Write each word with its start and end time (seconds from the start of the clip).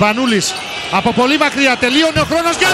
Σπανούλης 0.00 0.52
από 0.92 1.12
πολύ 1.12 1.38
μακριά 1.38 1.76
τελείωνε 1.76 2.20
ο 2.20 2.24
χρόνος 2.24 2.56
για 2.56 2.68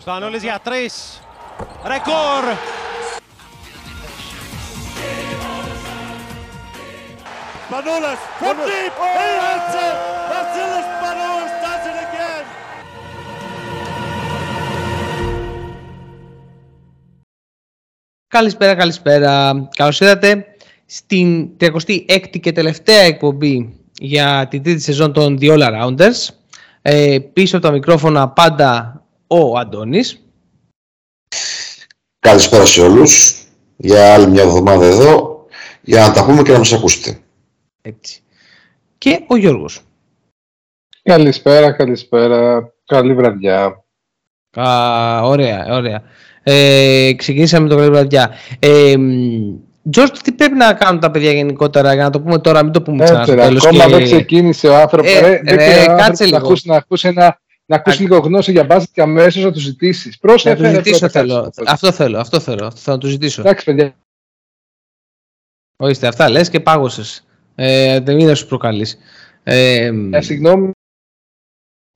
Σπανούλης 0.00 0.42
για 0.42 0.60
τρεις. 0.64 1.20
Ρεκόρ. 1.86 2.44
Spanolas 7.68 8.20
from 8.40 8.56
deep. 8.68 8.92
He 9.16 9.30
hits 9.44 9.74
it. 9.86 9.96
Vasilis 10.30 10.86
Spanolas 10.94 11.52
does 11.62 11.84
it 11.90 11.98
again. 12.06 12.44
Καλησπέρα, 18.28 18.74
καλησπέρα. 18.74 19.52
Καλώς 19.76 20.00
ήρθατε 20.00 20.46
στην 20.94 21.50
36η 21.60 22.40
και 22.40 22.52
τελευταία 22.52 23.00
εκπομπή 23.00 23.80
για 23.98 24.46
την 24.50 24.62
τρίτη 24.62 24.80
σεζόν 24.80 25.12
των 25.12 25.38
The 25.40 25.50
All 25.50 25.60
Arounders. 25.60 26.28
Ε, 26.82 27.18
πίσω 27.32 27.56
από 27.56 27.66
τα 27.66 27.72
μικρόφωνα 27.72 28.28
πάντα 28.28 29.02
ο 29.26 29.58
Αντώνης. 29.58 30.24
Καλησπέρα 32.18 32.66
σε 32.66 32.80
όλους. 32.80 33.42
Για 33.76 34.14
άλλη 34.14 34.26
μια 34.26 34.42
εβδομάδα 34.42 34.86
εδώ 34.86 35.46
για 35.82 36.06
να 36.06 36.12
τα 36.12 36.24
πούμε 36.24 36.42
και 36.42 36.52
να 36.52 36.58
μας 36.58 36.72
ακούσετε. 36.72 37.18
Έτσι. 37.82 38.22
Και 38.98 39.24
ο 39.26 39.36
Γιώργος. 39.36 39.80
Καλησπέρα, 41.02 41.72
καλησπέρα. 41.72 42.72
Καλή 42.84 43.14
βραδιά. 43.14 43.84
Α, 44.56 45.20
ωραία, 45.22 45.66
ωραία. 45.70 46.02
Ε, 46.42 47.12
ξεκινήσαμε 47.16 47.68
το 47.68 47.76
καλή 47.76 47.90
βραδιά. 47.90 48.30
Ε, 48.58 48.96
Τζορτ, 49.90 50.16
τι 50.18 50.32
πρέπει 50.32 50.54
να 50.56 50.74
κάνουν 50.74 51.00
τα 51.00 51.10
παιδιά 51.10 51.32
γενικότερα 51.32 51.94
για 51.94 52.02
να 52.02 52.10
το 52.10 52.20
πούμε 52.20 52.38
τώρα, 52.38 52.62
μην 52.62 52.72
το 52.72 52.82
πούμε 52.82 53.04
ξανά 53.04 53.24
στο 53.24 53.34
τέλος. 53.34 53.66
Ακόμα 53.66 53.84
και... 53.84 53.90
δεν 53.90 54.04
ξεκίνησε 54.04 54.68
ο 54.68 54.76
άνθρωπος. 54.76 55.12
Ε, 55.12 55.20
ρε, 55.20 55.40
ρε, 55.54 55.84
ρε, 55.84 55.86
κάτσε 55.86 56.22
να 56.24 56.30
λίγο. 56.30 56.36
ακούσει, 56.46 56.68
να 56.68 56.76
ακούσει, 56.76 57.08
ένα, 57.08 57.40
να 57.66 57.76
ακούσει 57.76 58.02
λίγο 58.02 58.18
γνώση 58.18 58.52
για 58.52 58.64
μπάσκετ 58.64 58.94
και 58.94 59.02
αμέσως 59.02 59.44
να 59.44 59.52
του 59.52 59.58
ζητήσεις. 59.60 60.18
Να 60.22 60.28
Πρόσεχε. 60.28 60.54
το 60.56 60.62
ρε, 60.62 60.70
ζητήσω 60.74 60.98
πρώτα, 60.98 61.20
θέλω. 61.20 61.42
κάτσε. 61.42 61.62
Αυτό 61.66 61.92
θέλω, 61.92 62.18
αυτό 62.18 62.40
θέλω. 62.40 62.66
Αυτό 62.66 62.80
θέλω 62.80 62.96
να 62.96 63.02
το 63.02 63.08
ζητήσω. 63.08 63.40
Εντάξει, 63.40 63.64
παιδιά. 63.64 63.94
Ορίστε, 65.76 66.06
αυτά 66.06 66.28
λες 66.28 66.50
και 66.50 66.60
πάγωσες. 66.60 67.26
Ε, 67.54 68.00
δεν 68.00 68.18
είναι 68.18 68.28
να 68.28 68.34
σου 68.34 68.46
προκαλείς. 68.46 68.98
Ε, 69.42 69.90
Ε, 70.10 70.20
συγγνώμη. 70.20 70.70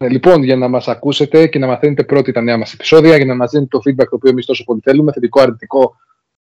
Ε, 0.02 0.08
Λοιπόν, 0.08 0.42
για 0.42 0.56
να 0.56 0.68
μας 0.68 0.88
ακούσετε 0.88 1.46
και 1.46 1.58
να 1.58 1.66
μαθαίνετε 1.66 2.04
πρώτοι 2.04 2.32
τα 2.32 2.40
νέα 2.40 2.56
μας 2.56 2.72
επεισόδια, 2.72 3.16
για 3.16 3.24
να 3.24 3.34
μας 3.34 3.50
δίνετε 3.50 3.68
το 3.78 3.82
feedback 3.86 4.08
το 4.08 4.16
οποίο 4.16 4.30
εμείς 4.30 4.46
τόσο 4.46 4.64
πολύ 4.64 4.80
θέλουμε, 4.82 5.12
θετικό, 5.12 5.40
αρνητικό, 5.40 5.96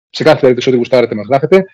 σε 0.10 0.24
κάθε 0.24 0.40
περίπτωση 0.40 0.70
ό,τι 0.70 0.78
γουστάρετε 0.78 1.16
μας 1.16 1.28
γράφετε, 1.28 1.66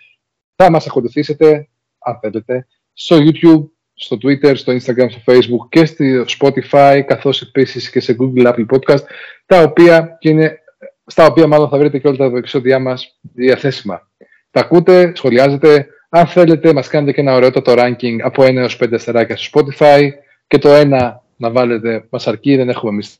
θα 0.56 0.70
μας 0.70 0.86
ακολουθήσετε, 0.86 1.68
αν 1.98 2.18
θέλετε, 2.20 2.66
στο 2.92 3.16
YouTube, 3.16 3.68
στο 3.94 4.16
Twitter, 4.22 4.56
στο 4.56 4.72
Instagram, 4.72 5.06
στο 5.10 5.20
Facebook 5.26 5.68
και 5.68 5.84
στο 5.84 6.04
Spotify, 6.38 7.02
καθώς 7.06 7.42
επίσης 7.42 7.90
και 7.90 8.00
σε 8.00 8.16
Google 8.20 8.46
Apple 8.46 8.66
Podcast, 8.66 9.02
τα 9.46 9.62
οποία 9.62 10.16
και 10.20 10.28
είναι, 10.28 10.58
στα 11.06 11.26
οποία 11.26 11.46
μάλλον 11.46 11.68
θα 11.68 11.78
βρείτε 11.78 11.98
και 11.98 12.08
όλα 12.08 12.16
τα 12.16 12.24
επεισόδια 12.24 12.78
μας 12.78 13.18
διαθέσιμα. 13.22 14.10
Τα 14.50 14.60
ακούτε, 14.60 15.12
σχολιάζετε, 15.14 15.88
αν 16.08 16.26
θέλετε 16.26 16.72
μας 16.72 16.88
κάνετε 16.88 17.12
και 17.12 17.20
ένα 17.20 17.34
ωραιότατο 17.34 17.74
ranking 17.76 18.16
από 18.22 18.42
1 18.42 18.56
έως 18.56 18.78
5 18.82 18.92
αστεράκια 18.92 19.36
στο 19.36 19.60
Spotify 19.60 20.08
και 20.46 20.58
το 20.58 20.68
ένα 20.68 21.22
να 21.36 21.50
βάλετε 21.50 22.06
μας 22.10 22.26
αρκεί, 22.26 22.56
δεν 22.56 22.68
έχουμε 22.68 22.92
εμείς 22.92 23.18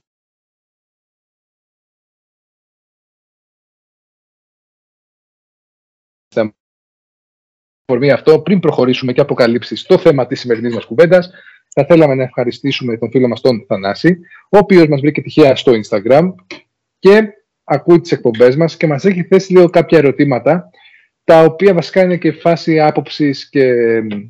αφορμή 7.87 8.11
αυτό, 8.11 8.39
πριν 8.41 8.61
προχωρήσουμε 8.61 9.13
και 9.13 9.21
αποκαλύψεις 9.21 9.81
στο 9.81 9.99
θέμα 9.99 10.27
της 10.27 10.41
σημερινής 10.41 10.75
μας 10.75 10.85
κουβέντας, 10.85 11.31
θα 11.75 11.85
θέλαμε 11.85 12.15
να 12.15 12.23
ευχαριστήσουμε 12.23 12.97
τον 12.99 13.11
φίλο 13.11 13.29
μας 13.29 13.41
τον 13.41 13.65
Θανάση, 13.69 14.19
ο 14.51 14.59
οποίος 14.59 14.87
μας 14.89 15.01
βρήκε 15.01 15.23
τυχαία 15.23 15.57
στο 15.57 15.73
Instagram 15.73 16.35
και 16.99 17.29
ακούει 17.65 18.01
τις 18.01 18.13
εκπομπές 18.13 18.57
μας 18.57 18.77
και 18.77 18.87
μας 18.87 19.05
έχει 19.05 19.23
θέσει 19.23 19.53
λίγο 19.53 19.71
κάποια 19.71 19.99
ερωτήματα, 19.99 20.71
τα 21.25 21.43
οποία 21.43 21.75
βασικά 21.75 22.03
είναι 22.03 22.17
και 22.17 22.33
φάση 22.33 22.81
άποψης 22.81 23.49
και 23.49 23.73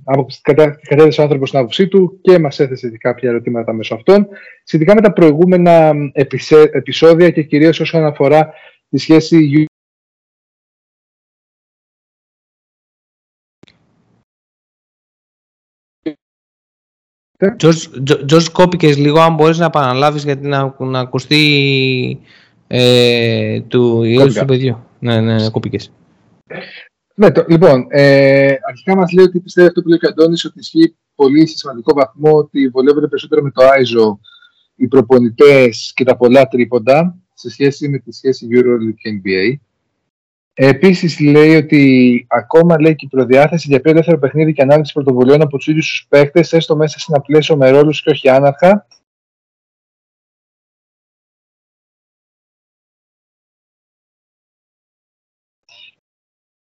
άποψης, 0.04 0.40
κατά, 0.40 0.78
κατέθεσε 0.88 1.20
ο 1.20 1.22
άνθρωπος 1.22 1.48
στην 1.48 1.60
άποψή 1.60 1.88
του 1.88 2.18
και 2.22 2.38
μας 2.38 2.60
έθεσε 2.60 2.88
και 2.90 2.98
κάποια 2.98 3.28
ερωτήματα 3.28 3.72
μέσω 3.72 3.94
αυτών, 3.94 4.28
σχετικά 4.64 4.94
με 4.94 5.00
τα 5.00 5.12
προηγούμενα 5.12 5.92
επισε- 6.12 6.74
επεισόδια 6.74 7.30
και 7.30 7.42
κυρίως 7.42 7.80
όσον 7.80 8.04
αφορά 8.04 8.52
τη 8.88 8.98
σχέση 8.98 9.66
Τζορτ, 18.26 18.46
κόπηκες 18.52 18.96
λίγο, 18.96 19.20
αν 19.20 19.34
μπορείς 19.34 19.58
να 19.58 19.64
επαναλάβεις 19.64 20.24
γιατί 20.24 20.46
να, 20.46 20.74
να 20.78 20.98
ακουστεί 21.00 22.20
ε, 22.66 23.60
του 23.60 24.02
ιού 24.02 24.18
Κόπηκα. 24.18 24.40
του 24.40 24.46
παιδιού. 24.46 24.78
Ναι, 24.98 25.20
ναι, 25.20 25.34
ναι, 25.34 25.50
κόπηκες. 25.50 25.92
Ναι, 27.14 27.30
το, 27.32 27.44
λοιπόν, 27.48 27.86
ε, 27.88 28.54
αρχικά 28.68 28.96
μας 28.96 29.12
λέει 29.12 29.24
ότι 29.24 29.40
πιστεύει 29.40 29.68
αυτό 29.68 29.82
που 29.82 29.88
λέει 29.88 29.98
ο 30.02 30.08
Αντώνης 30.08 30.44
ότι 30.44 30.58
ισχύει 30.58 30.96
πολύ 31.14 31.46
σε 31.46 31.56
σημαντικό 31.56 31.94
βαθμό 31.94 32.32
ότι 32.32 32.68
βολεύονται 32.68 33.08
περισσότερο 33.08 33.42
με 33.42 33.50
το 33.50 33.62
ISO 33.64 34.18
οι 34.76 34.86
προπονητές 34.86 35.92
και 35.94 36.04
τα 36.04 36.16
πολλά 36.16 36.48
τρίποντα 36.48 37.16
σε 37.34 37.50
σχέση 37.50 37.88
με 37.88 37.98
τη 37.98 38.12
σχέση 38.12 38.46
EuroLeague 38.50 38.94
και 38.96 39.20
NBA. 39.22 39.58
Ε, 40.56 40.68
Επίσης 40.68 41.20
λέει 41.20 41.56
ότι 41.56 42.26
ακόμα 42.28 42.80
λέει 42.80 42.94
και 42.94 43.04
η 43.04 43.08
προδιάθεση 43.08 43.68
για 43.68 43.80
πιο 43.80 43.90
ελεύθερο 43.90 44.18
παιχνίδι 44.18 44.52
και 44.52 44.62
ανάλυση 44.62 44.92
πρωτοβουλίων 44.92 45.42
από 45.42 45.56
τους 45.56 45.66
ίδιους 45.66 45.88
τους 45.88 46.06
παίχτε, 46.08 46.44
έστω 46.50 46.76
μέσα 46.76 46.98
σε 46.98 47.06
ένα 47.08 47.20
πλαίσιο 47.20 47.56
με 47.56 47.70
ρόλους 47.70 48.02
και 48.02 48.10
όχι 48.10 48.28
άναρχα, 48.28 48.86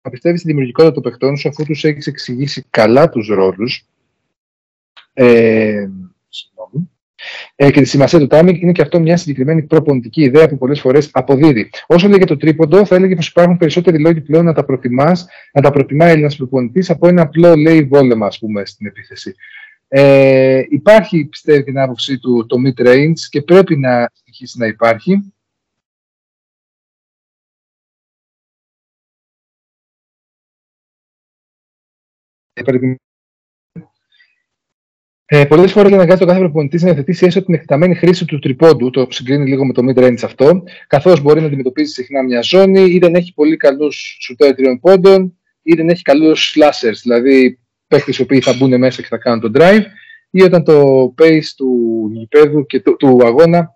να 0.01 0.11
πιστεύει 0.11 0.37
στη 0.37 0.47
δημιουργικότητα 0.47 0.93
των 0.93 1.03
παιχτών 1.03 1.37
σου 1.37 1.49
αφού 1.49 1.63
τους 1.65 1.83
έχεις 1.83 2.07
εξηγήσει 2.07 2.65
καλά 2.69 3.09
τους 3.09 3.27
ρόλους. 3.27 3.85
Ε, 5.13 5.25
συγγνώμη. 5.77 6.14
Ε, 7.55 7.71
και 7.71 7.81
τη 7.81 7.87
σημασία 7.87 8.19
του 8.19 8.27
timing 8.31 8.59
είναι 8.59 8.71
και 8.71 8.81
αυτό 8.81 8.99
μια 8.99 9.17
συγκεκριμένη 9.17 9.63
προπονητική 9.63 10.21
ιδέα 10.21 10.49
που 10.49 10.57
πολλές 10.57 10.79
φορές 10.79 11.09
αποδίδει. 11.11 11.69
Όσο 11.87 12.07
λέγε 12.07 12.25
το 12.25 12.37
τρίποντο, 12.37 12.85
θα 12.85 12.95
έλεγε 12.95 13.15
πως 13.15 13.27
υπάρχουν 13.27 13.57
περισσότεροι 13.57 13.99
λόγοι 13.99 14.21
πλέον 14.21 14.45
να 14.45 14.53
τα 14.53 14.65
προτιμάς, 14.65 15.27
να 15.53 15.61
τα 15.61 15.71
προτιμά 15.71 16.05
Έλληνα 16.05 16.31
προπονητής 16.37 16.89
από 16.89 17.07
ένα 17.07 17.21
απλό 17.21 17.55
λέει 17.55 17.83
βόλεμα, 17.83 18.25
ας 18.25 18.39
πούμε, 18.39 18.65
στην 18.65 18.87
επίθεση. 18.87 19.35
Ε, 19.87 20.63
υπάρχει, 20.69 21.25
πιστεύει 21.25 21.63
την 21.63 21.79
άποψή 21.79 22.19
του, 22.19 22.45
το 22.45 22.57
mid-range 22.65 23.19
και 23.29 23.41
πρέπει 23.41 23.77
να 23.77 24.09
συνεχίσει 24.13 24.57
να 24.57 24.67
υπάρχει. 24.67 25.33
Πρέπει 32.63 32.99
ε, 35.25 35.45
Πολλές 35.45 35.71
φορές 35.71 35.91
αναγκάζει 35.91 36.19
το 36.19 36.25
κάθε 36.25 36.39
προπονητής 36.39 36.81
να 36.81 36.87
υιοθετήσει 36.87 37.25
έστω 37.25 37.43
την 37.43 37.53
εκτεταμένη 37.53 37.95
χρήση 37.95 38.25
του 38.25 38.39
τριπώντου, 38.39 38.89
το 38.89 39.07
συγκρίνει 39.09 39.49
λίγο 39.49 39.65
με 39.65 39.73
το 39.73 39.81
mid-range 39.89 40.23
αυτό, 40.23 40.63
καθώς 40.87 41.21
μπορεί 41.21 41.39
να 41.39 41.45
αντιμετωπίζει 41.45 41.91
συχνά 41.91 42.23
μια 42.23 42.41
ζώνη 42.41 42.81
ή 42.81 42.99
δεν 42.99 43.15
έχει 43.15 43.33
πολύ 43.33 43.57
καλούς 43.57 44.17
σουτέρ 44.21 44.55
τριών 44.55 44.79
πόντων 44.79 45.37
ή 45.61 45.73
δεν 45.73 45.89
έχει 45.89 46.01
καλούς 46.01 46.55
slashers, 46.57 46.99
δηλαδή 47.01 47.59
παίχτες 47.87 48.17
οι 48.17 48.21
οποίοι 48.21 48.41
θα 48.41 48.53
μπουν 48.53 48.77
μέσα 48.77 49.01
και 49.01 49.07
θα 49.07 49.17
κάνουν 49.17 49.39
το 49.39 49.51
drive, 49.53 49.83
ή 50.29 50.41
όταν 50.41 50.63
το 50.63 51.05
pace 51.17 51.47
του 51.57 52.09
γηπέδου 52.13 52.65
και 52.65 52.79
του, 52.79 52.95
του 52.95 53.25
αγώνα 53.25 53.75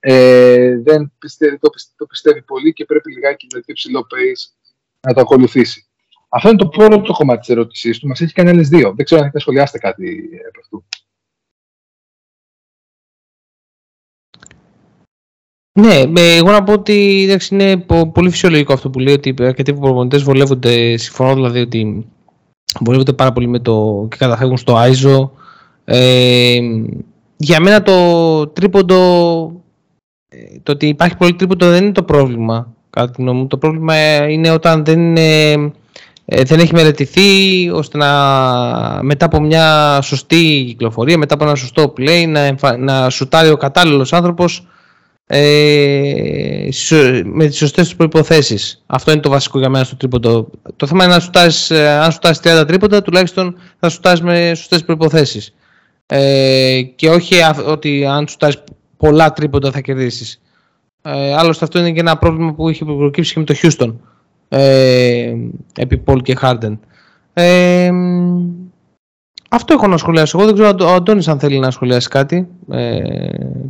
ε, 0.00 0.78
δεν 0.78 1.12
πιστεύει, 1.18 1.58
το, 1.58 1.70
πιστε- 1.70 1.96
το 1.96 2.06
πιστεύει 2.06 2.42
πολύ 2.42 2.72
και 2.72 2.84
πρέπει 2.84 3.12
λιγάκι 3.12 3.46
με 3.54 3.60
πιο 3.60 3.74
ψηλό 3.74 4.06
pace 4.10 4.70
να 5.00 5.14
το 5.14 5.20
ακολουθήσει. 5.20 5.86
Αυτό 6.34 6.48
είναι 6.48 6.58
το 6.58 6.68
πρώτο 6.68 7.12
κομμάτι 7.12 7.40
της 7.40 7.48
ερώτησής 7.48 7.98
του. 7.98 8.08
Μας 8.08 8.20
έχει 8.20 8.32
κάνει 8.32 8.50
άλλες 8.50 8.68
δύο. 8.68 8.92
Δεν 8.94 9.04
ξέρω 9.04 9.20
αν 9.20 9.26
έχετε 9.26 9.38
να 9.38 9.40
σχολιάσετε 9.40 9.78
κάτι 9.78 10.28
από 10.48 10.60
αυτού. 10.60 10.84
Ναι, 15.80 16.06
με- 16.06 16.34
εγώ 16.36 16.50
να 16.50 16.62
πω 16.64 16.72
ότι 16.72 17.22
εντάξει, 17.24 17.54
είναι 17.54 17.76
πο- 17.76 18.10
πολύ 18.10 18.30
φυσιολογικό 18.30 18.72
αυτό 18.72 18.90
που 18.90 18.98
λέει 18.98 19.14
ότι 19.14 19.34
αρκετοί 19.38 19.74
προπονητές 19.74 20.22
βολεύονται. 20.22 20.96
Συμφωνώ 20.96 21.34
δηλαδή 21.34 21.60
ότι 21.60 22.06
βολεύονται 22.80 23.12
πάρα 23.12 23.32
πολύ 23.32 23.46
με 23.46 23.58
το 23.58 24.06
και 24.10 24.16
καταφεύγουν 24.16 24.56
στο 24.56 24.74
ISO. 24.76 25.30
Ε, 25.84 26.58
για 27.36 27.60
μένα 27.60 27.82
το 27.82 28.46
τρίποντο, 28.48 28.96
ε, 30.28 30.58
το 30.62 30.72
ότι 30.72 30.86
υπάρχει 30.88 31.16
πολύ 31.16 31.34
τρίποντο 31.34 31.70
δεν 31.70 31.84
είναι 31.84 31.92
το 31.92 32.02
πρόβλημα. 32.02 32.74
Κατά 32.90 33.10
τη 33.12 33.22
γνώμη 33.22 33.38
μου. 33.38 33.46
Το 33.46 33.58
πρόβλημα 33.58 33.94
ε, 33.94 34.32
είναι 34.32 34.50
όταν 34.50 34.84
δεν, 34.84 34.98
είναι, 35.00 35.50
ε, 35.52 35.70
δεν 36.40 36.58
έχει 36.58 36.74
μελετηθεί 36.74 37.70
ώστε 37.70 37.98
να 37.98 38.08
μετά 39.02 39.26
από 39.26 39.40
μια 39.40 39.98
σωστή 40.02 40.64
κυκλοφορία, 40.66 41.18
μετά 41.18 41.34
από 41.34 41.44
ένα 41.44 41.54
σωστό 41.54 41.92
play, 41.98 42.24
να, 42.28 42.40
εμφα- 42.40 42.78
να 42.78 43.10
σουτάρει 43.10 43.50
ο 43.50 43.56
κατάλληλος 43.56 44.12
άνθρωπος 44.12 44.66
ε, 45.26 46.68
με 47.24 47.46
τις 47.46 47.56
σωστές 47.56 47.94
προϋποθέσεις. 47.94 48.82
Αυτό 48.86 49.12
είναι 49.12 49.20
το 49.20 49.30
βασικό 49.30 49.58
για 49.58 49.68
μένα 49.68 49.84
στο 49.84 49.96
τρίποντο. 49.96 50.48
Το 50.76 50.86
θέμα 50.86 51.04
είναι 51.04 51.12
να 51.14 51.20
σουτάς, 51.20 51.70
ε, 51.70 51.88
αν 51.88 52.12
σουτάς 52.12 52.40
30 52.42 52.64
τρίποντα, 52.66 53.02
τουλάχιστον 53.02 53.56
θα 53.78 53.88
σουτάς 53.88 54.20
με 54.20 54.52
σωστές 54.54 54.84
προϋποθέσεις. 54.84 55.54
Ε, 56.06 56.82
και 56.82 57.10
όχι 57.10 57.34
ότι 57.66 58.06
αν 58.06 58.28
σουτάς 58.28 58.64
πολλά 58.96 59.32
τρίποντα 59.32 59.70
θα 59.70 59.80
κερδίσεις. 59.80 60.40
Ε, 61.02 61.34
άλλωστε 61.34 61.64
αυτό 61.64 61.78
είναι 61.78 61.90
και 61.92 62.00
ένα 62.00 62.16
πρόβλημα 62.18 62.52
που 62.54 62.68
είχε 62.68 62.84
προκύψει 62.84 63.32
και 63.32 63.38
με 63.38 63.44
το 63.44 63.54
Houston 63.62 63.92
ε, 64.52 65.34
επί 65.76 66.02
Paul 66.06 66.22
και 66.22 66.36
Harden. 66.42 66.78
Ε, 67.32 67.90
αυτό 69.48 69.74
έχω 69.74 69.86
να 69.86 69.96
σχολιάσω. 69.96 70.38
Εγώ 70.38 70.46
δεν 70.46 70.54
ξέρω 70.54 70.90
ο 70.90 70.94
Αντώνης 70.94 71.28
αν 71.28 71.38
θέλει 71.38 71.58
να 71.58 71.70
σχολιάσει 71.70 72.08
κάτι 72.08 72.48
ε, 72.70 72.98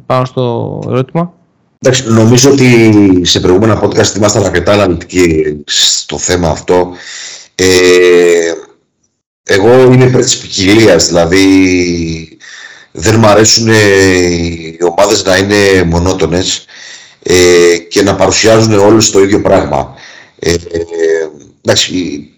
πάνω 0.07 0.25
στο 0.25 0.79
ερώτημα. 0.87 1.33
Εντάξει, 1.79 2.13
νομίζω 2.13 2.51
ότι 2.51 2.91
σε 3.23 3.41
προηγούμενα 3.41 3.83
podcast 3.83 4.17
ήμασταν 4.17 4.45
αρκετά 4.45 4.73
αναλυτικοί 4.73 5.57
στο 5.65 6.19
θέμα 6.19 6.49
αυτό. 6.49 6.93
Ε, 7.55 7.67
εγώ 9.43 9.81
είμαι 9.83 10.05
υπέρ 10.05 10.21
της 10.21 10.39
ποικιλίας, 10.39 11.07
δηλαδή 11.07 11.47
δεν 12.93 13.19
μου 13.19 13.27
αρέσουν 13.27 13.69
οι 13.69 14.79
ομάδες 14.97 15.25
να 15.25 15.37
είναι 15.37 15.83
μονότονες 15.87 16.65
ε, 17.23 17.77
και 17.89 18.03
να 18.03 18.15
παρουσιάζουν 18.15 18.73
όλες 18.73 19.11
το 19.11 19.21
ίδιο 19.23 19.41
πράγμα. 19.41 19.95
Ε, 20.45 20.55
εντάξει, 21.61 21.95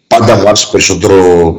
πάντα 0.06 0.36
μου 0.36 0.46
άρεσε 0.46 0.68
περισσότερο 0.70 1.58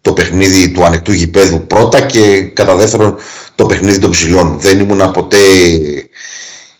το 0.00 0.12
παιχνίδι 0.12 0.70
του 0.70 0.84
ανοιχτού 0.84 1.12
γηπέδου 1.12 1.66
πρώτα 1.66 2.00
και 2.00 2.40
κατά 2.40 2.76
δεύτερον 2.76 3.16
το 3.54 3.66
παιχνίδι 3.66 3.98
των 3.98 4.10
ψηλών. 4.10 4.58
Δεν 4.60 4.80
ήμουν 4.80 5.10
ποτέ 5.10 5.36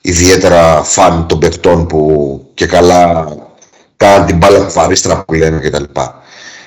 ιδιαίτερα 0.01 0.83
φαν 0.83 1.27
των 1.27 1.39
παιχτών 1.39 1.87
που 1.87 2.43
και 2.55 2.67
καλά 2.67 3.29
κάναν 3.97 4.27
την 4.27 4.37
μπάλα 4.37 4.65
του 4.65 4.71
φαρίστρα 4.71 5.25
που 5.25 5.35
λένε 5.35 5.59
κτλ. 5.59 5.85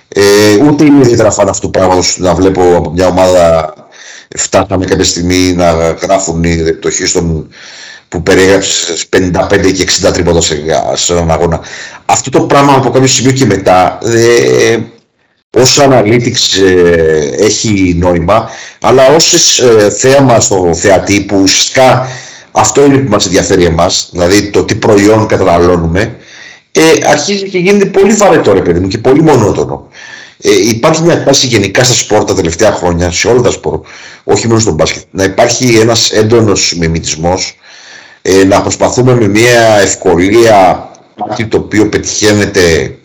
Ε, 0.07 0.55
ούτε 0.67 0.85
είμαι 0.85 1.03
ιδιαίτερα 1.03 1.31
φαν 1.31 1.49
αυτού 1.49 1.65
του 1.65 1.71
πράγματος 1.71 2.17
να 2.17 2.33
βλέπω 2.33 2.75
από 2.75 2.91
μια 2.91 3.07
ομάδα 3.07 3.73
φτάσαμε 4.37 4.85
κάποια 4.85 5.05
στιγμή 5.05 5.53
να 5.53 5.71
γράφουν 5.91 6.43
οι 6.43 6.75
των 7.13 7.49
που 8.11 8.23
περιέγραψες 8.23 9.05
55 9.17 9.73
και 9.73 9.87
60 10.07 10.13
τρίποτα 10.13 10.41
σε, 10.41 10.55
σε 10.93 11.13
έναν 11.13 11.31
αγώνα. 11.31 11.59
Αυτό 12.05 12.29
το 12.29 12.41
πράγμα 12.41 12.73
από 12.73 12.89
κάποιο 12.89 13.07
σημείο 13.07 13.31
και 13.31 13.45
μετά 13.45 13.99
ε, 14.03 14.77
όσο 15.57 15.83
analytics 15.89 16.61
ε, 16.65 17.45
έχει 17.45 17.95
νόημα, 17.99 18.49
αλλά 18.81 19.07
όσες 19.07 19.59
ε, 19.59 19.89
θέαμα 19.89 20.39
στο 20.39 20.73
θεατή 20.73 21.21
που 21.21 21.39
ουσιαστικά 21.41 22.07
αυτό 22.51 22.85
είναι 22.85 22.97
που 22.97 23.09
μας 23.09 23.25
ενδιαφέρει 23.25 23.63
εμάς, 23.63 24.09
δηλαδή 24.11 24.49
το 24.49 24.63
τι 24.63 24.75
προϊόν 24.75 25.27
καταναλώνουμε, 25.27 26.15
ε, 26.71 26.81
αρχίζει 27.09 27.49
και 27.49 27.57
γίνεται 27.57 27.85
πολύ 27.85 28.13
βαρετό 28.13 28.53
ρε 28.53 28.61
παιδί 28.61 28.79
μου 28.79 28.87
και 28.87 28.97
πολύ 28.97 29.21
μονότονο. 29.21 29.89
Ε, 30.41 30.49
υπάρχει 30.69 31.01
μια 31.01 31.23
τάση 31.23 31.47
γενικά 31.47 31.83
στα 31.83 31.93
σπορ 31.93 32.23
τα 32.23 32.33
τελευταία 32.33 32.71
χρόνια, 32.71 33.11
σε 33.11 33.27
όλα 33.27 33.41
τα 33.41 33.51
σπορ, 33.51 33.79
όχι 34.23 34.47
μόνο 34.47 34.59
στο 34.59 34.71
μπάσκετ, 34.71 35.03
να 35.11 35.23
υπάρχει 35.23 35.77
ένας 35.79 36.11
έντονος 36.11 36.75
μιμητισμός, 36.77 37.55
ε, 38.21 38.43
να 38.43 38.61
προσπαθούμε 38.61 39.15
με 39.15 39.27
μια 39.27 39.77
ευκολία 39.81 40.89
κάτι 41.27 41.45
το 41.45 41.57
οποίο 41.57 41.89
πετυχαίνεται 41.89 42.95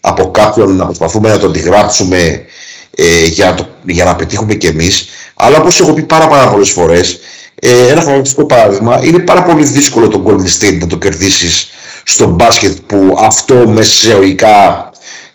από 0.00 0.30
κάποιον 0.30 0.76
να 0.76 0.84
προσπαθούμε 0.84 1.28
να 1.28 1.38
το 1.38 1.46
αντιγράψουμε 1.46 2.44
ε, 2.90 3.24
για, 3.24 3.46
να 3.46 3.54
το, 3.54 3.68
για 3.86 4.04
να 4.04 4.16
πετύχουμε 4.16 4.54
κι 4.54 4.66
εμείς. 4.66 5.08
Αλλά 5.34 5.58
όπως 5.58 5.80
έχω 5.80 5.92
πει 5.92 6.02
πάρα, 6.02 6.28
πάρα 6.28 6.50
πολλές 6.50 6.70
φορές, 6.70 7.18
ε, 7.54 7.88
ένα 7.88 8.00
χαρακτηριστικό 8.00 8.44
παράδειγμα, 8.44 9.00
είναι 9.04 9.18
πάρα 9.18 9.42
πολύ 9.42 9.64
δύσκολο 9.64 10.08
τον 10.08 10.24
Golden 10.26 10.60
State 10.60 10.78
να 10.80 10.86
το 10.86 10.96
κερδίσεις 10.96 11.68
στο 12.04 12.26
μπάσκετ 12.26 12.76
που 12.86 13.16
αυτό 13.20 13.54
μεσαιωικά 13.68 14.90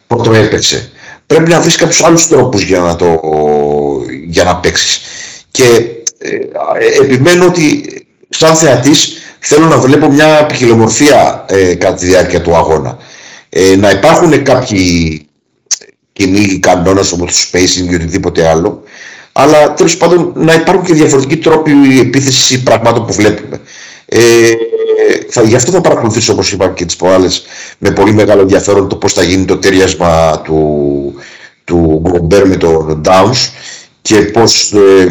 πρώτο 0.07 0.33
έπαιξε. 0.33 0.91
Πρέπει 1.25 1.49
να 1.49 1.61
βρεις 1.61 1.75
κάποιους 1.75 2.03
άλλους 2.03 2.27
τρόπους 2.27 2.61
για 2.61 2.79
να, 2.79 2.95
το, 2.95 3.21
για 4.27 4.43
να 4.43 4.55
παίξεις. 4.55 5.01
Και 5.51 5.63
ε, 6.17 7.03
επιμένω 7.03 7.45
ότι 7.45 7.83
σαν 8.29 8.55
θεατής 8.55 9.18
θέλω 9.39 9.65
να 9.65 9.77
βλέπω 9.77 10.11
μια 10.11 10.45
ποικιλομορφία 10.45 11.45
ε, 11.47 11.75
κατά 11.75 11.95
τη 11.95 12.05
διάρκεια 12.05 12.41
του 12.41 12.55
αγώνα 12.55 12.97
ε, 13.49 13.75
να 13.75 13.89
υπάρχουν 13.89 14.43
κάποιοι 14.43 15.23
κοινοί 16.13 16.59
κανόνες 16.59 17.11
όπως 17.11 17.49
το 17.51 17.57
spacing 17.57 17.91
ή 17.91 17.95
οτιδήποτε 17.95 18.47
άλλο, 18.47 18.83
αλλά 19.31 19.73
τέλος 19.73 19.97
πάντων 19.97 20.31
να 20.35 20.53
υπάρχουν 20.53 20.85
και 20.85 20.93
διαφορετικοί 20.93 21.37
τρόποι 21.37 21.71
επίθεσης 21.99 22.63
πραγμάτων 22.63 23.05
που 23.05 23.13
βλέπουμε. 23.13 23.61
Ε, 24.05 24.51
θα, 25.29 25.41
γι' 25.41 25.55
αυτό 25.55 25.71
θα 25.71 25.81
παρακολουθήσω 25.81 26.33
όπως 26.33 26.51
είπα 26.51 26.69
και 26.69 26.85
τις 26.85 26.95
προάλλες 26.95 27.45
με 27.77 27.91
πολύ 27.91 28.13
μεγάλο 28.13 28.41
ενδιαφέρον 28.41 28.89
το 28.89 28.95
πώς 28.95 29.13
θα 29.13 29.23
γίνει 29.23 29.45
το 29.45 29.57
ταιριάσμα 29.57 30.41
του, 30.41 31.13
του 31.63 32.01
Γκομπέρ 32.01 32.47
με 32.47 32.55
τον 32.55 33.01
Downs 33.05 33.49
και 34.01 34.15
πώς, 34.15 34.71
ε, 34.71 35.05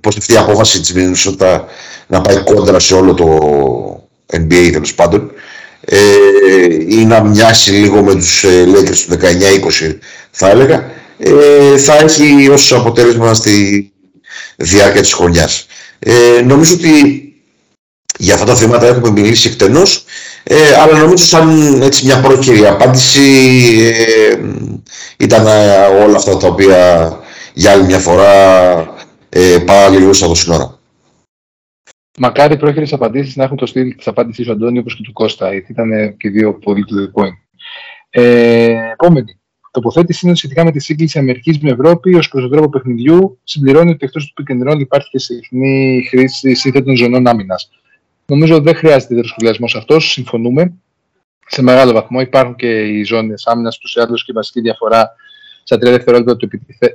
πώς 0.00 0.16
αυτή 0.16 0.32
η 0.32 0.36
απόφαση 0.36 0.80
της 0.80 0.92
Μινουσότα 0.92 1.64
να 2.06 2.20
πάει 2.20 2.36
κόντρα 2.36 2.78
σε 2.78 2.94
όλο 2.94 3.14
το 3.14 3.28
NBA 4.32 4.68
τέλος 4.72 4.94
πάντων 4.94 5.30
ε, 5.80 5.98
ή 6.88 7.04
να 7.04 7.22
μοιάσει 7.22 7.70
λίγο 7.70 8.02
με 8.02 8.14
τους 8.14 8.44
ε, 8.44 8.64
Lakers 8.74 8.98
του 9.08 9.18
19-20 9.90 9.96
θα 10.30 10.50
έλεγα 10.50 10.90
ε, 11.18 11.78
θα 11.78 11.94
έχει 11.96 12.48
ως 12.48 12.72
αποτέλεσμα 12.72 13.34
στη 13.34 13.90
διάρκεια 14.56 15.00
της 15.00 15.12
χρονιάς. 15.12 15.66
Ε, 15.98 16.40
νομίζω 16.44 16.74
ότι 16.74 17.22
για 18.18 18.34
αυτά 18.34 18.46
τα 18.46 18.54
θέματα 18.54 18.86
έχουμε 18.86 19.10
μιλήσει 19.10 19.48
εκτενώς 19.48 20.04
ε, 20.42 20.74
αλλά 20.82 20.98
νομίζω 20.98 21.24
σαν 21.24 21.80
έτσι 21.82 22.04
μια 22.04 22.20
πρόκαιρη 22.20 22.66
απάντηση 22.66 23.20
ε, 23.92 24.38
ήταν 25.16 25.46
όλα 26.06 26.16
αυτά 26.16 26.36
τα 26.36 26.46
οποία 26.46 27.10
για 27.56 27.72
άλλη 27.72 27.84
μια 27.84 27.98
φορά 27.98 28.32
ε, 29.28 29.58
πάρα 29.66 29.88
λίγο 29.88 30.12
στα 30.12 30.54
ώρα. 30.54 30.78
Μακάρι 32.18 32.54
οι 32.54 32.56
πρόχειρες 32.56 32.92
απαντήσεις 32.92 33.36
να 33.36 33.44
έχουν 33.44 33.56
το 33.56 33.66
στυλ 33.66 33.94
της 33.96 34.06
απάντησης 34.06 34.46
του 34.46 34.52
Αντώνη 34.52 34.78
όπως 34.78 34.96
και 34.96 35.02
του 35.02 35.12
Κώστα, 35.12 35.52
γιατί 35.52 35.72
ήταν 35.72 36.16
και 36.16 36.28
δύο 36.30 36.54
πολύ 36.54 36.84
to 36.88 36.92
the 36.92 37.22
point. 37.22 37.36
Ε, 38.10 38.90
επόμενη. 38.92 39.40
Τοποθέτηση 39.70 40.26
είναι 40.26 40.36
σχετικά 40.36 40.64
με 40.64 40.70
τη 40.70 40.80
σύγκληση 40.80 41.18
Αμερικής 41.18 41.58
με 41.58 41.70
Ευρώπη 41.70 42.14
ως 42.14 42.28
προς 42.28 42.42
τον 42.42 42.50
τρόπο 42.50 42.68
παιχνιδιού. 42.68 43.38
Συμπληρώνει 43.44 43.90
ότι 43.90 44.04
εκτός 44.04 44.32
του 44.32 44.44
pick 44.48 44.80
υπάρχει 44.80 45.08
και 45.08 45.18
συχνή 45.18 46.06
χρήση 46.08 46.54
σύνθετων 46.54 46.96
ζωνών 46.96 47.26
άμυνας. 47.26 47.70
Νομίζω 48.26 48.60
δεν 48.60 48.74
χρειάζεται 48.74 49.02
ιδιαίτερος 49.02 49.30
σχολιασμός 49.30 49.74
αυτός. 49.74 50.10
Συμφωνούμε 50.10 50.72
σε 51.46 51.62
μεγάλο 51.62 51.92
βαθμό. 51.92 52.20
Υπάρχουν 52.20 52.56
και 52.56 52.80
οι 52.80 53.04
ζώνες 53.04 53.46
άμυνας 53.46 53.78
τους 53.78 53.94
ή 53.94 54.00
άλλου 54.00 54.14
και 54.14 54.24
η 54.26 54.32
βασική 54.32 54.60
διαφορά 54.60 55.14
στα 55.66 55.78
τρία 55.78 55.92
δευτερόλεπτα 55.92 56.36
του, 56.36 56.48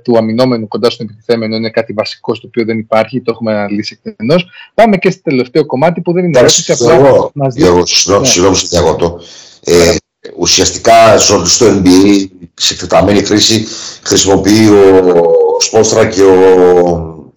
του 0.03 0.17
αμυνόμενου 0.17 0.67
κοντά 0.67 0.89
στον 0.89 1.05
επιτιθέμενο 1.05 1.55
είναι 1.55 1.69
κάτι 1.69 1.93
βασικό 1.93 2.35
στο 2.35 2.47
οποίο 2.47 2.65
δεν 2.65 2.77
υπάρχει, 2.77 3.21
το 3.21 3.31
έχουμε 3.31 3.51
αναλύσει 3.51 3.99
εκτενώς. 4.03 4.49
Πάμε 4.73 4.97
και 4.97 5.09
στο 5.11 5.21
τελευταίο 5.23 5.65
κομμάτι 5.65 6.01
που 6.01 6.13
δεν 6.13 6.23
είναι 6.25 6.39
ερώτηση, 6.39 6.71
απλά 6.71 7.29
μας 7.33 7.53
δείχνει. 7.53 7.87
Συγγνώμη, 7.87 8.55
σε 8.55 8.67
διακόπτω. 8.69 9.19
Ε, 9.63 9.95
ουσιαστικά 10.37 11.17
στο 11.45 11.67
NBA 11.67 12.25
σε 12.53 12.73
εκτεταμένη 12.73 13.23
χρήση 13.23 13.65
χρησιμοποιεί 14.03 14.67
ο 14.67 15.59
Σπόστρα 15.59 16.05
και 16.05 16.21
ο 16.21 17.33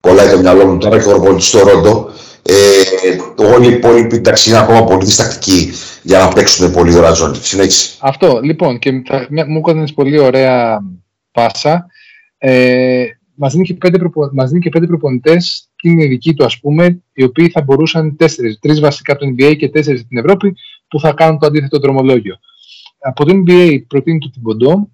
κολλάει 0.00 0.30
το 0.30 0.38
μυαλό 0.38 0.66
μου 0.66 0.78
τώρα 0.78 1.02
και 1.02 1.08
ο 1.08 1.38
στο 1.38 1.58
Ρόντο 1.58 2.10
ε, 2.42 3.42
όλοι 3.44 3.66
οι 3.68 3.72
υπόλοιποι 3.72 4.16
εντάξει 4.16 4.50
είναι 4.50 4.58
ακόμα 4.58 4.84
πολύ 4.84 5.04
διστακτικοί 5.04 5.72
για 6.02 6.18
να 6.18 6.28
παίξουν 6.28 6.72
πολύ 6.72 6.96
ωραία 6.96 7.12
ζώνη. 7.12 7.36
Συνέχισε. 7.36 7.96
Αυτό 8.00 8.40
λοιπόν 8.42 8.78
και 8.78 9.02
θα, 9.06 9.26
μου 9.30 9.58
έκανες 9.58 9.92
πολύ 9.92 10.18
ωραία 10.18 10.80
πάσα. 11.32 11.86
Ε, 12.38 13.04
μας 13.34 13.52
δίνει 13.52 13.64
και 13.64 13.74
πέντε, 13.74 13.98
προπο, 13.98 14.30
μας 14.32 14.48
δίνει 14.48 14.60
και 14.60 14.68
πέντε 14.68 14.86
προπονητές 14.86 15.68
την 15.76 15.98
ειδική 15.98 16.34
του 16.34 16.44
ας 16.44 16.60
πούμε 16.60 17.02
οι 17.12 17.24
οποίοι 17.24 17.48
θα 17.48 17.62
μπορούσαν 17.62 18.16
τέσσερις, 18.16 18.58
τρεις 18.58 18.80
βασικά 18.80 19.12
από 19.12 19.24
το 19.24 19.30
NBA 19.30 19.56
και 19.56 19.68
τέσσερις 19.68 20.00
στην 20.00 20.18
Ευρώπη 20.18 20.54
που 20.88 21.00
θα 21.00 21.12
κάνουν 21.12 21.38
το 21.38 21.46
αντίθετο 21.46 21.78
δρομολόγιο. 21.78 22.38
Από 22.98 23.24
το 23.24 23.32
NBA 23.34 23.82
προτείνει 23.88 24.18
τον 24.18 24.30
Τιμποντό, 24.32 24.90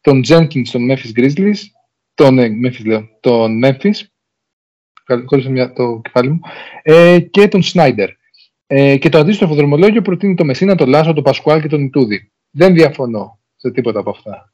τον 0.00 0.22
Jenkins 0.28 0.68
τον 0.72 0.82
Memphis 0.90 1.20
Grizzlies, 1.20 1.58
τον, 2.14 2.38
ε, 2.38 2.48
Memphis, 2.64 2.84
λέω, 2.84 3.08
τον 3.20 3.60
Memphis 3.64 4.00
κόλλησα 5.24 5.72
το 5.72 6.00
κεφάλι 6.02 6.30
μου, 6.30 6.40
ε, 6.82 7.18
και 7.18 7.48
τον 7.48 7.62
Σνάιντερ. 7.62 8.08
Ε, 8.66 8.96
και 8.96 9.08
το 9.08 9.18
αντίστοιχο 9.18 9.54
δρομολόγιο 9.54 10.02
προτείνει 10.02 10.34
το 10.34 10.44
Μεσίνα, 10.44 10.74
τον 10.74 10.88
Λάσο, 10.88 11.12
τον 11.12 11.22
Πασκουάλ 11.22 11.60
και 11.60 11.68
τον 11.68 11.84
Ιτούδη. 11.84 12.30
Δεν 12.50 12.74
διαφωνώ 12.74 13.38
σε 13.56 13.70
τίποτα 13.70 14.00
από 14.00 14.10
αυτά. 14.10 14.52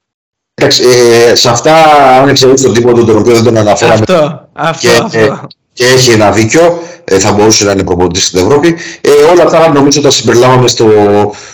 Εντάξει, 0.54 0.82
ε, 1.30 1.34
σε 1.34 1.48
αυτά, 1.48 1.74
αν 2.20 2.28
εξαιρέσει 2.28 2.64
τον 2.64 2.74
τίποτα 2.74 3.04
τον 3.04 3.16
οποίο 3.16 3.34
δεν 3.34 3.44
τον 3.44 3.56
αναφέραμε. 3.56 3.94
Αυτό, 3.94 4.48
αυτό, 4.52 4.88
και, 4.88 4.96
αυτό. 4.96 5.18
Ε, 5.18 5.46
και 5.72 5.84
έχει 5.84 6.10
ένα 6.10 6.30
δίκιο, 6.30 6.78
ε, 7.04 7.18
θα 7.18 7.32
μπορούσε 7.32 7.64
να 7.64 7.72
είναι 7.72 7.84
προπονητής 7.84 8.26
στην 8.26 8.38
Ευρώπη. 8.38 8.76
Ε, 9.00 9.10
όλα 9.32 9.42
αυτά 9.42 9.72
νομίζω 9.72 10.00
τα 10.00 10.10
συμπεριλάβαμε 10.10 10.68
στο, 10.68 10.86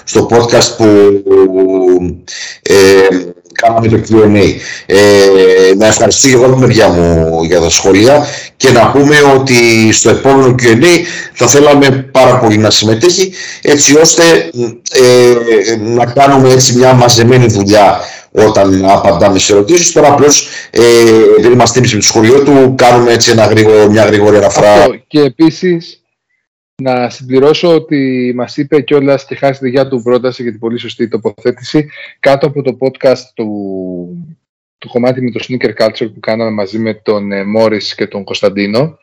στο 0.05 0.29
podcast 0.31 0.77
που 0.77 0.85
ε, 2.63 2.75
κάναμε 3.63 3.89
το 3.89 4.01
Q&A. 4.09 4.55
Ε, 4.87 4.97
να 5.77 5.87
ευχαριστήσω 5.87 6.37
εγώ 6.37 6.47
την 6.49 6.59
μεριά 6.59 6.89
μου 6.89 7.43
για 7.43 7.61
τα 7.61 7.71
σχόλια 7.71 8.27
και 8.57 8.71
να 8.71 8.91
πούμε 8.91 9.17
ότι 9.37 9.93
στο 9.93 10.11
επόμενο 10.11 10.55
Q&A 10.63 11.03
θα 11.33 11.47
θέλαμε 11.47 12.09
πάρα 12.13 12.39
πολύ 12.39 12.59
να 12.59 12.71
συμμετέχει 12.71 13.33
έτσι 13.63 13.99
ώστε 13.99 14.23
ε, 14.91 15.77
να 15.77 16.07
κάνουμε 16.07 16.49
έτσι 16.49 16.77
μια 16.77 16.93
μαζεμένη 16.93 17.47
δουλειά 17.47 18.01
όταν 18.33 18.85
απαντάμε 18.85 19.39
σε 19.39 19.53
ερωτήσεις. 19.53 19.93
Τώρα 19.93 20.09
απλώς 20.09 20.49
ε, 20.71 20.83
δεν 21.41 21.53
είμαστε 21.53 21.79
εμείς 21.79 21.93
με 21.93 21.99
το 21.99 22.05
σχολείο 22.05 22.43
του, 22.43 22.75
κάνουμε 22.77 23.13
έτσι 23.13 23.31
ένα 23.31 23.45
γρήγορο, 23.45 23.91
μια 23.91 24.05
γρήγορη 24.05 24.37
αναφορά. 24.37 24.73
Αυτό. 24.73 24.95
Και 25.07 25.21
επίσης 25.21 26.03
να 26.83 27.11
συμπληρώσω 27.11 27.75
ότι 27.75 28.33
μας 28.37 28.57
είπε 28.57 28.81
κιόλας 28.81 29.25
και 29.25 29.35
χάσει 29.35 29.61
τη 29.61 29.71
για 29.71 29.89
του 29.89 30.03
πρόταση 30.03 30.43
για 30.43 30.51
την 30.51 30.61
πολύ 30.61 30.79
σωστή 30.79 31.09
τοποθέτηση 31.09 31.91
κάτω 32.21 32.47
από 32.47 32.63
το 32.63 32.77
podcast 32.81 33.23
του, 33.35 33.49
του 34.79 34.89
κομμάτι 34.89 35.23
με 35.23 35.31
το 35.31 35.45
Sneaker 35.49 35.73
Culture 35.83 36.13
που 36.15 36.21
κάναμε 36.21 36.51
μαζί 36.51 36.79
με 36.79 36.95
τον 36.95 37.33
ε, 37.33 37.45
Μόρις 37.45 37.95
και 37.95 38.07
τον 38.07 38.25
Κωνσταντίνο 38.25 38.99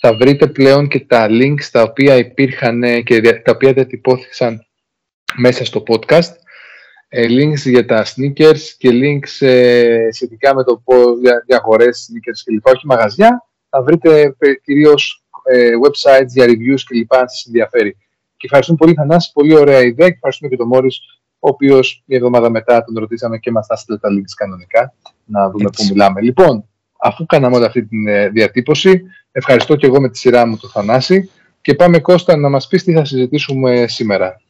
θα 0.00 0.14
βρείτε 0.14 0.46
πλέον 0.46 0.88
και 0.88 1.00
τα 1.00 1.26
links 1.30 1.64
τα 1.70 1.82
οποία 1.82 2.16
υπήρχαν 2.16 2.82
ε, 2.82 3.00
και 3.00 3.20
τα 3.20 3.52
οποία 3.52 3.72
διατυπώθηκαν 3.72 4.66
μέσα 5.36 5.64
στο 5.64 5.82
podcast 5.86 6.32
ε, 7.08 7.26
links 7.28 7.70
για 7.70 7.86
τα 7.86 8.04
sneakers 8.04 8.60
και 8.78 8.90
links 8.92 9.46
ε, 9.46 10.08
σχετικά 10.10 10.54
με 10.54 10.64
το 10.64 10.82
πώς 10.84 11.20
για, 11.20 11.44
για 11.46 11.56
αγορές 11.56 12.10
sneakers 12.10 12.40
κλπ. 12.44 12.66
Όχι 12.66 12.86
μαγαζιά, 12.86 13.46
θα 13.68 13.82
βρείτε 13.82 14.34
ε, 14.38 14.54
κυρίως 14.54 15.22
ε, 15.26 15.31
websites 15.84 16.28
για 16.28 16.44
reviews 16.44 16.80
κλπ. 16.86 17.14
αν 17.14 17.28
σας 17.28 17.44
ενδιαφέρει. 17.46 17.96
Και 18.36 18.46
ευχαριστούμε 18.46 18.78
πολύ 18.80 18.94
Θανάση, 18.94 19.32
πολύ 19.32 19.54
ωραία 19.54 19.80
ιδέα 19.80 20.08
και 20.08 20.14
ευχαριστούμε 20.14 20.50
και 20.50 20.56
τον 20.56 20.66
Μόρις, 20.66 21.00
ο 21.38 21.48
οποίος 21.48 22.02
μια 22.06 22.18
εβδομάδα 22.18 22.50
μετά 22.50 22.84
τον 22.84 22.94
ρωτήσαμε 22.98 23.38
και 23.38 23.50
μας 23.50 23.66
τα 23.66 23.76
στείλε 23.76 23.98
τα 23.98 24.08
links 24.08 24.34
κανονικά, 24.36 24.94
να 25.24 25.50
δούμε 25.50 25.70
πού 25.76 25.84
μιλάμε. 25.88 26.20
Λοιπόν, 26.20 26.68
αφού 26.98 27.26
κάναμε 27.26 27.56
όλη 27.56 27.64
αυτή 27.64 27.84
τη 27.84 28.10
ε, 28.10 28.28
διατύπωση, 28.28 29.02
ευχαριστώ 29.32 29.76
και 29.76 29.86
εγώ 29.86 30.00
με 30.00 30.08
τη 30.08 30.18
σειρά 30.18 30.46
μου 30.46 30.56
τον 30.56 30.70
Θανάση 30.70 31.30
και 31.60 31.74
πάμε 31.74 31.98
Κώστα 31.98 32.36
να 32.36 32.48
μας 32.48 32.66
πεις 32.66 32.84
τι 32.84 32.92
θα 32.92 33.04
συζητήσουμε 33.04 33.84
σήμερα. 33.88 34.40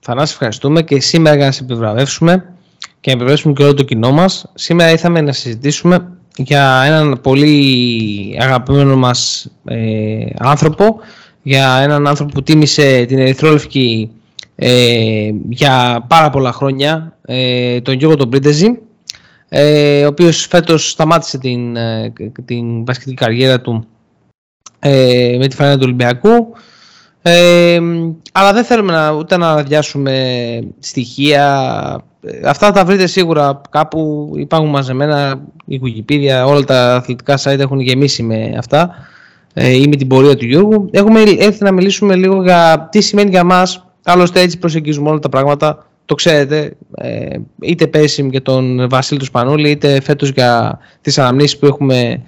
Θανάση, 0.00 0.32
ευχαριστούμε 0.32 0.82
και 0.82 1.00
σήμερα 1.00 1.36
για 1.36 1.44
να 1.44 1.52
σε 1.52 1.62
επιβραβεύσουμε 1.62 2.54
και 3.00 3.10
να 3.10 3.12
επιβραβεύσουμε 3.12 3.54
και 3.54 3.62
όλο 3.62 3.74
το 3.74 3.82
κοινό 3.82 4.12
μας. 4.12 4.52
Σήμερα 4.54 4.90
ήθαμε 4.90 5.20
να 5.20 5.32
συζητήσουμε 5.32 6.19
για 6.36 6.82
έναν 6.86 7.20
πολύ 7.22 8.36
αγαπημένο 8.40 8.96
μας 8.96 9.50
ε, 9.64 10.26
άνθρωπο, 10.38 10.96
για 11.42 11.78
έναν 11.82 12.06
άνθρωπο 12.06 12.32
που 12.32 12.42
τίμησε 12.42 13.04
την 13.04 13.18
Ερυθρόλευκη 13.18 14.10
ε, 14.56 15.30
για 15.48 16.04
πάρα 16.08 16.30
πολλά 16.30 16.52
χρόνια, 16.52 17.16
ε, 17.24 17.80
τον 17.80 17.94
Γιώργο 17.94 18.16
τον 18.16 18.28
Πρίντεζη, 18.28 18.78
ε, 19.48 20.04
ο 20.04 20.08
οποίος 20.08 20.46
φέτος 20.46 20.90
σταμάτησε 20.90 21.38
την, 21.38 21.76
ε, 21.76 22.12
την 22.44 23.14
καριέρα 23.14 23.60
του 23.60 23.86
ε, 24.78 25.36
με 25.38 25.46
τη 25.46 25.56
φανέλα 25.56 25.76
του 25.76 25.84
Ολυμπιακού. 25.84 26.52
αλλά 28.32 28.52
δεν 28.52 28.64
θέλουμε 28.64 28.92
να, 28.92 29.10
ούτε 29.10 29.36
να 29.36 29.50
αδειάσουμε 29.50 30.58
στοιχεία 30.78 32.04
αυτά 32.44 32.72
τα 32.72 32.84
βρείτε 32.84 33.06
σίγουρα 33.06 33.60
κάπου 33.70 34.32
υπάρχουν 34.36 34.70
μαζεμένα 34.70 35.40
η 35.64 35.80
Wikipedia, 35.84 36.46
όλα 36.46 36.64
τα 36.64 36.94
αθλητικά 36.94 37.38
site 37.42 37.58
έχουν 37.58 37.80
γεμίσει 37.80 38.22
με 38.22 38.54
αυτά 38.58 38.94
ε, 39.54 39.68
ή 39.68 39.88
με 39.88 39.96
την 39.96 40.06
πορεία 40.06 40.36
του 40.36 40.44
Γιώργου. 40.44 40.88
Έχουμε 40.92 41.20
έρθει 41.20 41.64
να 41.64 41.72
μιλήσουμε 41.72 42.14
λίγο 42.14 42.42
για 42.42 42.88
τι 42.90 43.00
σημαίνει 43.00 43.30
για 43.30 43.44
μας, 43.44 43.86
άλλωστε 44.04 44.40
έτσι 44.40 44.58
προσεγγίζουμε 44.58 45.08
όλα 45.08 45.18
τα 45.18 45.28
πράγματα, 45.28 45.86
το 46.04 46.14
ξέρετε, 46.14 46.76
ε, 46.94 47.36
είτε 47.60 47.86
πέρσι 47.86 48.28
για 48.30 48.42
τον 48.42 48.88
Βασίλη 48.88 49.18
του 49.18 49.24
Σπανούλη, 49.24 49.70
είτε 49.70 50.00
φέτος 50.00 50.30
για 50.30 50.78
τις 51.00 51.18
αναμνήσεις 51.18 51.58
που 51.58 51.66
έχουμε 51.66 52.22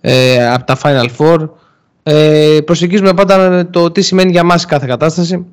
ε, 0.00 0.48
από 0.52 0.64
τα 0.64 0.78
Final 0.82 1.06
Four. 1.18 1.48
Ε, 2.02 2.58
προσεγγίζουμε 2.64 3.14
πάντα 3.14 3.70
το 3.70 3.90
τι 3.90 4.02
σημαίνει 4.02 4.30
για 4.30 4.44
μας 4.44 4.64
κάθε 4.64 4.86
κατάσταση. 4.86 5.46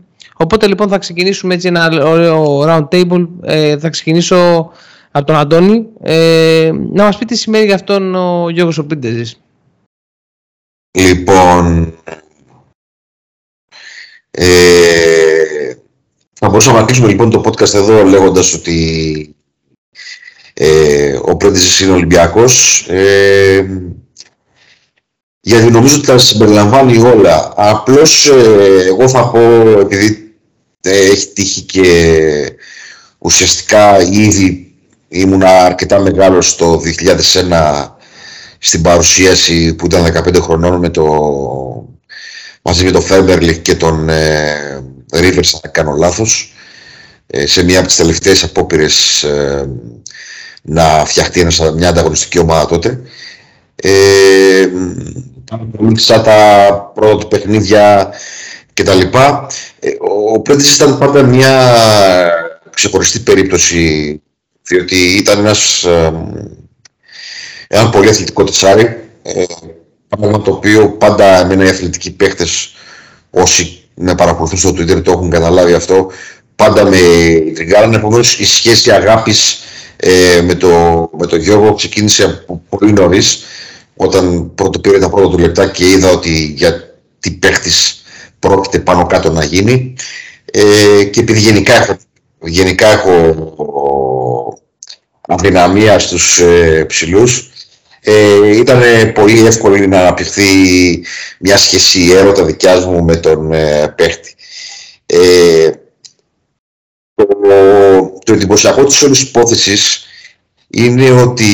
Οπότε 0.44 0.68
λοιπόν 0.68 0.90
θα 0.90 0.98
ξεκινήσουμε 0.98 1.54
έτσι 1.54 1.68
ένα 1.68 2.04
ωραίο 2.04 2.64
round 2.68 2.88
table. 2.90 3.28
Ε, 3.42 3.78
θα 3.78 3.90
ξεκινήσω 3.90 4.72
από 5.12 5.26
τον 5.26 5.36
Αντώνη. 5.36 5.88
Ε, 6.02 6.72
να 6.92 7.04
μας 7.04 7.18
πει 7.18 7.26
τι 7.26 7.36
σημαίνει 7.36 7.66
για 7.66 7.76
αυτόν 7.76 8.16
ο 8.16 8.50
Γιώργος 8.50 8.78
ο 8.78 8.86
Λοιπόν, 10.92 11.94
ε, 14.32 15.74
θα 16.34 16.50
μπορούσαμε 16.50 16.80
να 16.80 16.86
κλείσουμε 16.86 17.08
λοιπόν 17.08 17.30
το 17.30 17.44
podcast 17.46 17.74
εδώ 17.74 18.04
λέγοντας 18.04 18.54
ότι 18.54 19.36
ε, 20.54 21.20
ο 21.22 21.38
Πρίντεζης 21.38 21.80
είναι 21.80 21.92
Ολυμπιακός. 21.92 22.86
Ε, 22.90 23.66
γιατί 25.42 25.72
νομίζω 25.72 25.98
ότι 25.98 26.06
τα 26.06 26.18
συμπεριλαμβάνει 26.18 26.98
όλα. 26.98 27.54
Απλώς 27.56 28.28
ε, 28.28 28.86
εγώ 28.88 29.10
θα 29.10 29.30
πω, 29.30 29.40
επειδή 29.80 30.29
έχει 30.82 31.28
τύχει 31.28 31.62
και 31.62 32.54
ουσιαστικά 33.18 34.02
ήδη 34.02 34.74
ήμουνα 35.08 35.66
αρκετά 35.66 36.00
μεγάλος 36.00 36.56
το 36.56 36.82
2001 37.50 37.88
στην 38.60 38.82
παρουσίαση 38.82 39.74
που 39.74 39.86
ήταν 39.86 40.24
15 40.28 40.42
χρονών 40.42 40.80
με 40.80 40.90
το, 40.90 41.06
μαζί 42.62 42.86
με 42.86 42.92
τον 42.92 43.02
Φέμπερλιχ 43.02 43.58
και 43.62 43.76
τον 43.76 44.10
ε, 44.10 44.84
Rivers, 45.12 45.60
αν 45.64 45.72
κάνω 45.72 45.96
λάθος, 45.96 46.54
ε, 47.28 47.46
σε 47.46 47.64
μία 47.64 47.78
από 47.78 47.88
τις 47.88 47.96
τελευταίες 47.96 48.44
απόπειρες 48.44 49.24
ε, 49.24 49.70
να 50.62 51.06
φτιαχτεί 51.06 51.48
μια 51.76 51.90
ανταγωνιστική 51.90 52.40
ομάδα 52.40 52.66
τότε. 52.66 53.02
Ε, 53.76 54.68
τα 56.24 56.92
πρώτα 56.94 57.18
του 57.18 57.28
παιχνίδια 57.28 58.10
κτλ. 58.84 59.18
Ε, 59.80 59.90
ο 60.34 60.40
Πρέντης 60.40 60.76
ήταν 60.76 60.98
πάντα 60.98 61.24
μια 61.24 61.74
ξεχωριστή 62.74 63.20
περίπτωση 63.20 64.22
διότι 64.64 64.96
ήταν 64.96 65.40
ένας 65.40 65.86
ένα 67.72 67.90
πολύ 67.90 68.10
αθλητικό 68.10 68.44
τεσάρι 68.44 68.98
ε, 69.22 69.44
πράγμα 70.08 70.42
το 70.42 70.52
οποίο 70.52 70.90
πάντα 70.90 71.40
εμένα 71.40 71.66
οι 71.66 71.70
αθλητικοί 71.70 72.12
παίχτες 72.12 72.74
όσοι 73.30 73.84
με 73.94 74.16
παρακολουθούν 74.16 74.58
στο 74.58 74.70
Twitter 74.70 75.04
το 75.04 75.12
έχουν 75.12 75.30
καταλάβει 75.30 75.74
αυτό 75.74 76.12
πάντα 76.56 76.84
με 76.84 76.98
τριγάρανε 77.56 77.96
επομένως 77.96 78.40
η 78.40 78.46
σχέση 78.46 78.92
αγάπης 78.92 79.60
ε, 79.96 80.42
με, 80.42 80.56
το, 80.56 80.70
με 81.18 81.26
τον 81.26 81.40
Γιώργο 81.40 81.74
ξεκίνησε 81.74 82.24
από 82.24 82.62
πολύ 82.70 82.92
νωρίς 82.92 83.44
όταν 83.96 84.52
πρώτο 84.56 84.80
πήρε 84.80 85.00
τα 85.00 85.10
πρώτα 85.10 85.30
του 85.30 85.38
λεπτά 85.38 85.68
και 85.68 85.90
είδα 85.90 86.10
ότι 86.10 86.54
για 86.58 86.98
τι 87.20 87.32
παίχτης 87.32 87.99
πρόκειται 88.40 88.80
πάνω 88.80 89.06
κάτω 89.06 89.32
να 89.32 89.44
γίνει 89.44 89.96
ε, 90.52 91.04
και 91.04 91.20
επειδή 91.20 91.40
γενικά 91.40 91.74
έχω, 91.74 91.98
γενικά 92.40 92.88
έχω 92.88 94.62
αδυναμία 95.22 96.00
στους 96.00 96.40
ε, 96.40 96.86
ψηλούς 96.88 97.52
ε, 98.02 98.58
ήταν 98.58 98.82
πολύ 99.14 99.46
εύκολο 99.46 99.88
να 99.88 100.00
αναπτυχθεί 100.00 100.44
μια 101.40 101.58
σχέση 101.58 102.12
έρωτα 102.12 102.46
δικιά 102.46 102.80
μου 102.80 103.04
με 103.04 103.16
τον 103.16 103.54
ε, 103.54 103.94
παίχτη. 103.98 104.36
Ε, 105.06 105.72
το, 107.16 107.26
το 108.24 108.34
εντυπωσιακό 108.34 108.84
της 108.84 109.02
όλης 109.02 109.22
υπόθεσης 109.22 110.06
είναι 110.68 111.12
ότι 111.12 111.48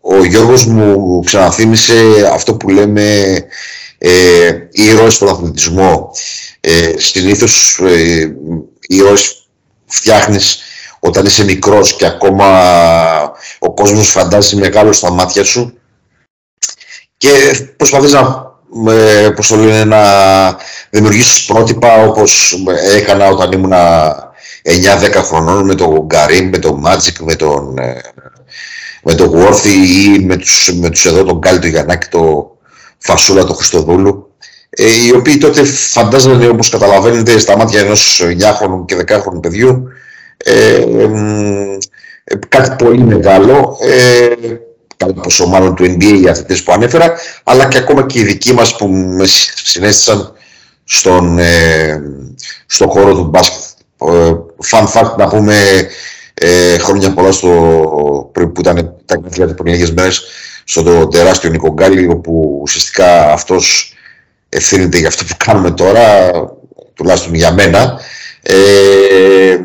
ο 0.00 0.24
Γιώργος 0.24 0.66
μου 0.66 1.20
ξαναθύμισε 1.24 1.94
αυτό 2.32 2.54
που 2.54 2.68
λέμε 2.68 3.24
ε, 3.98 4.52
ήρωες 4.70 5.14
στον 5.14 5.28
αθλητισμό. 5.28 6.10
Ε, 6.60 6.92
συνήθως 6.96 7.78
ε, 7.82 8.36
ήρωες 8.88 9.48
φτιάχνεις 9.86 10.58
όταν 10.98 11.26
είσαι 11.26 11.44
μικρός 11.44 11.96
και 11.96 12.06
ακόμα 12.06 12.48
ο 13.58 13.74
κόσμος 13.74 14.10
φαντάζει 14.10 14.56
μεγάλο 14.56 14.92
στα 14.92 15.10
μάτια 15.10 15.44
σου 15.44 15.78
και 17.16 17.30
προσπαθείς 17.76 18.12
να, 18.12 18.52
ε, 18.92 19.30
πώς 19.30 19.48
το 19.48 19.56
λένε, 19.56 19.84
να 19.84 20.02
δημιουργήσεις 20.90 21.44
πρότυπα 21.44 22.04
όπως 22.04 22.62
έκανα 22.96 23.28
όταν 23.28 23.52
ήμουν 23.52 23.72
9-10 23.72 25.22
χρονών 25.22 25.64
με 25.64 25.74
τον 25.74 26.06
Γκαρίμ, 26.06 26.48
με 26.48 26.58
τον 26.58 26.82
Magic, 26.86 27.16
με 27.20 27.34
τον, 27.34 27.78
ε, 27.78 28.00
με 29.02 29.14
τον 29.14 29.32
Worthy 29.34 29.66
ή 29.66 30.24
με 30.24 30.36
τους, 30.36 30.74
με 30.74 30.90
τους 30.90 31.06
εδώ 31.06 31.24
τον 31.24 31.38
Γκάλι, 31.38 31.58
τον 31.58 31.70
Γιαννάκη, 31.70 32.08
το, 32.08 32.56
Φασούλα 32.98 33.44
του 33.44 33.54
Χριστοδούλου, 33.54 34.32
ε, 34.70 34.84
οι 35.06 35.12
οποίοι 35.14 35.38
τότε 35.38 35.64
φαντάζονται 35.64 36.48
όπως 36.48 36.68
καταλαβαίνετε 36.68 37.38
στα 37.38 37.56
μάτια 37.56 37.80
ενός 37.80 38.22
9χρονου 38.22 38.84
και 38.86 38.96
10χρονου 39.08 39.40
παιδιού 39.40 39.88
ε, 40.36 40.74
ε, 40.74 42.36
κάτι 42.48 42.84
πολύ 42.84 43.02
μεγάλο, 43.02 43.78
ε, 43.80 44.54
πόσο 45.22 45.46
μάλλον 45.46 45.74
του 45.74 45.84
NBA 45.84 46.20
οι 46.22 46.28
αθλητές 46.28 46.62
που 46.62 46.72
ανέφερα, 46.72 47.12
αλλά 47.42 47.68
και 47.68 47.78
ακόμα 47.78 48.06
και 48.06 48.18
οι 48.18 48.24
δικοί 48.24 48.52
μας 48.52 48.76
που 48.76 48.88
με 48.88 49.24
συνέστησαν 49.64 50.32
στον, 50.84 51.38
ε, 51.38 52.02
στον 52.66 52.88
χώρο 52.88 53.14
του 53.14 53.24
μπάσκετ. 53.24 53.62
Ε, 54.00 54.32
fun 54.70 54.86
fact 54.92 55.16
να 55.16 55.28
πούμε, 55.28 55.54
Ε, 56.40 56.78
χρόνια 56.78 57.14
πολλά 57.14 57.32
στο, 57.32 57.48
που 58.32 58.52
ήταν 58.58 58.94
τα 59.04 59.16
κοινωνία 59.16 59.54
πριν 59.54 59.72
λίγες 59.72 59.92
μέρες 59.92 60.22
στον 60.68 61.10
τεράστιο 61.10 61.50
Νίκο 61.50 61.72
Γκάλι, 61.72 62.08
όπου 62.08 62.58
ουσιαστικά 62.62 63.32
αυτός 63.32 63.92
ευθύνεται 64.48 64.98
για 64.98 65.08
αυτό 65.08 65.24
που 65.24 65.34
κάνουμε 65.44 65.70
τώρα, 65.70 66.30
τουλάχιστον 66.94 67.34
για 67.34 67.52
μένα, 67.52 68.00
ε, 68.42 69.58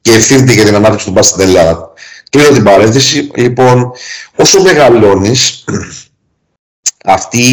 και 0.00 0.12
ευθύνεται 0.12 0.52
για 0.52 0.64
την 0.64 0.74
ανάπτυξη 0.74 1.06
του 1.06 1.12
μπάσκετ 1.12 1.40
στην 1.40 1.48
Ελλάδα. 1.48 1.92
Κλείνω 2.30 2.48
την 2.48 2.62
παρένθεση. 2.62 3.30
Λοιπόν, 3.34 3.92
όσο 4.36 4.62
μεγαλώνεις, 4.62 5.64
αυτή 7.04 7.46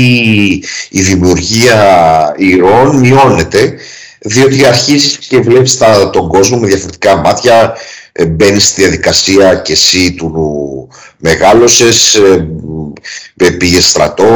η 0.90 1.02
δημιουργία 1.02 2.34
ηρώων 2.38 3.00
μειώνεται 3.00 3.78
διότι 4.20 4.66
αρχίζεις 4.66 5.18
και 5.18 5.40
βλέπεις 5.40 5.78
τον 6.12 6.28
κόσμο 6.28 6.58
με 6.58 6.68
διαφορετικά 6.68 7.16
μάτια 7.16 7.64
ε, 7.64 7.78
μπαίνεις 8.28 8.68
στη 8.68 8.82
διαδικασία 8.82 9.56
και 9.56 9.72
εσύ 9.72 10.14
του 10.14 10.88
μεγάλωσες, 11.18 12.16
ε, 12.16 13.50
πήγες 13.50 13.86
στρατό, 13.86 14.28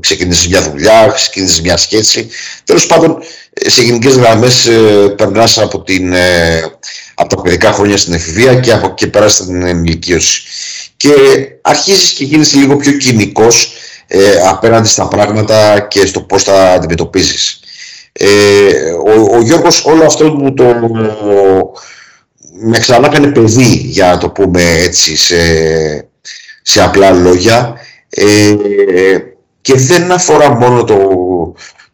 ξεκίνησες 0.00 0.48
μια 0.48 0.62
δουλειά, 0.62 1.12
ξεκίνησες 1.14 1.60
μια 1.60 1.76
σχέση. 1.76 2.28
Τέλος 2.64 2.86
πάντων, 2.86 3.18
σε 3.52 3.82
γενικές 3.82 4.16
γραμμές 4.16 4.66
ε, 4.66 5.14
περνάς 5.16 5.58
από, 5.58 5.82
την, 5.82 6.14
από 7.14 7.36
τα 7.36 7.42
παιδικά 7.42 7.72
χρόνια 7.72 7.96
στην 7.96 8.12
εφηβεία 8.12 8.54
και 8.54 8.72
από 8.72 8.86
εκεί 8.86 9.08
πέρα 9.08 9.28
στην 9.28 9.66
ενηλικίωση. 9.66 10.42
Και 10.96 11.12
αρχίζεις 11.62 12.10
και 12.10 12.24
γίνεις 12.24 12.54
λίγο 12.54 12.76
πιο 12.76 12.92
κοινικός 12.92 13.72
απέναντι 14.48 14.88
στα 14.88 15.08
πράγματα 15.08 15.80
και 15.80 16.06
στο 16.06 16.20
πώς 16.20 16.44
τα 16.44 16.72
αντιμετωπίζεις. 16.72 17.60
Ε, 18.12 18.26
ο, 18.90 19.36
ο 19.36 19.40
Γιώργος 19.40 19.84
όλο 19.84 20.04
αυτό 20.04 20.30
που 20.30 20.54
το 20.54 20.64
με 22.56 22.78
ξανά 22.78 23.06
έκανε 23.06 23.26
παιδί 23.26 23.74
για 23.74 24.06
να 24.06 24.18
το 24.18 24.30
πούμε 24.30 24.62
έτσι 24.62 25.16
σε, 25.16 25.36
σε 26.62 26.82
απλά 26.82 27.10
λόγια. 27.10 27.76
Ε, 28.08 28.54
και 29.60 29.74
δεν 29.74 30.12
αφορά 30.12 30.50
μόνο 30.50 30.84
το, 30.84 30.98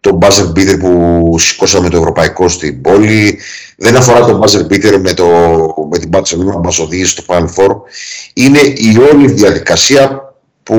το 0.01 0.19
buzzer 0.21 0.53
beater 0.53 0.79
που 0.79 1.35
σηκώσαμε 1.39 1.89
το 1.89 1.97
ευρωπαϊκό 1.97 2.49
στην 2.49 2.81
πόλη. 2.81 3.39
Δεν 3.77 3.97
αφορά 3.97 4.25
το 4.25 4.41
buzzer 4.43 4.73
beater 4.73 4.99
με, 5.01 5.13
το, 5.13 5.27
με 5.91 5.99
την 5.99 6.11
Barcelona 6.13 6.53
που 6.53 6.61
μας 6.65 6.79
οδήγησε 6.79 7.11
στο 7.11 7.25
Final 7.27 7.47
Four. 7.55 7.77
Είναι 8.35 8.59
η 8.59 8.99
όλη 9.13 9.31
διαδικασία 9.33 10.35
που 10.63 10.77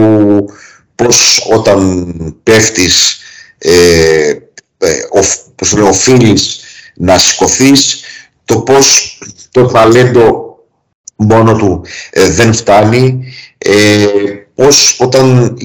πως 0.95 1.47
όταν 1.53 2.15
πέφτεις 2.43 3.19
ε, 3.57 4.29
ε, 4.77 4.89
οφείλεις 5.81 6.59
να 6.95 7.17
σηκωθείς, 7.17 7.99
το 8.51 8.59
πώς 8.59 9.17
το 9.51 9.65
ταλέντο 9.65 10.55
μόνο 11.15 11.55
του 11.55 11.85
ε, 12.09 12.29
δεν 12.29 12.53
φτάνει, 12.53 13.23
ε, 13.57 14.05
πώς 14.55 14.97
όταν 14.99 15.57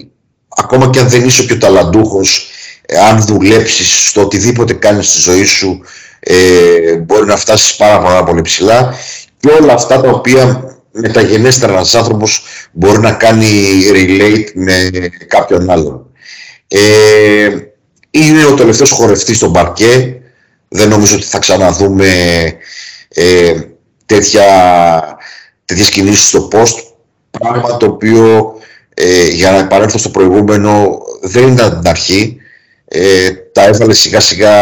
ακόμα 0.49 0.91
και 0.91 0.99
αν 0.99 1.09
δεν 1.09 1.25
είσαι 1.25 1.43
πιο 1.43 1.59
ταλαντούχος, 1.59 2.49
ε, 2.87 2.99
αν 2.99 3.25
δουλέψεις 3.25 4.09
στο 4.09 4.21
οτιδήποτε 4.21 4.73
κάνεις 4.73 5.11
στη 5.11 5.21
ζωή 5.21 5.45
σου, 5.45 5.81
ε, 6.21 6.97
μπορεί 6.97 7.27
να 7.27 7.37
φτάσεις 7.37 7.77
πάρα, 7.77 7.99
πάρα 7.99 8.25
πολύ 8.25 8.41
ψηλά 8.41 8.95
και 9.41 9.49
όλα 9.61 9.73
αυτά 9.73 10.01
τα 10.01 10.11
οποία 10.11 10.65
μεταγενέστερα 10.93 11.73
ένας 11.73 11.95
άνθρωπος 11.95 12.43
μπορεί 12.73 12.99
να 12.99 13.13
κάνει 13.13 13.49
relate 13.93 14.51
με 14.55 14.91
κάποιον 15.27 15.71
άλλον. 15.71 16.11
Ε, 16.69 17.49
είναι 18.11 18.45
ο 18.45 18.55
τελευταίος 18.55 18.91
χορευτής 18.91 19.37
στον 19.37 19.53
παρκέ. 19.53 20.16
Δεν 20.77 20.89
νομίζω 20.89 21.17
ότι 21.17 21.27
θα 21.27 21.39
ξαναδούμε 21.39 22.09
ε, 23.09 23.55
τέτοια, 24.07 24.47
τέτοιες 25.65 25.91
κινήσεις 25.91 26.29
στο 26.29 26.49
post. 26.53 26.83
Πράγμα 27.31 27.77
το 27.77 27.87
οποίο, 27.87 28.55
ε, 28.95 29.27
για 29.27 29.51
να 29.51 29.59
επανέλθω 29.59 29.99
στο 29.99 30.09
προηγούμενο, 30.09 30.99
δεν 31.21 31.53
ήταν 31.53 31.81
την 31.81 31.89
αρχή. 31.89 32.37
Ε, 32.89 33.31
τα 33.31 33.65
έβαλε 33.65 33.95
σιγά 33.95 34.21
σιγά 34.21 34.55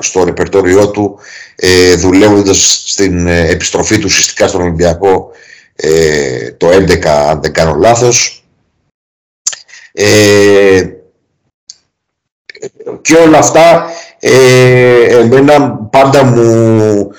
στο 0.00 0.24
ρεπερτόριό 0.24 0.90
του, 0.90 1.18
ε, 1.56 1.94
δουλεύοντας 1.94 2.82
στην 2.86 3.26
ε, 3.26 3.48
επιστροφή 3.48 3.98
του 3.98 4.06
ουσιαστικά 4.06 4.48
στον 4.48 4.60
Ολυμπιακό 4.60 5.30
ε, 5.76 6.50
το 6.50 6.68
11, 6.68 7.06
αν 7.06 7.42
δεν 7.42 7.52
κάνω 7.52 7.74
λάθος. 7.74 8.44
Ε, 9.92 10.82
και 13.02 13.14
όλα 13.14 13.38
αυτά 13.38 13.90
ε, 14.20 15.18
εμένα 15.18 15.70
πάντα 15.90 16.24
μου, 16.24 17.10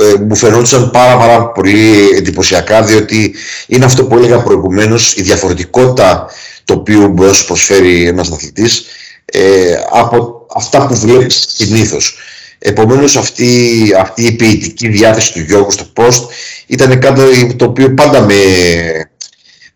ε, 0.00 0.14
μου 0.18 0.36
φαινόντουσαν 0.36 0.90
πάρα, 0.90 1.16
πάρα 1.18 1.46
πολύ 1.46 2.08
εντυπωσιακά 2.16 2.82
διότι 2.82 3.34
είναι 3.66 3.84
αυτό 3.84 4.04
που 4.04 4.16
έλεγα 4.16 4.42
προηγουμένως 4.42 5.16
η 5.16 5.22
διαφορετικότητα 5.22 6.26
το 6.64 6.74
οποίο 6.74 7.08
μπορεί 7.08 7.28
να 7.28 7.34
σου 7.34 7.46
προσφέρει 7.46 8.06
ένας 8.06 8.30
αθλητής 8.30 8.84
ε, 9.24 9.74
από 9.90 10.46
αυτά 10.54 10.86
που 10.86 10.94
βλέπεις 10.94 11.46
συνήθως. 11.48 12.18
Επομένως 12.58 13.16
αυτή, 13.16 13.80
αυτή 13.98 14.24
η 14.24 14.32
ποιητική 14.32 14.88
διάθεση 14.88 15.32
του 15.32 15.40
Γιώργου 15.40 15.70
στο 15.70 15.86
post 15.96 16.22
ήταν 16.66 16.98
κάτι 16.98 17.54
το 17.54 17.64
οποίο 17.64 17.94
πάντα 17.94 18.20
με, 18.20 18.34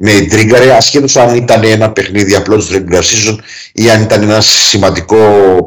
με 0.05 0.27
τρίγκαρε, 0.31 0.73
ασχέτως 0.73 1.17
αν 1.17 1.37
ήταν 1.37 1.65
ένα 1.65 1.93
παιχνίδι 1.93 2.35
απλό 2.35 2.57
του 2.57 2.67
regular 2.71 3.03
season 3.03 3.37
ή 3.73 3.91
αν 3.91 4.03
ήταν 4.03 4.23
ένα 4.23 4.41
σημαντικό 4.41 5.17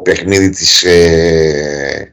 παιχνίδι 0.04 0.50
της, 0.50 0.82
ε, 0.82 2.12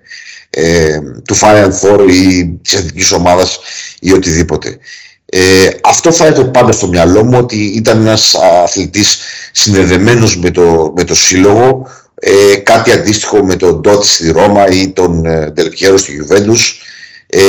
ε, 0.49 0.99
του 1.25 1.36
Final 1.36 1.69
Four 1.81 2.09
ή 2.09 2.45
της 2.62 2.73
εθνικής 2.73 3.12
ομάδας 3.12 3.59
ή 3.99 4.12
οτιδήποτε. 4.12 4.77
Ε, 5.25 5.69
αυτό 5.83 6.12
θα 6.12 6.25
έρθει 6.25 6.45
πάντα 6.45 6.71
στο 6.71 6.88
μυαλό 6.88 7.23
μου 7.23 7.38
ότι 7.38 7.57
ήταν 7.57 8.01
ένας 8.01 8.36
αθλητής 8.63 9.17
συνδεδεμένος 9.51 10.38
με 10.38 10.51
το, 10.51 10.93
με 10.95 11.03
το 11.03 11.15
σύλλογο 11.15 11.88
ε, 12.15 12.55
κάτι 12.55 12.91
αντίστοιχο 12.91 13.43
με 13.43 13.55
τον 13.55 13.79
Ντότι 13.79 14.07
στη 14.07 14.31
Ρώμα 14.31 14.67
ή 14.67 14.89
τον 14.89 15.25
ε, 15.25 15.49
Ντελπιέρο 15.51 15.97
στη 15.97 16.12
Γιουβέντους 16.12 16.81
ε, 17.27 17.41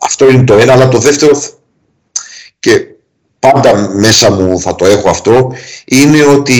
αυτό 0.00 0.30
είναι 0.30 0.44
το 0.44 0.54
ένα 0.54 0.72
αλλά 0.72 0.88
το 0.88 0.98
δεύτερο 0.98 1.42
και 2.60 2.86
πάντα 3.52 3.88
μέσα 3.94 4.30
μου 4.30 4.60
θα 4.60 4.74
το 4.74 4.86
έχω 4.86 5.10
αυτό, 5.10 5.52
είναι 5.84 6.24
ότι 6.24 6.56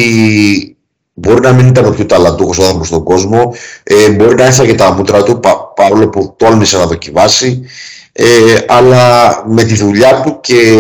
μπορεί 1.13 1.41
να 1.41 1.53
μην 1.53 1.67
ήταν 1.67 1.85
ο 1.85 1.91
πιο 1.91 2.07
ταλαντούχος 2.07 2.59
άνθρωπος 2.59 2.87
στον 2.87 3.03
κόσμο, 3.03 3.55
ε, 3.83 4.11
μπορεί 4.11 4.35
να 4.35 4.45
έφαγε 4.45 4.75
τα 4.75 4.93
μούτρα 4.93 5.23
του 5.23 5.41
παρόλο 5.75 6.09
που 6.09 6.35
τόλμησε 6.39 6.77
να 6.77 6.87
δοκιμάσει, 6.87 7.65
ε, 8.13 8.25
αλλά 8.67 9.43
με 9.47 9.63
τη 9.65 9.75
δουλειά 9.75 10.21
του 10.21 10.39
και 10.41 10.77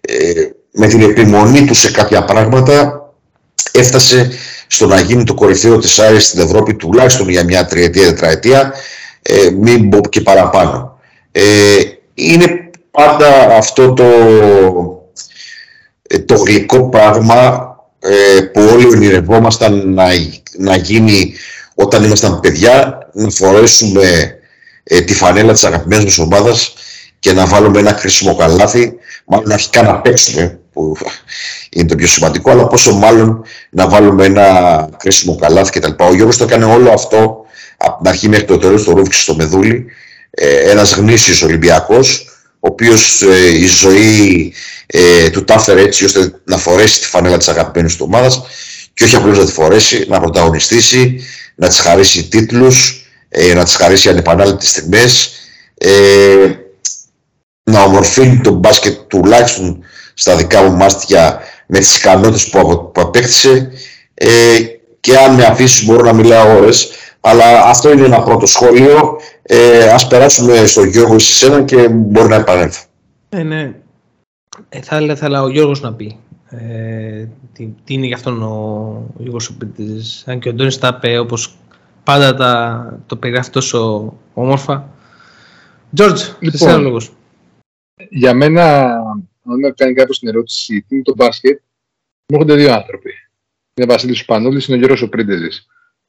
ε, 0.00 0.48
με 0.72 0.86
την 0.86 1.02
επιμονή 1.02 1.64
του 1.64 1.74
σε 1.74 1.90
κάποια 1.90 2.24
πράγματα 2.24 3.02
έφτασε 3.72 4.30
στο 4.66 4.86
να 4.86 5.00
γίνει 5.00 5.24
το 5.24 5.34
κορυφαίο 5.34 5.78
της 5.78 5.98
Άρης 5.98 6.26
στην 6.26 6.40
Ευρώπη 6.40 6.74
τουλάχιστον 6.74 7.28
για 7.28 7.44
μια 7.44 7.66
τριετία, 7.66 8.06
τετραετία, 8.06 8.72
ε, 9.22 9.50
μην 9.50 9.88
πω 9.88 10.00
και 10.08 10.20
παραπάνω. 10.20 10.98
Ε, 11.32 11.42
είναι 12.14 12.67
πάντα 12.98 13.56
αυτό 13.56 13.92
το, 13.92 14.04
ε, 16.02 16.18
το 16.18 16.34
γλυκό 16.34 16.88
πράγμα 16.88 17.70
ε, 17.98 18.40
που 18.40 18.68
όλοι 18.72 18.86
ονειρευόμασταν 18.86 19.92
να, 19.92 20.04
να 20.58 20.76
γίνει 20.76 21.34
όταν 21.74 22.04
ήμασταν 22.04 22.40
παιδιά, 22.40 22.98
να 23.12 23.30
φορέσουμε 23.30 24.38
ε, 24.82 25.00
τη 25.00 25.14
φανέλα 25.14 25.52
της 25.52 25.64
αγαπημένης 25.64 26.04
μας 26.04 26.18
ομάδας 26.18 26.74
και 27.18 27.32
να 27.32 27.46
βάλουμε 27.46 27.78
ένα 27.78 27.92
κρίσιμο 27.92 28.36
καλάθι, 28.36 28.92
μάλλον 29.24 29.52
αρχικά 29.52 29.82
να 29.82 30.00
παίξουμε, 30.00 30.60
που 30.72 30.96
είναι 31.70 31.88
το 31.88 31.94
πιο 31.94 32.06
σημαντικό, 32.06 32.50
αλλά 32.50 32.66
πόσο 32.66 32.94
μάλλον 32.94 33.44
να 33.70 33.88
βάλουμε 33.88 34.24
ένα 34.24 34.88
κρίσιμο 34.96 35.36
καλάθι 35.36 35.80
κτλ. 35.80 36.04
Ο 36.04 36.14
Γιώργος 36.14 36.36
το 36.36 36.44
έκανε 36.44 36.64
όλο 36.64 36.90
αυτό 36.90 37.44
από 37.76 37.98
την 38.02 38.08
αρχή 38.08 38.28
μέχρι 38.28 38.44
το 38.44 38.58
τέλος, 38.58 38.84
το 38.84 38.92
ρούφηξε 38.92 39.20
στο 39.20 39.34
Μεδούλη, 39.34 39.86
ε, 40.30 40.70
ένας 40.70 40.94
γνήσιος 40.94 41.42
Ολυμπιακός, 41.42 42.27
ο 42.60 42.68
οποίος 42.68 43.22
ε, 43.22 43.58
η 43.58 43.66
ζωή 43.66 44.52
ε, 44.86 45.30
του 45.30 45.44
τα 45.44 45.64
έτσι 45.76 46.04
ώστε 46.04 46.40
να 46.44 46.56
φορέσει 46.56 47.00
τη 47.00 47.06
φανέλα 47.06 47.36
της 47.36 47.48
αγαπημένης 47.48 47.96
του 47.96 48.04
ομάδας 48.08 48.42
και 48.94 49.04
όχι 49.04 49.16
απλώς 49.16 49.38
να 49.38 49.44
τη 49.44 49.52
φορέσει, 49.52 50.06
να 50.08 50.20
πρωταγωνιστήσει, 50.20 51.20
να 51.54 51.68
της 51.68 51.78
χαρίσει 51.78 52.28
τίτλους, 52.28 53.06
ε, 53.28 53.54
να 53.54 53.64
της 53.64 53.74
χαρίσει 53.74 54.08
ανεπανάληπτες 54.08 54.68
στιγμές, 54.68 55.30
ε, 55.74 55.90
να 57.62 57.82
ομορφύνει 57.82 58.40
τον 58.40 58.54
μπάσκετ 58.54 58.98
τουλάχιστον 59.06 59.84
στα 60.14 60.36
δικά 60.36 60.62
μου 60.62 60.76
μάστια 60.76 61.40
με 61.66 61.78
τις 61.78 61.96
ικανότητες 61.96 62.48
που, 62.48 62.90
που 62.94 63.00
απέκτησε. 63.00 63.70
Ε, 64.14 64.28
και 65.00 65.16
αν 65.16 65.34
με 65.34 65.44
αφήσεις 65.44 65.84
μπορώ 65.84 66.02
να 66.02 66.12
μιλάω 66.12 66.56
ώρες 66.56 66.90
αλλά 67.28 67.64
αυτό 67.64 67.92
είναι 67.92 68.04
ένα 68.04 68.22
πρώτο 68.22 68.46
σχόλιο. 68.46 69.20
Ε, 69.42 69.88
ας 69.88 70.06
περάσουμε 70.06 70.66
στο 70.66 70.84
Γιώργος 70.84 71.24
σε 71.24 71.32
σένα 71.32 71.62
και 71.62 71.88
μπορεί 71.88 72.28
να 72.28 72.34
επανέλθω. 72.34 72.84
Ε, 73.28 73.42
ναι. 73.42 73.74
Ε, 74.68 74.80
θα 74.80 75.00
ήθελα 75.00 75.42
ο 75.42 75.48
Γιώργος 75.48 75.80
να 75.80 75.92
πει. 75.92 76.18
Ε, 76.50 77.26
τι, 77.52 77.68
τι, 77.84 77.94
είναι 77.94 78.06
για 78.06 78.16
αυτόν 78.16 78.42
ο, 78.42 78.56
ο 79.18 79.22
Γιώργος 79.22 79.48
ο 79.48 79.54
Πίτης. 79.58 80.24
Αν 80.26 80.38
και 80.38 80.48
ο 80.48 80.50
Αντώνης 80.50 80.78
τα 80.78 80.94
είπε 80.96 81.18
όπως 81.18 81.56
πάντα 82.04 82.34
τα, 82.34 82.98
το 83.06 83.16
περιγράφει 83.16 83.50
τόσο 83.50 84.12
όμορφα. 84.34 84.88
George, 85.96 86.18
Λοιπόν. 86.40 86.68
λοιπόν, 86.68 86.82
λόγος. 86.82 87.12
Για 88.10 88.34
μένα, 88.34 88.84
αν 89.44 89.58
με 89.60 89.70
κάνει 89.70 89.94
κάποιος 89.94 90.18
την 90.18 90.28
ερώτηση 90.28 90.84
τι 90.88 90.94
είναι 90.94 91.04
το 91.04 91.14
μπάσκετ, 91.16 91.60
μου 92.26 92.38
έρχονται 92.38 92.54
δύο 92.54 92.72
άνθρωποι. 92.72 93.10
Είναι 93.74 93.86
ο 93.90 93.92
Βασίλης 93.92 94.18
Σπανούλη, 94.18 94.64
είναι 94.66 94.76
ο 94.76 94.78
Γιώργος 94.78 95.02
ο 95.02 95.08
Πρίντεζη. 95.08 95.48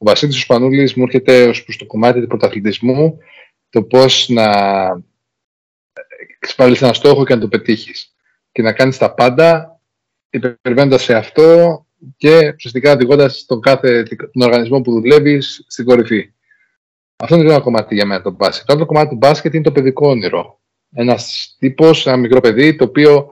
Ο 0.02 0.06
Βασίλης 0.06 0.42
Σπανούλης 0.42 0.94
μου 0.94 1.04
έρχεται 1.04 1.48
ως 1.48 1.64
προς 1.64 1.78
το 1.78 1.86
κομμάτι 1.86 2.22
του 2.22 2.28
πρωταθλητισμού, 2.28 3.18
το 3.70 3.84
πώς 3.84 4.30
να 4.30 4.46
εξασφαλίσεις 6.36 6.82
ένα 6.82 6.94
στόχο 6.94 7.26
και 7.26 7.36
να 7.36 7.40
το 7.42 7.48
πετύχεις. 7.48 8.16
Και 8.52 8.62
να 8.62 8.74
κάνεις 8.74 8.98
τα 8.98 9.14
πάντα 9.14 9.80
υπερβαίνοντας 10.30 11.04
σε 11.04 11.16
αυτό 11.16 11.86
και 12.18 12.54
ουσιαστικά 12.56 12.92
οδηγώντας 12.92 13.46
τον 13.46 13.62
κάθε 13.62 14.04
τον 14.04 14.42
οργανισμό 14.42 14.82
που 14.82 14.92
δουλεύεις 14.92 15.66
στην 15.68 15.86
κορυφή. 15.86 16.34
Αυτό 17.16 17.36
είναι 17.36 17.44
το 17.44 17.52
ένα 17.52 17.62
κομμάτι 17.62 17.96
για 17.96 18.06
μένα 18.06 18.22
το 18.22 18.32
μπάσκετ. 18.32 18.68
Το 18.68 18.74
άλλο 18.74 18.86
κομμάτι 18.86 19.10
του 19.10 19.16
μπάσκετ 19.16 19.54
είναι 19.54 19.64
το 19.64 19.72
παιδικό 19.72 20.10
όνειρο. 20.10 20.60
Ένας 20.94 21.56
τύπος, 21.60 22.08
ένα 22.08 22.18
μικρό 22.18 22.40
παιδί, 22.40 22.76
το 22.76 22.84
οποίο 22.84 23.32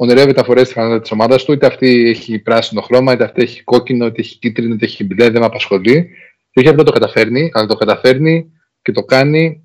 ονειρεύεται 0.00 0.40
να 0.40 0.46
φορέσει 0.46 0.64
της 0.64 0.74
φανέλα 0.74 1.00
της 1.00 1.10
ομάδας 1.10 1.44
του, 1.44 1.52
είτε 1.52 1.66
αυτή 1.66 2.08
έχει 2.08 2.38
πράσινο 2.38 2.80
χρώμα, 2.80 3.12
είτε 3.12 3.24
αυτή 3.24 3.42
έχει 3.42 3.62
κόκκινο, 3.62 4.06
είτε 4.06 4.20
έχει 4.20 4.38
κίτρινο, 4.38 4.74
είτε 4.74 4.84
έχει 4.84 5.04
μπλε, 5.04 5.30
δεν 5.30 5.40
με 5.40 5.46
απασχολεί. 5.46 6.10
Και 6.50 6.60
όχι 6.60 6.68
απλά 6.68 6.82
το 6.82 6.92
καταφέρνει, 6.92 7.50
αλλά 7.52 7.66
το 7.66 7.74
καταφέρνει 7.74 8.52
και 8.82 8.92
το 8.92 9.04
κάνει 9.04 9.62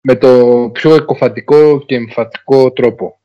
με 0.00 0.16
το 0.16 0.70
πιο 0.72 0.94
εκοφαντικό 0.94 1.84
και 1.84 1.94
εμφατικό 1.94 2.72
τρόπο. 2.72 3.20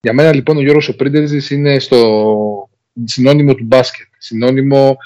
Για 0.00 0.12
μένα 0.12 0.34
λοιπόν 0.34 0.56
ο 0.56 0.60
Γιώργος 0.60 0.88
ο 0.88 0.96
Πρίντεζης 0.96 1.50
είναι 1.50 1.78
στο 1.78 2.68
συνώνυμο 3.04 3.54
του 3.54 3.64
μπάσκετ, 3.64 4.06
συνώνυμο 4.18 4.96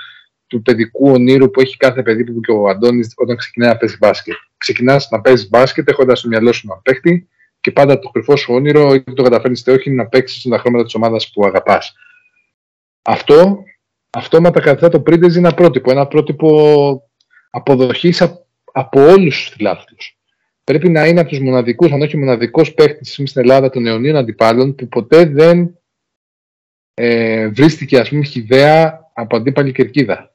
του 0.46 0.62
παιδικού 0.62 1.10
ονείρου 1.10 1.50
που 1.50 1.60
έχει 1.60 1.76
κάθε 1.76 2.02
παιδί 2.02 2.24
που 2.24 2.40
και 2.40 2.52
ο 2.52 2.68
Αντώνης 2.68 3.12
όταν 3.16 3.36
ξεκινάει 3.36 3.70
να 3.70 3.76
παίζει 3.76 3.96
μπάσκετ. 4.00 4.34
Ξεκινάς 4.56 5.08
να 5.10 5.20
παίζεις 5.20 5.48
μπάσκετ 5.48 5.88
έχοντας 5.88 6.18
στο 6.18 6.28
μυαλό 6.28 6.52
σου 6.52 6.66
να 6.66 6.76
παίχτη 6.76 7.28
και 7.60 7.72
πάντα 7.72 7.98
το 7.98 8.08
κρυφό 8.08 8.36
σου 8.36 8.54
όνειρο, 8.54 8.94
είτε 8.94 9.12
το 9.12 9.22
καταφέρνεις 9.22 9.60
είτε 9.60 9.72
όχι, 9.72 9.90
είναι 9.90 10.02
να 10.02 10.08
παίξεις 10.08 10.42
τα 10.42 10.58
χρώματα 10.58 10.84
της 10.84 10.94
ομάδας 10.94 11.30
που 11.30 11.46
αγαπάς. 11.46 11.94
Αυτό, 13.02 13.62
αυτόματα 14.10 14.60
κατά 14.60 14.88
το 14.88 15.00
Πρίντεζ 15.00 15.36
είναι 15.36 15.46
ένα 15.46 15.56
πρότυπο. 15.56 15.90
Ένα 15.90 16.06
πρότυπο 16.06 17.02
αποδοχής 17.50 18.22
από 18.72 19.00
όλους 19.00 19.36
τους 19.36 19.48
φιλάθλους. 19.48 20.18
Πρέπει 20.64 20.88
να 20.88 21.06
είναι 21.06 21.20
από 21.20 21.28
τους 21.28 21.40
μοναδικούς, 21.40 21.92
αν 21.92 22.00
όχι 22.00 22.16
μοναδικός 22.16 22.74
παίκτης 22.74 23.12
στην 23.12 23.26
Ελλάδα 23.34 23.70
των 23.70 23.86
αιωνίων 23.86 24.16
αντιπάλων, 24.16 24.74
που 24.74 24.88
ποτέ 24.88 25.24
δεν 25.24 25.78
ε, 26.94 27.48
βρίστηκε, 27.48 27.98
ας 27.98 28.08
πούμε, 28.08 28.24
χιδέα 28.24 29.10
από 29.12 29.36
αντίπαλη 29.36 29.72
κερκίδα. 29.72 30.34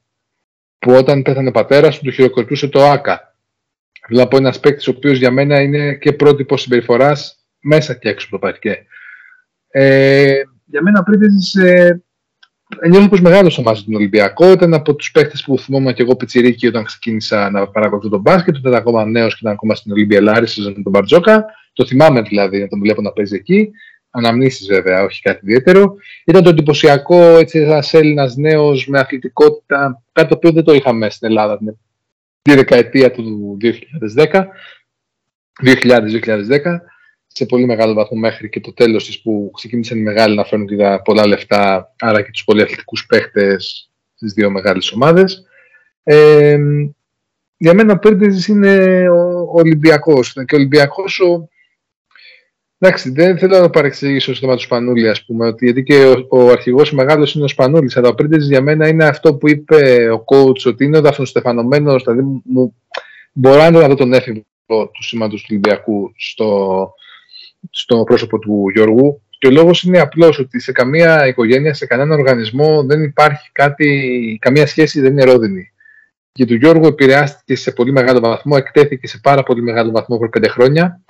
Που 0.78 0.92
όταν 0.92 1.22
πέθανε 1.22 1.48
ο 1.48 1.52
πατέρας 1.52 1.98
του, 1.98 2.04
του 2.04 2.10
χειροκροτούσε 2.10 2.68
το 2.68 2.84
ΑΚΑ. 2.84 3.33
Θέλω 4.06 4.20
να 4.20 4.28
πω 4.28 4.36
ένας 4.36 4.60
παίκτης 4.60 4.88
ο 4.88 4.90
οποίος 4.96 5.18
για 5.18 5.30
μένα 5.30 5.60
είναι 5.60 5.94
και 5.94 6.12
πρότυπος 6.12 6.60
συμπεριφοράς 6.60 7.46
μέσα 7.60 7.94
και 7.94 8.08
έξω 8.08 8.26
από 8.30 8.38
το 8.38 8.46
παρκέ. 8.46 8.86
Ε, 9.68 10.42
για 10.64 10.82
μένα 10.82 11.02
πριν 11.02 11.20
ε, 11.64 12.88
νιώθω 12.88 13.08
πως 13.08 13.20
μεγάλωσα 13.20 13.62
μαζί 13.62 13.80
με 13.80 13.86
τον 13.86 13.94
Ολυμπιακό. 13.94 14.50
Ήταν 14.50 14.74
από 14.74 14.94
τους 14.94 15.10
παίχτε 15.10 15.38
που 15.44 15.58
θυμόμουν 15.58 15.94
και 15.94 16.02
εγώ 16.02 16.16
πιτσιρίκι 16.16 16.66
όταν 16.66 16.84
ξεκίνησα 16.84 17.50
να 17.50 17.68
παρακολουθώ 17.68 18.08
τον 18.08 18.20
μπάσκετ. 18.20 18.56
Ήταν 18.56 18.74
ακόμα 18.74 19.04
νέος 19.04 19.32
και 19.32 19.38
ήταν 19.40 19.52
ακόμα 19.52 19.74
στην 19.74 19.92
Ολυμπία 19.92 20.20
Λάρισα 20.20 20.62
με 20.62 20.82
τον 20.82 20.92
Μπαρτζόκα. 20.92 21.44
Το 21.72 21.86
θυμάμαι 21.86 22.22
δηλαδή 22.22 22.60
να 22.60 22.68
τον 22.68 22.80
βλέπω 22.80 23.02
να 23.02 23.12
παίζει 23.12 23.34
εκεί. 23.34 23.70
Αναμνήσεις 24.10 24.66
βέβαια, 24.66 25.02
όχι 25.02 25.22
κάτι 25.22 25.40
ιδιαίτερο. 25.42 25.96
Ήταν 26.24 26.42
το 26.42 26.48
εντυπωσιακό 26.48 27.20
έτσι, 27.20 27.58
ένας 27.58 27.94
Έλληνας 27.94 28.36
νέος 28.36 28.86
με 28.86 28.98
αθλητικότητα, 28.98 30.02
κάτι 30.12 30.28
το 30.28 30.34
οποίο 30.34 30.52
δεν 30.52 30.64
το 30.64 30.72
είχαμε 30.72 31.10
στην 31.10 31.28
Ελλάδα 31.28 31.58
την 31.58 31.68
τη 32.44 32.54
δεκαετία 32.54 33.10
του 33.10 33.56
2010, 34.16 34.44
2000-2010 35.64 36.80
σε 37.26 37.46
πολύ 37.46 37.66
μεγάλο 37.66 37.94
βαθμό 37.94 38.18
μέχρι 38.18 38.48
και 38.48 38.60
το 38.60 38.72
τέλος 38.72 39.06
της 39.06 39.22
που 39.22 39.50
ξεκίνησαν 39.54 39.98
οι 39.98 40.02
μεγάλοι 40.02 40.36
να 40.36 40.44
φέρνουν 40.44 40.66
και 40.66 40.76
πολλά 41.04 41.26
λεφτά, 41.26 41.94
άρα 41.98 42.22
και 42.22 42.30
τους 42.30 42.44
πολυαθλητικούς 42.44 43.06
παίχτες 43.06 43.90
στις 44.14 44.32
δύο 44.32 44.50
μεγάλες 44.50 44.92
ομάδες. 44.92 45.46
Ε, 46.02 46.58
για 47.56 47.74
μένα 47.74 47.92
ο 47.92 47.98
Πέρντεζης 47.98 48.46
είναι 48.46 49.08
ο 49.08 49.50
Ολυμπιακός 49.52 50.32
και 50.32 50.54
ο 50.54 50.58
Ολυμπιακός 50.58 51.20
ο, 51.20 51.48
Εντάξει, 52.86 53.10
δεν 53.10 53.38
θέλω 53.38 53.56
να 53.56 53.62
το 53.62 53.70
παρεξηγήσω 53.70 54.34
στο 54.34 54.40
θέμα 54.46 54.56
του 54.56 54.62
Σπανούλη, 54.62 55.08
ας 55.08 55.24
πούμε, 55.24 55.46
ότι, 55.46 55.64
γιατί 55.64 55.82
και 55.82 56.04
ο, 56.04 56.26
ο 56.28 56.50
αρχηγός 56.50 56.92
μεγάλος 56.92 57.34
είναι 57.34 57.44
ο 57.44 57.48
Σπανούλης. 57.48 57.96
Αλλά 57.96 58.08
ο 58.08 58.14
Πρίντεζη 58.14 58.46
για 58.46 58.60
μένα 58.60 58.88
είναι 58.88 59.04
αυτό 59.04 59.34
που 59.34 59.48
είπε 59.48 60.10
ο 60.10 60.24
coach, 60.26 60.66
ότι 60.66 60.84
είναι 60.84 60.98
ο 60.98 61.00
δαφνοστεφανωμένος. 61.00 62.02
Δηλαδή, 62.02 62.22
μου, 62.44 62.74
μπορώ 63.32 63.70
να 63.70 63.88
δω 63.88 63.94
τον 63.94 64.12
έφηβο 64.12 64.42
του 64.66 65.02
σήματος 65.02 65.40
του 65.40 65.46
Ολυμπιακού 65.50 66.12
στο, 66.16 66.90
στο 67.70 68.02
πρόσωπο 68.04 68.38
του 68.38 68.70
Γιώργου. 68.74 69.22
Και 69.38 69.46
ο 69.46 69.50
λόγος 69.50 69.82
είναι 69.82 70.00
απλός 70.00 70.38
ότι 70.38 70.60
σε 70.60 70.72
καμία 70.72 71.26
οικογένεια, 71.26 71.74
σε 71.74 71.86
κανένα 71.86 72.14
οργανισμό 72.14 72.84
δεν 72.84 73.02
υπάρχει 73.02 73.48
κάτι, 73.52 74.38
καμία 74.40 74.66
σχέση 74.66 75.00
δεν 75.00 75.10
είναι 75.10 75.24
ρόδινη. 75.24 75.72
Και 76.32 76.46
του 76.46 76.54
Γιώργου 76.54 76.86
επηρεάστηκε 76.86 77.56
σε 77.56 77.70
πολύ 77.70 77.92
μεγάλο 77.92 78.20
βαθμό, 78.20 78.54
εκτέθηκε 78.58 79.06
σε 79.06 79.18
πάρα 79.22 79.42
πολύ 79.42 79.62
μεγάλο 79.62 79.90
βαθμό 79.90 80.18
πριν 80.18 80.30
πέντε 80.30 80.48
χρόνια 80.48 81.00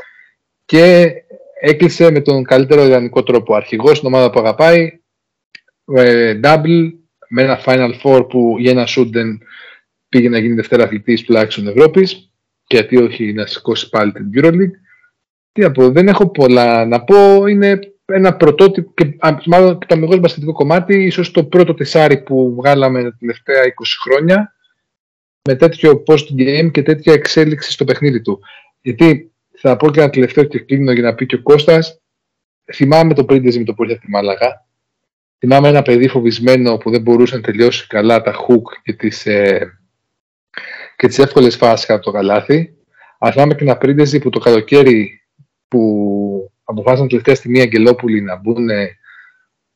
και 0.64 1.12
έκλεισε 1.64 2.10
με 2.10 2.20
τον 2.20 2.44
καλύτερο 2.44 2.84
ιδανικό 2.84 3.22
τρόπο. 3.22 3.54
Αρχηγός 3.54 3.96
στην 3.96 4.08
ομάδα 4.08 4.30
που 4.30 4.38
αγαπάει, 4.38 5.00
ε, 5.94 6.40
double, 6.42 6.92
με 7.28 7.42
ένα 7.42 7.60
Final 7.64 7.92
Four 8.02 8.28
που 8.28 8.56
για 8.58 8.70
ένα 8.70 8.86
shoot 8.88 9.06
δεν 9.10 9.42
πήγε 10.08 10.28
να 10.28 10.38
γίνει 10.38 10.54
δευτέρα 10.54 10.84
αθλητής 10.84 11.22
τουλάχιστον 11.22 11.68
Ευρώπης, 11.68 12.30
και 12.66 12.76
γιατί 12.76 12.96
όχι 12.96 13.32
να 13.32 13.46
σηκώσει 13.46 13.88
πάλι 13.88 14.12
την 14.12 14.30
EuroLeague. 14.34 14.76
Τι 15.52 15.60
να 15.60 15.70
πω, 15.70 15.90
δεν 15.90 16.08
έχω 16.08 16.30
πολλά 16.30 16.86
να 16.86 17.04
πω. 17.04 17.46
Είναι 17.46 17.78
ένα 18.04 18.36
πρωτότυπο 18.36 18.92
και 18.94 19.16
μάλλον 19.46 19.78
το 19.78 19.86
μεγαλύτερο 19.88 20.20
μπασκετικό 20.20 20.52
κομμάτι, 20.52 21.04
ίσως 21.04 21.30
το 21.30 21.44
πρώτο 21.44 21.74
τεσάρι 21.74 22.22
που 22.22 22.54
βγάλαμε 22.54 23.02
τα 23.02 23.16
τελευταία 23.18 23.62
20 23.64 23.68
χρόνια 24.04 24.54
με 25.48 25.54
τέτοιο 25.54 26.02
post-game 26.06 26.70
και 26.70 26.82
τέτοια 26.82 27.12
εξέλιξη 27.12 27.72
στο 27.72 27.84
παιχνίδι 27.84 28.20
του. 28.20 28.40
Γιατί 28.80 29.33
θα 29.68 29.76
πω 29.76 29.90
και 29.90 30.00
ένα 30.00 30.10
τελευταίο 30.10 30.44
και 30.44 30.58
κλείνω 30.58 30.92
για 30.92 31.02
να 31.02 31.14
πει 31.14 31.26
και 31.26 31.34
ο 31.34 31.42
Κώστας. 31.42 32.00
Θυμάμαι 32.74 33.14
το 33.14 33.24
πρίντεζι 33.24 33.58
με 33.58 33.64
το 33.64 33.74
που 33.74 33.82
ήρθε 33.82 33.94
από 33.94 34.04
τη 34.04 34.10
Μάλαγα. 34.10 34.66
Θυμάμαι 35.38 35.68
ένα 35.68 35.82
παιδί 35.82 36.08
φοβισμένο 36.08 36.76
που 36.76 36.90
δεν 36.90 37.00
μπορούσε 37.00 37.36
να 37.36 37.42
τελειώσει 37.42 37.86
καλά 37.86 38.22
τα 38.22 38.34
hook 38.34 38.62
και 38.82 38.92
τις, 38.92 39.26
ε, 39.26 39.78
και 40.96 41.06
τις 41.06 41.18
εύκολες 41.18 41.56
φάσεις 41.56 41.90
από 41.90 42.02
το 42.02 42.10
καλάθι. 42.10 42.74
Αλλά 43.18 43.32
θυμάμαι 43.32 43.54
και 43.54 43.64
ένα 43.64 43.76
πρίντεζι 43.76 44.18
που 44.18 44.30
το 44.30 44.38
καλοκαίρι 44.38 45.20
που 45.68 46.52
αποφάσισαν 46.64 47.08
τελευταία 47.08 47.34
στιγμή 47.34 47.58
οι 47.58 47.62
Αγγελόπουλοι 47.62 48.20
να 48.20 48.36
μπουν 48.36 48.68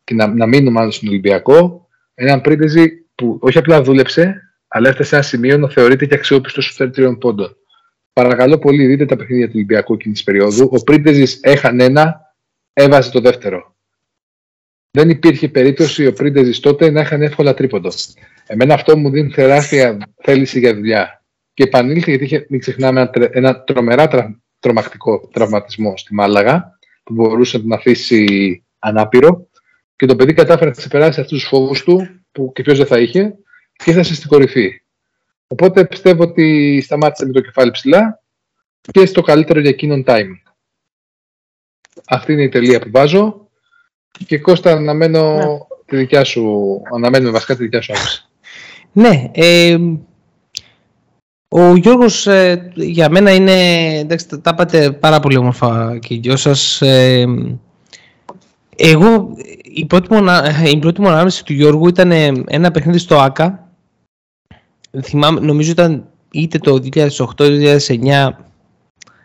και 0.05 0.15
να, 0.15 0.27
να 0.27 0.47
μείνουν 0.47 0.73
μάλλον 0.73 0.93
στον 0.93 1.09
Ολυμπιακό. 1.09 1.89
Ένα 2.15 2.41
πρίντεζι 2.41 2.89
που 3.15 3.39
όχι 3.41 3.59
απλά 3.59 3.83
δούλεψε, 3.83 4.43
αλλά 4.69 4.89
έφτασε 4.89 5.09
σε 5.09 5.15
ένα 5.15 5.25
σημείο 5.25 5.59
να 5.59 5.69
θεωρείται 5.69 6.07
και 6.07 6.15
αξιόπιστος 6.15 6.65
στους 6.65 6.91
τριών 6.91 7.19
πόντων. 7.19 7.57
Παρακαλώ 8.19 8.59
πολύ, 8.59 8.87
δείτε 8.87 9.07
τα 9.07 9.17
παιχνίδια 9.17 9.47
του 9.47 9.53
Ολυμπιακού 9.55 9.95
εκείνη 9.95 10.15
της 10.15 10.23
περίοδου. 10.23 10.69
Ο 10.73 10.83
Πρίντεζη 10.83 11.39
έχανε 11.41 11.85
ένα, 11.85 12.35
έβαζε 12.73 13.11
το 13.11 13.21
δεύτερο. 13.21 13.77
Δεν 14.91 15.11
υπήρχε 15.11 15.49
περίπτωση 15.49 16.07
ο 16.07 16.13
Πρίντεζη 16.13 16.61
τότε 16.61 16.91
να 16.91 17.01
είχαν 17.01 17.23
εύκολα 17.23 17.55
τρίποντο. 17.55 17.91
Εμένα 18.47 18.75
αυτό 18.75 18.97
μου 18.97 19.11
δίνει 19.11 19.31
τεράστια 19.31 19.99
θέληση 20.23 20.59
για 20.59 20.75
δουλειά. 20.75 21.25
Και 21.55 21.63
επανήλθε 21.63 22.11
γιατί 22.11 22.25
είχε, 22.25 22.47
μην 22.49 22.61
ξεχνάμε 22.61 23.01
ένα, 23.01 23.29
ένα 23.33 23.63
τρομερά 23.63 24.09
τρα, 24.09 24.41
τρομακτικό 24.59 25.29
τραυματισμό 25.33 25.97
στη 25.97 26.15
Μάλαγα 26.15 26.79
που 27.03 27.15
μπορούσε 27.15 27.57
να 27.57 27.63
τον 27.63 27.73
αφήσει 27.73 28.65
ανάπηρο. 28.79 29.49
Και 29.97 30.07
το 30.07 30.17
παιδί 30.17 30.33
κατάφερε 30.33 30.71
να 30.71 30.77
ξεπεράσει 30.77 31.21
αυτούς 31.21 31.39
τους 31.39 31.49
φόβους 31.49 31.83
του 31.83 32.09
που 32.33 32.53
και 32.55 32.63
ποιος 32.63 32.79
δεν 32.79 32.87
θα 32.87 32.99
είχε 32.99 33.35
και 33.73 33.91
έφτασε 33.91 34.15
στην 34.15 34.29
κορυφή. 34.29 34.83
Οπότε 35.49 35.87
πιστεύω 35.87 36.23
ότι 36.23 36.81
σταμάτησε 36.85 37.27
με 37.27 37.33
το 37.33 37.41
κεφάλι 37.41 37.71
ψηλά 37.71 38.23
και 38.81 39.07
στο 39.07 39.23
καλύτερο 39.23 39.61
για 39.61 39.71
εκείνον 39.71 40.05
timing. 40.07 40.43
Αυτή 42.07 42.33
είναι 42.33 42.43
η 42.43 42.49
τελεία 42.49 42.81
που 42.81 42.91
βάζω. 42.91 43.49
Και 44.27 44.39
Κώστα, 44.39 44.73
αναμένω 44.73 45.35
ναι. 45.35 45.45
τη 45.85 45.97
δικιά 45.97 46.25
σου, 46.25 46.83
αναμένουμε 46.95 47.31
βασικά 47.31 47.57
τη 47.57 47.63
δικιά 47.63 47.81
σου 47.81 47.93
άποψη. 47.93 48.23
Ναι, 48.93 49.31
ε, 49.33 49.79
ο 51.49 51.77
Γιώργος 51.77 52.27
ε, 52.27 52.73
για 52.75 53.11
μένα 53.11 53.35
είναι, 53.35 53.89
εντάξει, 53.99 54.41
τα 54.41 54.51
είπατε 54.55 54.93
πάρα 54.93 55.21
πολύ 55.21 55.37
όμορφα 55.37 55.99
και 55.99 56.15
οι 56.15 56.19
δυο 56.19 56.37
σας. 56.37 56.83
Ε, 56.83 57.25
εγώ, 58.77 59.37
η 59.63 59.87
πρώτη, 59.87 60.15
μου, 60.15 60.25
η 60.65 60.79
πρώτη 60.79 61.01
μου 61.01 61.09
ανάμεση 61.09 61.45
του 61.45 61.53
Γιώργου 61.53 61.89
ήταν 61.89 62.11
ένα 62.47 62.71
παιχνίδι 62.71 62.99
στο 62.99 63.19
ΆΚΑ 63.19 63.68
θυμάμαι, 65.03 65.41
νομίζω 65.41 65.71
ήταν 65.71 66.05
είτε 66.31 66.59
το 66.59 66.79
2008-2009 67.37 68.29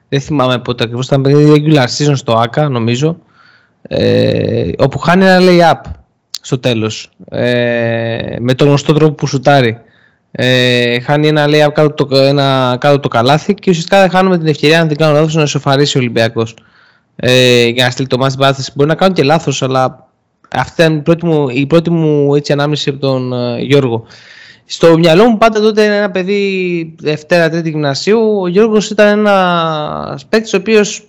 δεν 0.09 0.21
θυμάμαι 0.21 0.59
πότε 0.59 0.83
ακριβώς 0.83 1.05
ήταν 1.05 1.23
regular 1.27 1.85
season 1.97 2.13
στο 2.13 2.33
ΆΚΑ 2.33 2.69
νομίζω 2.69 3.17
ε, 3.81 4.69
όπου 4.77 4.99
χάνει 4.99 5.25
ένα 5.25 5.39
lay-up 5.41 5.91
στο 6.41 6.59
τέλος 6.59 7.09
ε, 7.29 8.35
με 8.39 8.53
τον 8.53 8.67
γνωστό 8.67 8.93
τρόπο 8.93 9.13
που 9.13 9.27
σουτάρει 9.27 9.77
Ε, 10.35 10.99
χάνει 10.99 11.27
ένα 11.27 11.47
λέει 11.47 11.71
κάτω 11.73 12.05
το, 12.05 12.17
ένα, 12.17 12.77
κάτω 12.79 12.99
το 12.99 13.07
καλάθι 13.07 13.53
και 13.53 13.69
ουσιαστικά 13.69 14.09
χάνουμε 14.09 14.37
την 14.37 14.47
ευκαιρία, 14.47 14.81
αν 14.81 14.87
δεν 14.87 14.97
κάνω 14.97 15.13
λάθος, 15.13 15.35
να 15.35 15.45
σοφαρίσει 15.45 15.97
ο 15.97 15.99
Ολυμπιακός. 15.99 16.55
Ε, 17.15 17.67
για 17.67 17.85
να 17.85 17.91
στείλει 17.91 18.07
το 18.07 18.17
μάτι 18.17 18.35
μπάθεση. 18.37 18.71
Μπορεί 18.75 18.89
να 18.89 18.95
κάνω 18.95 19.13
και 19.13 19.23
λάθος, 19.23 19.61
αλλά 19.61 20.07
αυτή 20.55 20.81
ήταν 20.81 20.95
η 20.97 21.01
πρώτη 21.01 21.25
μου, 21.25 21.49
η 21.49 21.65
πρώτη 21.65 21.89
μου 21.89 22.35
έτσι, 22.35 22.51
ανάμνηση 22.51 22.89
από 22.89 22.99
τον 22.99 23.33
uh, 23.33 23.59
Γιώργο. 23.59 24.05
Στο 24.65 24.97
μυαλό 24.97 25.29
μου 25.29 25.37
πάντα 25.37 25.61
τότε 25.61 25.97
ένα 25.97 26.11
παιδί 26.11 26.95
Δευτέρα, 26.99 27.49
Τρίτη 27.49 27.69
Γυμνασίου, 27.69 28.39
ο 28.41 28.47
Γιώργος 28.47 28.89
ήταν 28.89 29.07
ένα 29.07 30.19
παίκτης 30.29 30.53
ο 30.53 30.57
οποίος 30.57 31.07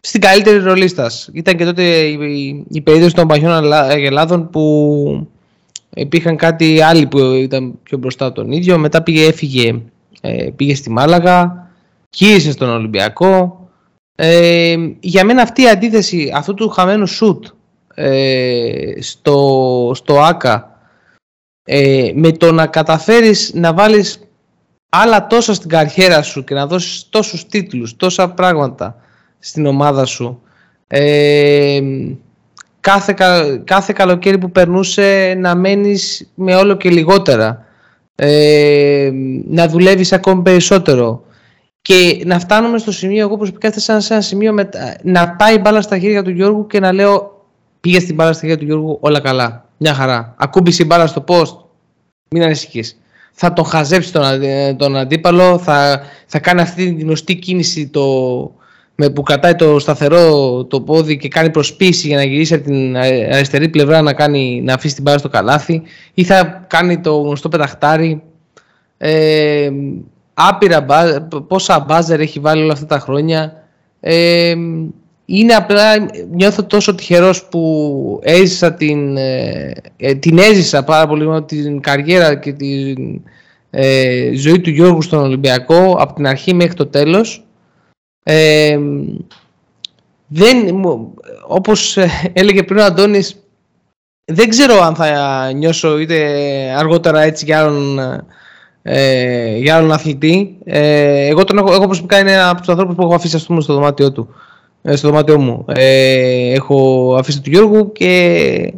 στην 0.00 0.20
καλύτερη 0.20 0.58
ρολίστα. 0.58 1.10
Ήταν 1.32 1.56
και 1.56 1.64
τότε 1.64 1.82
η, 1.82 2.64
η 2.68 2.80
περίοδος 2.80 3.12
των 3.12 3.26
παχιών 3.26 3.72
Ελλάδων 3.90 4.50
που 4.50 5.28
υπήρχαν 5.94 6.36
κάτι 6.36 6.80
άλλοι 6.80 7.06
που 7.06 7.18
ήταν 7.18 7.78
πιο 7.82 7.98
μπροστά 7.98 8.26
από 8.26 8.34
τον 8.34 8.52
ίδιο. 8.52 8.78
Μετά 8.78 9.02
πήγε, 9.02 9.26
έφυγε, 9.26 9.82
ε, 10.20 10.50
πήγε 10.56 10.74
στη 10.74 10.90
Μάλαγα, 10.90 11.68
γύρισε 12.10 12.52
στον 12.52 12.68
Ολυμπιακό. 12.68 13.58
Ε, 14.14 14.76
για 15.00 15.24
μένα 15.24 15.42
αυτή 15.42 15.62
η 15.62 15.68
αντίθεση 15.68 16.32
αυτού 16.34 16.54
του 16.54 16.68
χαμένου 16.68 17.06
σουτ 17.06 17.46
ε, 17.94 18.92
στο, 19.00 19.92
στο 19.94 20.20
ΆΚΑ 20.20 20.69
ε, 21.72 22.12
με 22.14 22.32
το 22.32 22.52
να 22.52 22.66
καταφέρεις 22.66 23.50
να 23.54 23.72
βάλεις 23.74 24.20
άλλα 24.88 25.26
τόσα 25.26 25.54
στην 25.54 25.68
καριέρα 25.68 26.22
σου 26.22 26.44
και 26.44 26.54
να 26.54 26.66
δώσεις 26.66 27.08
τόσους 27.10 27.46
τίτλους, 27.46 27.96
τόσα 27.96 28.30
πράγματα 28.30 28.96
στην 29.38 29.66
ομάδα 29.66 30.04
σου 30.04 30.42
ε, 30.86 31.80
κάθε, 32.80 33.14
κάθε 33.64 33.92
καλοκαίρι 33.92 34.38
που 34.38 34.50
περνούσε 34.50 35.34
να 35.38 35.54
μένεις 35.54 36.30
με 36.34 36.54
όλο 36.54 36.76
και 36.76 36.90
λιγότερα 36.90 37.64
ε, 38.14 39.10
να 39.46 39.68
δουλεύεις 39.68 40.12
ακόμη 40.12 40.42
περισσότερο. 40.42 41.24
Και 41.82 42.22
να 42.24 42.38
φτάνουμε 42.38 42.78
στο 42.78 42.92
σημείο, 42.92 43.20
εγώ 43.20 43.36
προσωπικά 43.36 43.66
έφτασα 43.68 44.00
σε 44.00 44.12
ένα 44.12 44.22
σημείο 44.22 44.52
με, 44.52 44.68
να 45.02 45.30
πάει 45.30 45.58
μπάλα 45.58 45.80
στα 45.80 45.98
χέρια 45.98 46.22
του 46.22 46.30
Γιώργου 46.30 46.66
και 46.66 46.80
να 46.80 46.92
λέω 46.92 47.44
πήγε 47.80 48.00
στην 48.00 48.14
μπάλα 48.14 48.32
στα 48.32 48.40
χέρια 48.40 48.58
του 48.58 48.64
Γιώργου 48.64 48.98
όλα 49.00 49.20
καλά, 49.20 49.69
μια 49.82 49.94
χαρά. 49.94 50.34
Ακούμπησε 50.38 50.82
η 50.82 50.86
μπάλα 50.88 51.06
στο 51.06 51.24
post, 51.28 51.56
μην 52.28 52.42
ανησυχείς. 52.42 53.00
Θα 53.32 53.52
τον 53.52 53.64
χαζέψει 53.64 54.12
τον, 54.12 54.22
τον 54.76 54.96
αντίπαλο, 54.96 55.58
θα, 55.58 56.00
θα 56.26 56.38
κάνει 56.38 56.60
αυτή 56.60 56.84
την 56.84 57.00
γνωστή 57.00 57.34
κίνηση 57.34 57.88
το, 57.88 58.02
με, 58.94 59.10
που 59.10 59.22
κρατάει 59.22 59.54
το 59.54 59.78
σταθερό 59.78 60.64
το 60.64 60.80
πόδι 60.80 61.16
και 61.16 61.28
κάνει 61.28 61.50
προσπίση 61.50 62.06
για 62.06 62.16
να 62.16 62.24
γυρίσει 62.24 62.54
από 62.54 62.64
την 62.64 62.96
αριστερή 62.96 63.68
πλευρά 63.68 64.02
να, 64.02 64.12
κάνει, 64.12 64.60
να 64.64 64.74
αφήσει 64.74 64.94
την 64.94 65.02
μπάλα 65.02 65.18
στο 65.18 65.28
καλάθι 65.28 65.82
ή 66.14 66.24
θα 66.24 66.64
κάνει 66.66 67.00
το 67.00 67.20
γνωστό 67.20 67.48
πεταχτάρι. 67.48 68.22
Ε, 68.98 69.70
άπειρα 70.34 70.86
πόσα 71.46 71.80
μπάζερ 71.80 72.20
έχει 72.20 72.40
βάλει 72.40 72.62
όλα 72.62 72.72
αυτά 72.72 72.86
τα 72.86 72.98
χρόνια. 72.98 73.64
Ε, 74.00 74.54
είναι 75.32 75.54
απλά, 75.54 76.10
νιώθω 76.30 76.64
τόσο 76.64 76.94
τυχερός 76.94 77.44
που 77.44 78.20
έζησα 78.22 78.74
την, 78.74 79.16
ε, 79.16 79.72
ε 79.96 80.14
την 80.14 80.38
έζησα 80.38 80.84
πάρα 80.84 81.06
πολύ 81.06 81.44
την 81.44 81.80
καριέρα 81.80 82.34
και 82.34 82.52
την 82.52 83.20
ε, 83.70 84.30
ζωή 84.34 84.60
του 84.60 84.70
Γιώργου 84.70 85.02
στον 85.02 85.18
Ολυμπιακό 85.18 85.96
από 85.98 86.14
την 86.14 86.26
αρχή 86.26 86.54
μέχρι 86.54 86.74
το 86.74 86.86
τέλος. 86.86 87.44
Ε, 88.22 88.78
δεν, 90.26 90.84
όπως 91.46 91.98
έλεγε 92.32 92.62
πριν 92.62 92.78
ο 92.78 92.84
Αντώνης, 92.84 93.36
δεν 94.24 94.48
ξέρω 94.48 94.82
αν 94.82 94.94
θα 94.94 95.52
νιώσω 95.52 95.98
είτε 95.98 96.18
αργότερα 96.76 97.20
έτσι 97.20 97.44
για 97.44 97.58
άλλον, 97.58 97.98
ε, 98.82 99.56
για 99.56 99.76
άλλον 99.76 99.92
αθλητή. 99.92 100.56
Ε, 100.64 101.26
εγώ, 101.26 101.44
τον 101.44 101.58
έχω, 101.58 101.72
εγώ 101.72 101.84
προσωπικά 101.84 102.18
είναι 102.18 102.42
από 102.42 102.58
τους 102.58 102.68
ανθρώπους 102.68 102.94
που 102.94 103.02
έχω 103.02 103.14
αφήσει 103.14 103.38
στο 103.38 103.60
δωμάτιό 103.60 104.12
του. 104.12 104.34
Ε, 104.82 104.96
στο 104.96 105.08
δωμάτιό 105.08 105.38
μου. 105.40 105.64
Ε, 105.68 106.52
έχω 106.52 107.14
αφήσει 107.18 107.40
του 107.40 107.50
Γιώργου 107.50 107.92
και 107.92 108.72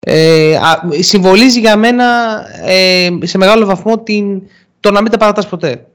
ε, 0.00 0.58
συμβολίζει 0.98 1.60
για 1.60 1.76
μένα 1.76 2.04
ε, 2.64 3.08
σε 3.22 3.38
μεγάλο 3.38 3.66
βαθμό 3.66 3.98
την, 3.98 4.42
το 4.80 4.90
να 4.90 5.02
μην 5.02 5.10
τα 5.10 5.16
παρατάς 5.16 5.48
ποτέ. 5.48 5.86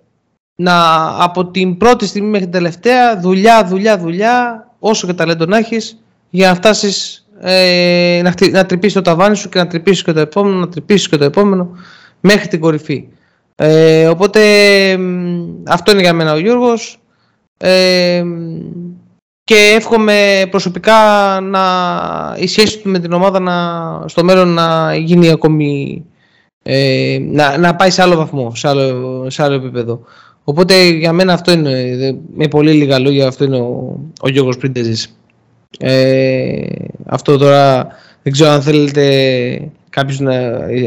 Να, 0.56 1.08
από 1.24 1.46
την 1.46 1.78
πρώτη 1.78 2.08
στιγμή 2.08 2.28
μέχρι 2.28 2.44
την 2.44 2.54
τελευταία, 2.54 3.20
δουλειά, 3.20 3.66
δουλειά, 3.66 3.98
δουλειά, 3.98 4.68
όσο 4.80 5.08
και 5.08 5.14
ταλέντο 5.14 5.46
να 5.46 5.58
έχεις, 5.58 6.04
για 6.30 6.48
να 6.48 6.56
φτάσεις 6.56 7.28
ε, 7.40 8.22
να, 8.24 8.34
να 8.52 8.66
τρυπήσεις 8.66 8.94
το 8.94 9.02
ταβάνι 9.02 9.36
σου 9.36 9.50
και 9.50 9.60
να 9.60 9.68
τρυπήσεις 9.68 10.04
και 10.04 10.12
το 10.12 10.20
επόμενο, 10.20 10.56
να 10.56 10.70
τρυπήσεις 10.70 11.10
και 11.10 11.18
το 11.18 11.24
επόμενο, 11.24 11.70
μέχρι 12.20 12.48
την 12.48 12.60
κορυφή. 12.60 13.08
Ε, 13.56 14.08
οπότε 14.08 14.42
αυτό 15.68 15.92
είναι 15.92 16.02
για 16.02 16.14
μένα 16.14 16.34
ο 16.34 16.38
Γιώργος. 16.38 17.00
Ε, 17.58 18.24
και 19.48 19.74
εύχομαι 19.76 20.48
προσωπικά 20.50 20.94
να 21.42 21.62
η 22.40 22.48
σχέση 22.48 22.80
του 22.80 22.90
με 22.90 23.00
την 23.00 23.14
ομάδα 23.14 23.40
να, 23.40 23.54
στο 24.08 24.24
μέλλον 24.24 24.48
να 24.48 24.96
γίνει 24.96 25.30
ακόμη 25.30 26.04
ε, 26.64 27.18
να, 27.32 27.58
να 27.58 27.76
πάει 27.76 27.90
σε 27.90 28.02
άλλο 28.02 28.16
βαθμό, 28.16 28.56
σε 28.56 28.68
άλλο, 28.68 29.26
σε 29.30 29.44
άλλο 29.44 29.56
επίπεδο. 29.56 30.02
Οπότε 30.44 30.84
για 30.84 31.14
μένα 31.14 31.34
αυτό 31.34 31.52
είναι, 31.52 31.96
με 32.36 32.48
πολύ 32.48 32.72
λίγα 32.72 33.00
λόγια, 33.00 33.28
αυτό 33.28 33.44
είναι 33.44 33.58
ο, 33.58 34.00
ο 34.22 34.30
Γιώργος 34.30 34.58
Πρίντεζης. 34.58 35.18
Ε, 35.80 36.62
αυτό 37.06 37.38
τώρα 37.38 37.88
δεν 38.24 38.34
ξέρω 38.34 38.50
αν 38.50 38.62
θέλετε 38.62 39.72
κάποιος 39.90 40.20
να, 40.20 40.34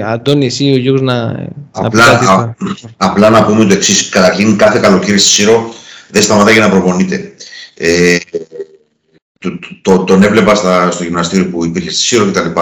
Αντώνη 0.07 0.47
εσύ 0.47 0.73
ο 0.73 0.77
Γιώργος 0.77 1.03
να... 1.03 1.47
Απλά 1.71 2.23
να, 2.23 2.33
α, 2.33 2.55
απλά 2.97 3.31
να 3.31 3.45
πούμε 3.45 3.65
το 3.65 3.73
εξής, 3.73 4.09
καταρχήν 4.09 4.57
κάθε 4.57 4.79
καλοκαίρι 4.79 5.19
στη 5.19 5.29
Σύρο 5.29 5.73
δεν 6.11 6.23
σταματάει 6.23 6.53
για 6.53 6.63
να 6.63 6.71
προπονείται. 6.71 7.33
Ε, 7.83 8.17
το, 9.39 9.59
το, 9.83 10.05
τον 10.05 10.23
έβλεπα 10.23 10.55
στα, 10.55 10.91
στο 10.91 11.05
γυμναστήριο 11.05 11.47
που 11.51 11.65
υπήρχε 11.65 11.91
στη 11.91 12.03
Σύρο 12.03 12.31
κτλ. 12.31 12.61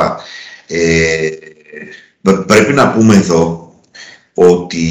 Ε, 0.66 1.30
πρέπει 2.46 2.72
να 2.72 2.92
πούμε 2.92 3.14
εδώ 3.14 3.72
ότι 4.34 4.86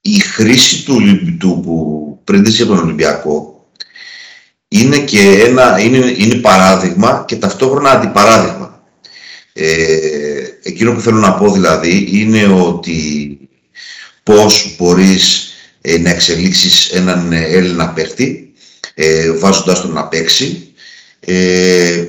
η 0.00 0.18
χρήση 0.18 0.84
του, 0.84 1.00
του 1.38 1.60
που 1.64 2.18
πριν 2.24 2.46
από 2.46 2.66
τον 2.66 2.78
Ολυμπιακό 2.78 3.64
είναι 4.68 4.98
και 4.98 5.44
ένα, 5.46 5.80
είναι, 5.80 6.14
είναι 6.16 6.34
παράδειγμα 6.34 7.24
και 7.28 7.36
ταυτόχρονα 7.36 7.90
αντιπαράδειγμα. 7.90 8.84
Ε, 9.52 9.98
εκείνο 10.62 10.92
που 10.92 11.00
θέλω 11.00 11.18
να 11.18 11.34
πω 11.34 11.52
δηλαδή 11.52 12.08
είναι 12.12 12.46
ότι 12.46 13.38
πώς 14.22 14.74
μπορείς 14.78 15.52
ε, 15.80 15.98
να 15.98 16.10
εξελίξεις 16.10 16.90
έναν 16.90 17.32
Έλληνα 17.32 17.88
παίχτη 17.88 18.49
ε, 19.02 19.32
βάζοντας 19.32 19.80
τον 19.80 19.92
να 19.92 20.04
παίξει. 20.04 20.72
Ε, 21.20 21.34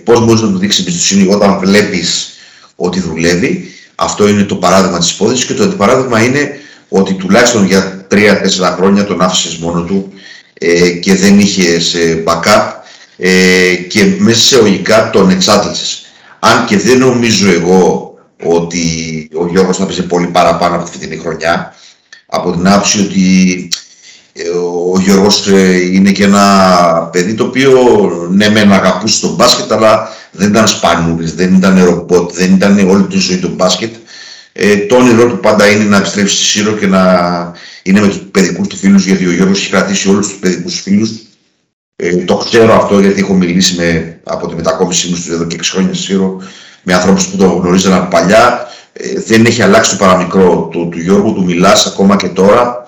πώς 0.03 0.25
μπορείς 0.25 0.41
να 0.41 0.51
του 0.51 0.57
δείξεις 0.57 0.81
εμπιστοσύνη 0.81 1.33
όταν 1.33 1.59
βλέπεις 1.59 2.31
ότι 2.75 2.99
δουλεύει. 2.99 3.71
Αυτό 3.95 4.27
είναι 4.27 4.43
το 4.43 4.55
παράδειγμα 4.55 4.97
της 4.97 5.11
υπόθεσης 5.11 5.45
και 5.45 5.53
το 5.53 5.67
παράδειγμα 5.67 6.23
είναι 6.23 6.51
ότι 6.89 7.13
τουλάχιστον 7.13 7.65
για 7.65 8.07
3-4 8.11 8.17
χρόνια 8.75 9.05
τον 9.05 9.21
άφησες 9.21 9.57
μόνο 9.57 9.83
του 9.83 10.13
ε, 10.53 10.89
και 10.89 11.15
δεν 11.15 11.39
είχες 11.39 11.95
backup 12.25 12.71
ε, 13.17 13.75
και 13.75 14.15
μέσα 14.17 14.41
σε 14.41 14.57
ογικά 14.57 15.09
τον 15.09 15.29
εξάτλησες. 15.29 16.05
Αν 16.39 16.65
και 16.65 16.77
δεν 16.77 16.97
νομίζω 16.97 17.51
εγώ 17.51 18.13
ότι 18.43 18.83
ο 19.33 19.47
Γιώργος 19.47 19.77
θα 19.77 19.85
παίζει 19.85 20.05
πολύ 20.05 20.27
παραπάνω 20.27 20.75
από 20.75 20.83
αυτή 20.83 21.07
την 21.07 21.19
χρονιά 21.19 21.75
από 22.25 22.51
την 22.51 22.67
άποψη 22.67 22.99
ότι 22.99 23.23
ε, 23.53 23.80
ο 24.93 24.99
Γιώργος 24.99 25.47
ε, 25.47 25.93
είναι 25.93 26.11
και 26.11 26.23
ένα 26.23 27.09
παιδί 27.11 27.33
το 27.33 27.43
οποίο 27.43 27.71
ναι 28.31 28.49
μεν 28.49 28.71
αγαπούσε 28.71 29.21
τον 29.21 29.33
μπάσκετ 29.35 29.71
αλλά 29.71 30.09
δεν 30.31 30.49
ήταν 30.49 30.67
σπάνιουλης, 30.67 31.33
δεν 31.35 31.53
ήταν 31.53 31.83
ρομπότ, 31.83 32.31
δεν 32.33 32.53
ήταν 32.53 32.89
όλη 32.89 33.03
τη 33.03 33.17
ζωή 33.17 33.37
του 33.37 33.53
μπάσκετ. 33.55 33.93
Ε, 34.53 34.77
το 34.77 34.95
όνειρό 34.95 35.27
του 35.27 35.39
πάντα 35.39 35.67
είναι 35.67 35.83
να 35.83 35.97
επιστρέψει 35.97 36.35
στη 36.35 36.43
Σύρο 36.43 36.71
και 36.71 36.87
να 36.87 37.01
είναι 37.83 37.99
με 37.99 38.07
τους 38.07 38.19
παιδικούς 38.31 38.67
του 38.67 38.77
φίλους 38.77 39.05
γιατί 39.05 39.27
ο 39.27 39.31
Γιώργος 39.31 39.59
έχει 39.59 39.69
κρατήσει 39.69 40.09
όλους 40.09 40.27
τους 40.27 40.37
παιδικούς 40.37 40.81
φίλους. 40.81 41.11
Ε, 41.95 42.15
το 42.15 42.35
ξέρω 42.35 42.73
αυτό 42.73 42.99
γιατί 42.99 43.19
έχω 43.19 43.33
μιλήσει 43.33 43.75
με, 43.75 44.19
από 44.23 44.47
τη 44.47 44.55
μετακόμιση 44.55 45.09
μου 45.09 45.33
εδώ 45.33 45.43
και 45.43 45.57
6 45.59 45.65
χρόνια 45.71 45.93
στη 45.93 46.03
Σύρο 46.03 46.41
με 46.83 46.93
ανθρώπους 46.93 47.27
που 47.27 47.37
το 47.37 47.45
γνωρίζαν 47.45 48.07
παλιά. 48.07 48.67
Ε, 48.93 49.19
δεν 49.19 49.45
έχει 49.45 49.61
αλλάξει 49.61 49.89
το 49.89 49.95
παραμικρό 50.05 50.69
του, 50.71 50.89
του 50.91 50.99
Γιώργου, 50.99 51.33
του 51.33 51.43
μιλάς 51.43 51.85
ακόμα 51.85 52.15
και 52.15 52.27
τώρα 52.27 52.75
ε, 52.75 52.80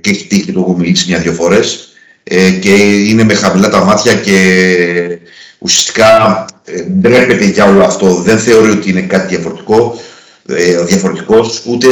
και 0.00 0.10
έχει 0.10 0.26
τύχει 0.26 0.52
το 0.52 0.60
έχω 0.60 0.76
μιλήσει 0.76 1.08
μια-δυο 1.08 1.32
φορές 1.32 1.88
ε, 2.24 2.50
και 2.50 2.74
είναι 3.08 3.24
με 3.24 3.34
χαμηλά 3.34 3.68
τα 3.68 3.84
μάτια 3.84 4.14
και 4.14 4.38
ουσιαστικά 5.58 6.44
ε, 6.64 6.82
ντρέπεται 6.82 7.44
για 7.44 7.64
όλο 7.64 7.82
αυτό. 7.84 8.14
Δεν 8.14 8.38
θεωρεί 8.38 8.70
ότι 8.70 8.90
είναι 8.90 9.00
κάτι 9.00 9.34
διαφορετικό, 9.34 10.00
ε, 10.48 10.84
διαφορετικός, 10.84 11.62
ούτε 11.66 11.88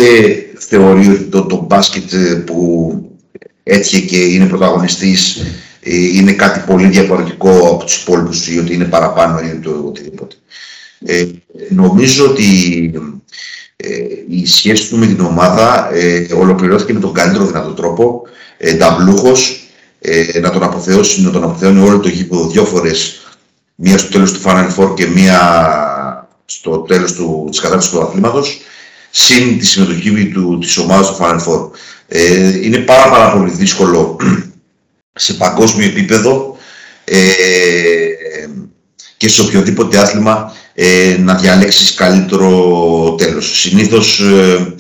θεωρεί 0.59 1.09
ότι 1.09 1.23
το, 1.23 1.43
το 1.43 1.65
μπάσκετ 1.69 2.13
ε, 2.13 2.35
που 2.35 2.93
έτυχε 3.63 4.01
και 4.01 4.19
είναι 4.19 4.47
πρωταγωνιστής 4.47 5.37
ε, 5.83 5.95
είναι 5.97 6.33
κάτι 6.33 6.61
πολύ 6.67 6.89
διαφορετικό 6.89 7.51
από 7.51 7.85
τους 7.85 8.03
υπόλοιπους 8.03 8.49
ή 8.49 8.59
ότι 8.59 8.75
είναι 8.75 8.85
παραπάνω 8.85 9.41
ή 9.41 9.59
το 9.63 9.83
οτιδήποτε. 9.87 10.37
Ε, 11.05 11.27
νομίζω 11.69 12.25
ότι 12.25 12.45
ε, 12.95 12.99
η 14.29 14.47
σχέση 14.47 14.89
του 14.89 14.99
με 14.99 15.07
την 15.07 15.21
ομάδα 15.21 15.95
ε, 15.95 16.27
ολοκληρώθηκε 16.35 16.93
με 16.93 17.01
τον 17.01 17.13
καλύτερο 17.13 17.47
δυνατό 17.47 17.71
τρόπο. 17.71 18.23
Ε, 18.57 18.75
ταμπλούχος, 18.75 19.69
ε, 19.99 20.41
να 20.41 20.51
τον 20.51 20.63
αποθεώσει, 20.63 21.23
να 21.23 21.31
τον 21.31 21.43
αποθεώνει 21.43 21.81
όλο 21.81 21.99
το 21.99 22.09
γήπεδο 22.09 22.49
δύο 22.49 22.65
φορές. 22.65 23.23
Μία 23.75 23.99
στο 23.99 24.11
τέλος 24.11 24.33
του 24.33 24.41
Final 24.45 24.69
Four 24.77 24.95
και 24.95 25.07
μία 25.07 25.39
στο 26.45 26.79
τέλος 26.79 27.13
του, 27.13 27.47
της 27.51 27.61
κατάρτισης 27.61 27.93
του 27.93 28.03
αθλήματος. 28.03 28.61
Συν 29.11 29.59
τη 29.59 29.67
συμμετοχή 29.67 30.29
του, 30.29 30.59
της 30.59 30.77
ομάδας 30.77 31.07
του 31.07 31.17
Final 31.21 31.39
Four. 31.47 31.71
Ε, 32.09 32.65
είναι 32.65 32.79
πάρα, 32.79 33.11
πάρα 33.11 33.33
πολύ 33.33 33.51
δύσκολο 33.51 34.17
σε 35.13 35.35
παγκόσμιο 35.35 35.87
επίπεδο 35.87 36.57
ε, 37.05 37.17
και 39.19 39.29
σε 39.29 39.41
οποιοδήποτε 39.41 39.99
άθλημα 39.99 40.53
ε, 40.75 41.17
να 41.21 41.35
διαλέξεις 41.35 41.95
καλύτερο 41.95 43.15
τέλος. 43.19 43.61
Συνήθως 43.61 44.21
ε, 44.21 44.75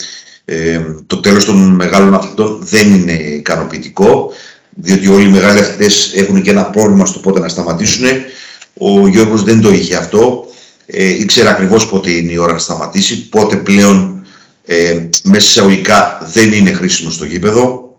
ε, 0.44 0.81
το 1.07 1.16
τέλος 1.20 1.44
των 1.44 1.57
μεγάλων 1.57 2.14
αθλητών 2.14 2.59
δεν 2.62 2.94
είναι 2.94 3.12
ικανοποιητικό, 3.12 4.33
διότι 4.70 5.09
όλοι 5.09 5.24
οι 5.24 5.31
μεγάλοι 5.31 5.59
αθλητές 5.59 6.12
έχουν 6.14 6.42
και 6.42 6.51
ένα 6.51 6.64
πρόβλημα 6.64 7.07
στο 7.07 7.18
πότε 7.18 7.40
να 7.40 7.48
σταματήσουν. 7.48 8.07
Ο 8.79 9.07
Γιώργος 9.09 9.42
δεν 9.42 9.61
το 9.61 9.70
είχε 9.70 9.96
αυτό. 9.96 10.46
Ε, 10.87 11.09
ήξερε 11.09 11.48
ακριβώς 11.48 11.88
πότε 11.88 12.11
είναι 12.11 12.33
η 12.33 12.37
ώρα 12.37 12.53
να 12.53 12.59
σταματήσει, 12.59 13.29
πότε 13.29 13.57
πλέον 13.57 14.27
ε, 14.64 15.09
μέσα 15.22 15.51
σε 15.51 15.61
αγωγικά 15.61 16.18
δεν 16.33 16.53
είναι 16.53 16.72
χρήσιμο 16.72 17.11
στο 17.11 17.24
γήπεδο. 17.24 17.96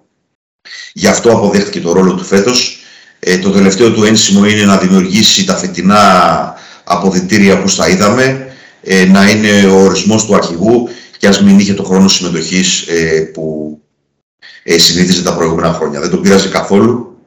Γι' 0.94 1.08
αυτό 1.08 1.32
αποδέχτηκε 1.32 1.80
το 1.80 1.92
ρόλο 1.92 2.14
του 2.14 2.24
φέτος. 2.24 2.79
Ε, 3.20 3.38
το 3.38 3.50
τελευταίο 3.50 3.92
του 3.92 4.04
ένσημο 4.04 4.46
είναι 4.46 4.66
να 4.66 4.78
δημιουργήσει 4.78 5.46
τα 5.46 5.56
φετινά 5.56 6.00
αποδητήρια 6.84 7.54
όπως 7.54 7.76
τα 7.76 7.88
είδαμε, 7.88 8.54
ε, 8.82 9.06
να 9.06 9.30
είναι 9.30 9.66
ο 9.66 9.84
ορισμός 9.84 10.26
του 10.26 10.36
αρχηγού 10.36 10.90
και 11.18 11.28
ας 11.28 11.42
μην 11.42 11.60
είχε 11.60 11.74
το 11.74 11.84
χρόνο 11.84 12.08
συμμετοχής 12.08 12.82
ε, 12.88 13.20
που 13.34 13.78
ε, 14.64 14.78
συνήθιζε 14.78 15.24
τα 15.24 15.36
προηγούμενα 15.36 15.74
χρόνια. 15.74 16.00
Δεν 16.00 16.10
τον 16.10 16.22
πειράζει 16.22 16.48
καθόλου. 16.50 17.18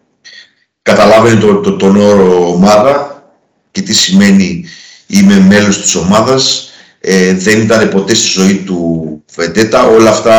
Καταλάβαινε 0.82 1.40
το, 1.40 1.54
το, 1.54 1.76
τον 1.76 1.96
όρο 1.96 2.52
ομάδα 2.52 3.24
και 3.70 3.82
τι 3.82 3.94
σημαίνει 3.94 4.64
είμαι 5.06 5.40
μέλος 5.40 5.80
της 5.80 5.94
ομάδας. 5.94 6.70
Ε, 7.00 7.34
δεν 7.34 7.60
ήταν 7.60 7.88
ποτέ 7.88 8.14
στη 8.14 8.26
ζωή 8.26 8.56
του 8.56 9.22
Βεντέτα. 9.34 9.86
Όλα 9.86 10.10
αυτά 10.10 10.38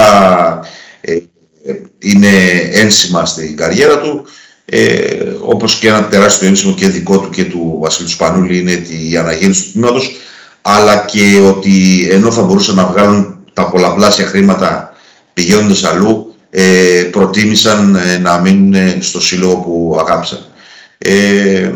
ε, 1.01 1.17
είναι 1.99 2.29
ένσημα 2.71 3.25
στην 3.25 3.55
καριέρα 3.55 3.99
του. 3.99 4.25
Ε, 4.65 5.25
όπως 5.41 5.75
και 5.75 5.87
ένα 5.87 6.07
τεράστιο 6.07 6.47
ένσημο 6.47 6.73
και 6.73 6.87
δικό 6.87 7.19
του 7.19 7.29
και 7.29 7.43
του 7.43 7.77
Βασίλου 7.81 8.09
Σπανούλη 8.09 8.57
είναι 8.57 8.71
η 9.09 9.17
αναγέννηση 9.17 9.63
του 9.63 9.71
τμήματος 9.71 10.15
αλλά 10.61 11.05
και 11.05 11.39
ότι 11.47 12.07
ενώ 12.11 12.31
θα 12.31 12.41
μπορούσαν 12.41 12.75
να 12.75 12.85
βγάλουν 12.85 13.37
τα 13.53 13.69
πολλαπλάσια 13.69 14.25
χρήματα 14.25 14.93
πηγαίνοντας 15.33 15.83
αλλού 15.83 16.35
ε, 16.49 17.03
προτίμησαν 17.11 17.95
ε, 17.95 18.17
να 18.17 18.39
μείνουν 18.39 19.01
στο 19.01 19.21
σύλλογο 19.21 19.55
που 19.55 19.97
αγάπησαν. 19.99 20.45
Ε, 20.97 21.71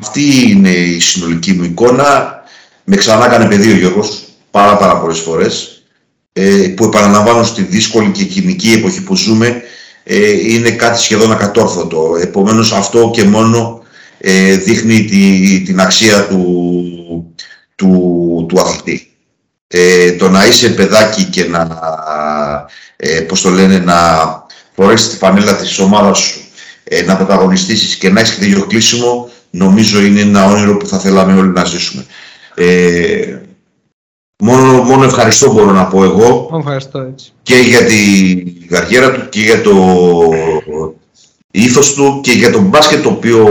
αυτή 0.00 0.50
είναι 0.50 0.70
η 0.70 1.00
συνολική 1.00 1.52
μου 1.52 1.64
εικόνα. 1.64 2.42
Με 2.84 2.96
ξανά 2.96 3.26
έκανε 3.26 3.48
παιδί 3.48 3.72
ο 3.72 3.76
Γιώργος 3.76 4.22
πάρα 4.50 4.76
πάρα 4.76 4.96
πολλές 5.00 5.18
φορές 5.18 5.82
ε, 6.32 6.72
που 6.76 6.84
επαναλαμβάνω 6.84 7.42
στη 7.42 7.62
δύσκολη 7.62 8.10
και 8.10 8.24
κοινική 8.24 8.72
εποχή 8.72 9.02
που 9.02 9.16
ζούμε 9.16 9.62
ε, 10.10 10.52
είναι 10.52 10.70
κάτι 10.70 11.00
σχεδόν 11.00 11.32
ακατόρθωτο. 11.32 12.16
Επομένως 12.20 12.72
αυτό 12.72 13.10
και 13.14 13.24
μόνο 13.24 13.82
ε, 14.18 14.56
δείχνει 14.56 15.04
τη, 15.04 15.60
την 15.60 15.80
αξία 15.80 16.26
του, 16.26 17.34
του, 17.74 18.46
του 18.48 18.60
αθλητή. 18.60 19.10
Ε, 19.68 20.12
το 20.12 20.28
να 20.28 20.46
είσαι 20.46 20.68
παιδάκι 20.68 21.24
και 21.24 21.44
να, 21.44 21.68
ε, 22.96 23.20
πώς 23.20 23.40
το 23.40 23.50
λένε, 23.50 23.78
να 23.78 23.96
φορέσεις 24.74 25.08
τη 25.08 25.16
φανέλα 25.16 25.56
της 25.56 25.78
ομάδας 25.78 26.18
σου, 26.18 26.40
ε, 26.84 27.02
να 27.02 27.16
πρωταγωνιστήσεις 27.16 27.96
και 27.96 28.10
να 28.10 28.20
έχεις 28.20 28.34
και 28.34 28.40
τέτοιο 28.40 28.66
κλείσιμο, 28.66 29.30
νομίζω 29.50 30.00
είναι 30.00 30.20
ένα 30.20 30.44
όνειρο 30.44 30.76
που 30.76 30.86
θα 30.86 30.98
θέλαμε 30.98 31.38
όλοι 31.38 31.50
να 31.50 31.64
ζήσουμε. 31.64 32.06
Ε, 32.54 33.38
μόνο, 34.38 34.82
μόνο 34.82 35.04
ευχαριστώ 35.04 35.52
μπορώ 35.52 35.72
να 35.72 35.86
πω 35.86 36.04
εγώ. 36.04 36.50
Ευχαριστώ 36.58 36.98
έτσι. 36.98 37.32
και 37.42 37.56
για 37.56 37.84
την 37.84 38.68
καριέρα 38.68 39.12
του 39.12 39.28
και 39.28 39.40
για 39.40 39.62
το 39.62 39.74
ήθος 41.50 41.94
του 41.94 42.20
και 42.22 42.32
για 42.32 42.50
τον 42.50 42.62
μπάσκετ 42.62 43.02
το 43.02 43.08
οποίο 43.08 43.44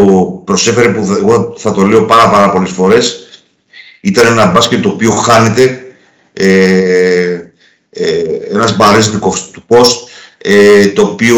προσέφερε 0.45 0.89
που 0.89 1.17
εγώ 1.19 1.54
θα 1.58 1.71
το 1.71 1.82
λέω 1.82 2.06
πάρα 2.06 2.30
πάρα 2.30 2.52
πολλές 2.52 2.69
φορές. 2.69 3.28
Ήταν 4.02 4.26
ένα 4.26 4.45
μπάσκετ 4.45 4.82
το 4.82 4.89
οποίο 4.89 5.12
χάνεται. 5.12 5.82
Ε, 6.34 7.41
ε, 7.89 8.21
ένας 8.52 8.76
μπαρέσνικος 8.76 9.52
του 9.52 9.63
post 9.67 10.08
ε, 10.38 10.88
το 10.88 11.02
οποίο 11.02 11.38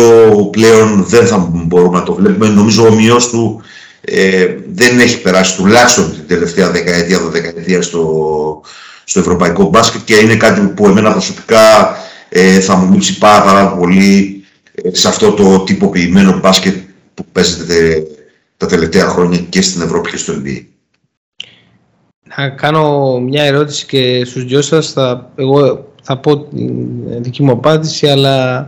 πλέον 0.51 1.03
δεν 1.07 1.27
θα 1.27 1.49
μπορούμε 1.51 1.97
να 1.97 2.03
το 2.03 2.13
βλέπουμε. 2.13 2.47
Νομίζω 2.47 2.87
ο 2.87 2.93
μειός 2.93 3.29
του 3.29 3.61
ε, 4.01 4.55
δεν 4.73 4.99
έχει 4.99 5.21
περάσει 5.21 5.55
τουλάχιστον 5.55 6.11
την 6.11 6.27
τελευταία 6.27 6.69
δεκαετία, 6.69 7.19
δεκαετία 7.19 7.81
στο, 7.81 8.61
στο 9.09 9.19
ευρωπαϊκό 9.19 9.69
μπάσκετ 9.69 10.01
και 10.05 10.15
είναι 10.15 10.35
κάτι 10.35 10.61
που 10.61 10.85
εμένα 10.85 11.11
προσωπικά 11.11 11.95
ε, 12.29 12.59
θα 12.59 12.75
μου 12.75 12.91
λείψει 12.91 13.17
πάρα, 13.17 13.43
πάρα 13.43 13.73
πολύ 13.73 14.43
ε, 14.71 14.89
σε 14.91 15.07
αυτό 15.07 15.31
το 15.31 15.59
τυποποιημένο 15.63 16.39
μπάσκετ 16.39 16.75
που 17.13 17.25
παίζεται 17.31 18.03
τα 18.57 18.65
τελευταία 18.65 19.07
χρόνια 19.07 19.37
και 19.49 19.61
στην 19.61 19.81
Ευρώπη 19.81 20.09
και 20.09 20.17
στο 20.17 20.33
NBA. 20.33 20.63
Να 22.37 22.49
κάνω 22.49 23.17
μια 23.19 23.43
ερώτηση 23.43 23.85
και 23.85 24.25
στους 24.25 24.45
δυο 24.45 24.61
σας. 24.61 24.91
Θα, 24.91 25.31
εγώ 25.35 25.87
θα 26.01 26.17
πω 26.17 26.37
την 26.37 26.73
δική 27.21 27.43
μου 27.43 27.51
απάντηση, 27.51 28.07
αλλά 28.07 28.67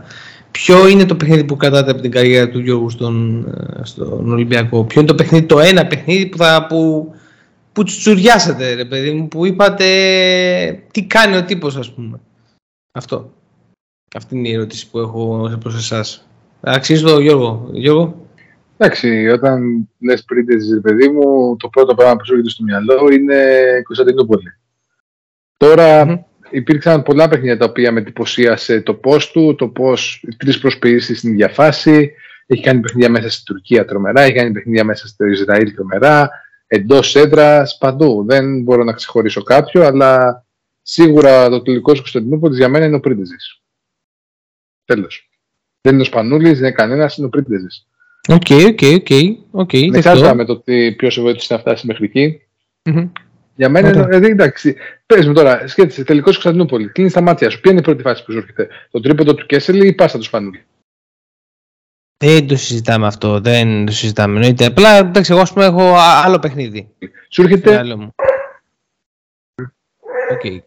ποιο 0.50 0.88
είναι 0.88 1.04
το 1.04 1.14
παιχνίδι 1.14 1.44
που 1.44 1.56
κρατάτε 1.56 1.90
από 1.90 2.00
την 2.00 2.10
καριέρα 2.10 2.48
του 2.48 2.58
Γιώργου 2.58 2.90
στον, 2.90 3.46
ε, 3.78 3.84
στον 3.84 4.32
Ολυμπιακό; 4.32 4.84
Ποιο 4.84 5.00
είναι 5.00 5.10
το 5.10 5.14
παιχνίδι, 5.14 5.46
το 5.46 5.60
ένα 5.60 5.86
παιχνίδι 5.86 6.26
που, 6.26 6.36
θα, 6.36 6.66
που, 6.68 7.12
που 7.72 7.82
τσουριάσατε, 7.82 8.74
ρε 8.74 8.84
παιδί 8.84 9.10
μου, 9.10 9.28
που 9.28 9.46
είπατε 9.46 9.86
τι 10.90 11.04
κάνει 11.04 11.36
ο 11.36 11.44
τύπος, 11.44 11.76
ας 11.76 11.92
πούμε. 11.94 12.20
Αυτό. 12.92 13.32
Αυτή 14.14 14.36
είναι 14.36 14.48
η 14.48 14.52
ερώτηση 14.52 14.90
που 14.90 14.98
έχω 14.98 15.56
προς 15.60 15.76
εσάς. 15.76 16.26
Αξίζει 16.60 17.02
το 17.02 17.20
Γιώργο. 17.20 17.70
Γιώργο; 17.72 18.26
Εντάξει, 18.76 19.28
όταν 19.28 19.88
λες 20.00 20.24
πριν 20.24 20.46
ρε 20.74 20.80
παιδί 20.80 21.08
μου, 21.08 21.56
το 21.56 21.68
πρώτο 21.68 21.94
πράγμα 21.94 22.16
που 22.16 22.24
σου 22.24 22.32
έρχεται 22.32 22.50
στο 22.50 22.62
μυαλό 22.62 23.08
είναι 23.12 23.36
Κωνσταντινούπολη. 23.84 24.56
Τώρα 25.56 26.04
mm-hmm. 26.06 26.18
υπήρξαν 26.50 27.02
πολλά 27.02 27.28
παιχνίδια 27.28 27.56
τα 27.58 27.64
οποία 27.64 27.92
με 27.92 28.00
εντυπωσίασε 28.00 28.80
το 28.80 28.94
πώς 28.94 29.30
του, 29.30 29.54
το 29.54 29.68
πώς 29.68 30.24
τρεις 30.36 30.58
προσποιήσεις 30.58 31.18
στην 31.18 31.32
ίδια 31.32 31.48
φάση. 31.48 32.12
Έχει 32.46 32.62
κάνει 32.62 32.80
παιχνίδια 32.80 33.10
μέσα 33.10 33.30
στην 33.30 33.44
Τουρκία 33.44 33.84
τρομερά, 33.84 34.20
έχει 34.20 34.32
κάνει 34.32 34.52
παιχνίδια 34.52 34.84
μέσα 34.84 35.08
στο 35.08 35.24
Ισραήλ 35.24 35.74
τρομερά, 35.74 36.30
εντός 36.74 37.16
έδρας, 37.16 37.78
παντού. 37.78 38.24
Δεν 38.28 38.62
μπορώ 38.62 38.84
να 38.84 38.92
ξεχωρίσω 38.92 39.42
κάποιο, 39.42 39.84
αλλά 39.84 40.44
σίγουρα 40.82 41.48
το 41.48 41.62
τελικός 41.62 42.00
Κωνσταντινούπολη 42.00 42.56
για 42.56 42.68
μένα 42.68 42.84
είναι 42.84 42.96
ο 42.96 43.00
Πρίντεζης. 43.00 43.34
Τέλος. 44.84 45.30
Δεν 45.80 45.92
είναι 45.92 46.02
ο 46.02 46.04
Σπανούλης, 46.04 46.58
δεν 46.58 46.58
είναι 46.58 46.70
κανένας, 46.70 47.16
είναι 47.16 47.26
ο 47.26 47.30
Πρίντεζης. 47.30 47.66
OK, 48.28 48.46
OK, 48.66 48.80
OK. 49.50 49.72
Με 49.72 50.34
με 50.34 50.44
το 50.44 50.52
ότι 50.52 50.94
ποιος 50.98 51.14
σε 51.14 51.20
βοήθησε 51.20 51.54
να 51.54 51.60
φτάσει 51.60 51.86
μέχρι 51.86 52.04
εκεί. 52.04 52.40
Mm-hmm. 52.82 53.10
Για 53.56 53.68
μένα, 53.68 53.88
είναι, 53.88 54.04
δηλαδή, 54.04 54.26
εντάξει, 54.26 54.76
πες 55.06 55.26
μου 55.26 55.32
τώρα, 55.32 55.66
σκέφτεσαι 55.66 56.04
τελικός 56.04 56.32
Κωνσταντινούπολη, 56.32 56.88
κλείνεις 56.88 57.10
τα 57.10 57.20
μάτια 57.20 57.50
σου. 57.50 57.60
Ποια 57.60 57.70
είναι 57.70 57.80
η 57.80 57.82
πρώτη 57.82 58.02
φάση 58.02 58.24
που 58.24 58.32
σου 58.32 58.38
έρχεται, 58.38 58.68
το 58.90 59.00
τρίποντο 59.00 59.34
του 59.34 59.46
Κέσελι 59.46 59.82
ή 59.82 59.86
η 59.86 59.92
πάσα 59.92 60.18
του 60.18 60.24
Σπανούλη; 60.24 60.64
Δεν 62.24 62.46
το 62.46 62.56
συζητάμε 62.56 63.06
αυτό, 63.06 63.40
δεν 63.40 63.86
το 63.86 63.92
συζητάμε. 63.92 64.34
Εννοείται. 64.34 64.64
Απλά 64.64 64.98
εντάξει, 64.98 65.32
εγώ 65.32 65.40
ας 65.40 65.52
πούμε 65.52 65.64
έχω 65.64 65.94
άλλο 66.24 66.38
παιχνίδι. 66.38 66.88
Σου 67.28 67.42
έρχεται. 67.42 67.80
OK. 70.30 70.40
Okay. 70.42 70.58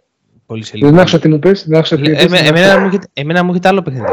Πολύ 0.46 0.66
σε 0.66 0.78
λίγο. 0.78 0.90
Δεν 0.90 1.00
άκουσα 1.00 1.20
τι 1.20 1.28
μου 1.28 1.40
πες. 1.40 1.66
Δεν 1.68 1.78
άκουσα 1.78 1.98
τι 1.98 2.12
Εμένα 3.14 3.44
μου 3.44 3.52
έρχεται 3.52 3.68
άλλο 3.68 3.82
παιχνίδι. 3.82 4.06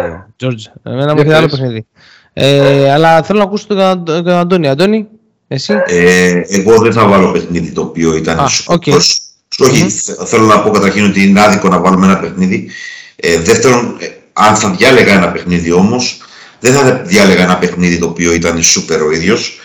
George. 0.42 0.72
Εμένα 0.83 1.14
μου 1.14 1.20
έρχεται 1.21 1.37
άλλο 1.37 1.48
παιχνίδι. 1.48 1.87
Ε, 2.33 2.92
αλλά 2.92 3.22
θέλω 3.22 3.38
να 3.38 3.44
ακούσω 3.44 3.66
τον, 3.66 4.05
τον 4.05 4.28
Αντώνη. 4.28 4.68
Αντώνη, 4.68 5.09
εσύ; 5.48 5.74
Ε, 5.87 6.40
εγώ 6.48 6.78
δεν 6.78 6.92
θα 6.92 7.07
βάλω 7.07 7.33
παιχνίδι 7.33 7.72
το 7.72 7.81
οποίο 7.81 8.16
ήταν 8.16 8.38
Α, 8.38 8.47
okay. 8.66 8.93
Όχι, 8.93 9.20
mm-hmm. 9.59 10.26
θέλω 10.26 10.47
να 10.47 10.61
πω 10.62 10.70
καταρχήν 10.70 11.05
ότι 11.05 11.22
είναι 11.22 11.43
άδικο 11.43 11.68
να 11.68 11.80
βάλουμε 11.80 12.07
ένα 12.07 12.18
παιχνίδι. 12.18 12.70
Ε, 13.16 13.38
δεύτερον, 13.38 13.97
ε, 13.99 14.07
αν 14.32 14.55
θα 14.55 14.70
διάλεγα 14.70 15.12
ένα 15.12 15.32
παιχνίδι 15.32 15.72
όμως, 15.72 16.20
δεν 16.63 16.73
θα 16.73 17.03
διάλεγα 17.05 17.43
ένα 17.43 17.59
παιχνίδι 17.59 17.99
το 17.99 18.07
οποίο 18.07 18.33
ήταν 18.33 18.63
σούπερ 18.63 19.03
ο 19.03 19.11
ίδιος. 19.11 19.61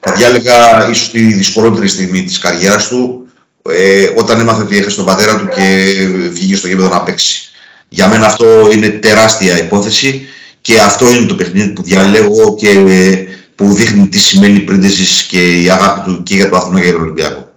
Θα 0.00 0.12
διάλεγα 0.12 0.88
ίσως 0.90 1.10
τη 1.10 1.20
δυσκολότερη 1.20 1.88
στιγμή 1.88 2.24
της 2.24 2.38
καριέρας 2.38 2.88
του, 2.88 3.26
ε, 3.70 4.06
όταν 4.16 4.40
έμαθε 4.40 4.62
ότι 4.62 4.78
έχασε 4.78 4.96
τον 4.96 5.04
πατέρα 5.04 5.38
του 5.38 5.48
και 5.48 5.94
βγήκε 6.30 6.56
στο 6.56 6.68
γήπεδο 6.68 6.88
να 6.88 7.02
παίξει. 7.02 7.50
Για 7.88 8.08
μένα 8.08 8.26
αυτό 8.26 8.70
είναι 8.72 8.88
τεράστια 8.88 9.58
υπόθεση 9.58 10.26
και 10.60 10.78
αυτό 10.80 11.10
είναι 11.10 11.26
το 11.26 11.34
παιχνίδι 11.34 11.68
που 11.68 11.82
διαλέγω 11.82 12.54
και 12.54 12.70
ε, 12.70 13.24
που 13.54 13.72
δείχνει 13.72 14.08
τι 14.08 14.18
σημαίνει 14.18 14.60
πρίντεζης 14.60 15.22
και 15.22 15.62
η 15.62 15.70
αγάπη 15.70 16.10
του 16.10 16.22
και 16.22 16.34
για 16.34 16.48
το 16.48 16.56
Αθήνα 16.56 16.78
και 16.78 16.84
για 16.84 16.92
τον 16.92 17.02
Ολυμπιακό. 17.02 17.52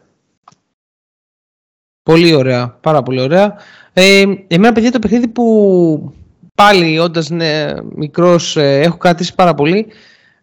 Πολύ 2.04 2.34
ωραία, 2.34 2.78
πάρα 2.82 3.04
πολύ 3.04 3.22
ωραία. 3.22 3.56
Ε, 3.94 4.24
εμένα, 4.48 4.74
παιδιά, 4.74 4.92
το 4.92 5.00
παιχνίδι 5.00 5.28
που 5.28 6.14
πάλι 6.56 7.00
όντας 7.00 7.30
ναι, 7.30 7.66
μικρός 7.96 8.58
ε, 8.58 8.80
έχω 8.80 8.98
κρατήσει 8.98 9.36
πάρα 9.36 9.54
πολύ 9.54 9.88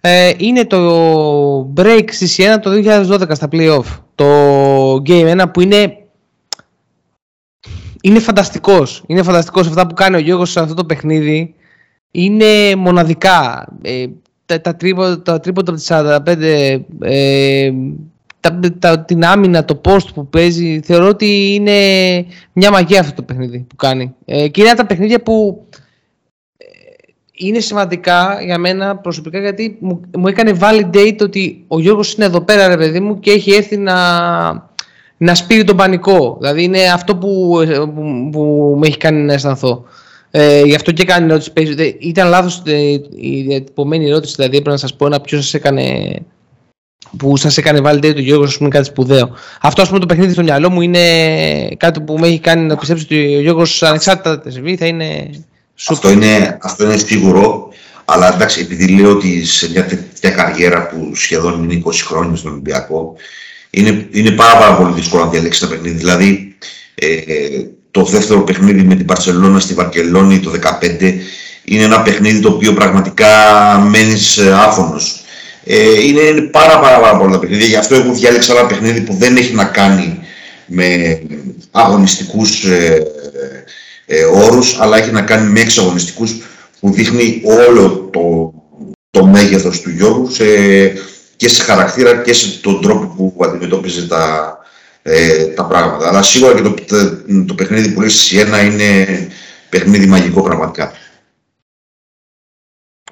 ε, 0.00 0.32
είναι 0.36 0.64
το 0.64 1.72
break 1.76 2.04
στη 2.10 2.26
Σιένα 2.26 2.58
το 2.58 2.70
2012 2.70 3.30
στα 3.30 3.48
playoff. 3.52 3.84
Το 4.14 4.94
Game 5.06 5.40
1 5.40 5.44
που 5.52 5.60
είναι 5.60 5.96
είναι 8.00 8.18
φανταστικός. 8.18 9.02
Είναι 9.06 9.22
φανταστικός 9.22 9.66
αυτά 9.66 9.86
που 9.86 9.94
κάνει 9.94 10.16
ο 10.16 10.18
Γιώργος 10.18 10.50
σε 10.50 10.60
αυτό 10.60 10.74
το 10.74 10.84
παιχνίδι. 10.84 11.54
Είναι 12.10 12.76
μοναδικά. 12.76 13.68
Ε, 13.82 14.06
τα, 14.46 14.60
τα, 14.60 14.76
τρίποτα, 14.76 15.22
τα 15.22 15.40
τρίποτα 15.40 15.70
από 15.70 15.80
τις 15.80 15.88
45, 15.90 16.80
ε, 17.00 17.70
τα, 18.40 18.60
τα, 18.78 19.00
την 19.00 19.24
άμυνα, 19.24 19.64
το 19.64 19.80
post 19.84 20.14
που 20.14 20.28
παίζει, 20.28 20.80
θεωρώ 20.84 21.08
ότι 21.08 21.54
είναι 21.54 21.80
μια 22.52 22.70
μαγεία 22.70 23.00
αυτό 23.00 23.14
το 23.14 23.22
παιχνίδι 23.22 23.58
που 23.68 23.76
κάνει. 23.76 24.14
Ε, 24.24 24.48
και 24.48 24.60
είναι 24.60 24.74
τα 24.74 24.86
παιχνίδια 24.86 25.22
που 25.22 25.66
ε, 25.70 25.86
είναι 27.38 27.60
σημαντικά 27.60 28.42
για 28.44 28.58
μένα 28.58 28.96
προσωπικά 28.96 29.38
γιατί 29.38 29.76
μου, 29.80 30.00
μου 30.18 30.28
έκανε 30.28 30.58
validate 30.60 31.18
ότι 31.20 31.64
ο 31.68 31.80
Γιώργος 31.80 32.14
είναι 32.14 32.24
εδώ 32.24 32.40
πέρα 32.40 32.68
ρε 32.68 32.76
παιδί 32.76 33.00
μου 33.00 33.18
και 33.18 33.30
έχει 33.30 33.52
έρθει 33.52 33.76
να, 33.76 33.96
να 35.16 35.34
σπείρει 35.34 35.64
τον 35.64 35.76
πανικό. 35.76 36.36
Δηλαδή 36.40 36.62
είναι 36.62 36.82
αυτό 36.82 37.16
που, 37.16 37.60
που, 37.94 38.28
που 38.32 38.76
με 38.78 38.86
έχει 38.86 38.96
κάνει 38.96 39.22
να 39.22 39.32
αισθανθώ. 39.32 39.84
Ε, 40.30 40.62
γι' 40.62 40.74
αυτό 40.74 40.92
και 40.92 41.02
έκανε 41.02 41.24
ερώτηση. 41.32 41.52
Ήταν 41.98 42.28
λάθος 42.28 42.62
η 43.16 43.40
διατυπωμένη 43.40 44.06
ερώτηση. 44.06 44.34
Δηλαδή 44.36 44.56
έπρεπε 44.56 44.70
να 44.70 44.76
σας 44.76 44.94
πω 44.94 45.06
ένα 45.06 45.20
ποιος 45.20 45.42
σας 45.42 45.54
έκανε. 45.54 46.14
Που 47.16 47.36
σας 47.36 47.56
έκανε 47.56 47.80
βάλει 47.80 48.00
το 48.00 48.20
Γιώργος, 48.20 48.48
ας 48.48 48.56
πούμε, 48.56 48.68
κάτι 48.68 48.86
σπουδαίο. 48.86 49.30
Αυτό, 49.60 49.82
ας 49.82 49.88
πούμε, 49.88 50.00
το 50.00 50.06
παιχνίδι 50.06 50.32
στο 50.32 50.42
μυαλό 50.42 50.70
μου 50.70 50.80
είναι 50.80 51.68
κάτι 51.76 52.00
που 52.00 52.18
με 52.18 52.26
έχει 52.26 52.38
κάνει 52.38 52.66
να 52.66 52.76
πιστέψω 52.76 53.04
ότι 53.04 53.36
ο 53.36 53.40
Γιώργος, 53.40 53.82
ανεξάρτητα 53.82 54.40
τη 54.40 54.52
συμβεί, 54.52 54.76
θα 54.76 54.86
είναι. 54.86 55.30
Αυτό 55.86 56.10
είναι, 56.10 56.58
αυτό 56.62 56.84
είναι 56.84 56.96
σίγουρο. 56.96 57.68
Αλλά 58.04 58.34
εντάξει, 58.34 58.60
επειδή 58.60 58.88
λέω 58.88 59.10
ότι 59.10 59.44
σε 59.44 59.70
μια 59.70 59.84
τέτοια 59.84 60.30
καριέρα 60.30 60.86
που 60.86 61.10
σχεδόν 61.14 61.62
είναι 61.62 61.82
20 61.86 61.92
χρόνια 62.04 62.36
στον 62.36 62.52
Ολυμπιακό, 62.52 63.16
είναι, 63.70 64.06
είναι 64.10 64.30
πάρα, 64.30 64.58
πάρα 64.58 64.76
πολύ 64.76 64.92
δύσκολο 64.92 65.24
να 65.24 65.30
διαλέξεις 65.30 65.62
ένα 65.62 65.70
παιχνίδι. 65.70 65.96
Δηλαδή, 65.96 66.56
ε, 66.94 67.16
το 67.90 68.04
δεύτερο 68.04 68.40
παιχνίδι 68.40 68.82
με 68.82 68.94
την 68.94 69.04
Παρσελώνα 69.04 69.60
στη 69.60 69.74
Βαρκελόνη 69.74 70.40
το 70.40 70.50
2015 70.50 71.14
είναι 71.64 71.82
ένα 71.82 72.02
παιχνίδι 72.02 72.40
το 72.40 72.48
οποίο 72.48 72.72
πραγματικά 72.72 73.26
μένεις 73.90 74.36
ε, 74.36 74.52
άφωνος. 74.52 75.22
Ε, 75.64 76.04
είναι 76.06 76.40
πάρα, 76.40 76.80
πάρα, 76.80 77.00
πάρα 77.00 77.16
πολλά 77.16 77.38
παιχνίδια, 77.38 77.66
γι' 77.66 77.76
αυτό 77.76 77.94
εγώ 77.94 78.12
διάλεξα 78.12 78.58
ένα 78.58 78.66
παιχνίδι 78.66 79.00
που 79.00 79.14
δεν 79.14 79.36
έχει 79.36 79.54
να 79.54 79.64
κάνει 79.64 80.18
με 80.66 81.20
αγωνιστικούς 81.70 82.64
ε, 82.64 83.02
ε, 84.10 84.24
όρους, 84.24 84.80
αλλά 84.80 84.96
έχει 84.96 85.10
να 85.10 85.22
κάνει 85.22 85.50
με 85.50 85.60
εξαγωνιστικούς 85.60 86.42
που 86.80 86.92
δείχνει 86.92 87.42
όλο 87.44 88.08
το, 88.12 88.52
το 89.10 89.26
μέγεθος 89.26 89.80
του 89.80 89.90
Γιώργου 89.90 90.30
σε, 90.30 90.44
και 91.36 91.48
σε 91.48 91.62
χαρακτήρα 91.62 92.22
και 92.22 92.32
σε 92.32 92.60
τον 92.60 92.80
τρόπο 92.80 93.06
που 93.06 93.44
αντιμετώπιζε 93.44 94.06
τα, 94.06 94.56
ε, 95.02 95.44
τα 95.44 95.64
πράγματα. 95.64 96.08
Αλλά 96.08 96.22
σίγουρα 96.22 96.54
και 96.54 96.62
το, 96.62 96.74
το, 97.46 97.54
παιχνίδι 97.54 97.92
που 97.92 98.00
λέει 98.00 98.08
στη 98.08 98.36
είναι 98.40 99.06
παιχνίδι 99.68 100.06
μαγικό 100.06 100.42
πραγματικά. 100.42 100.92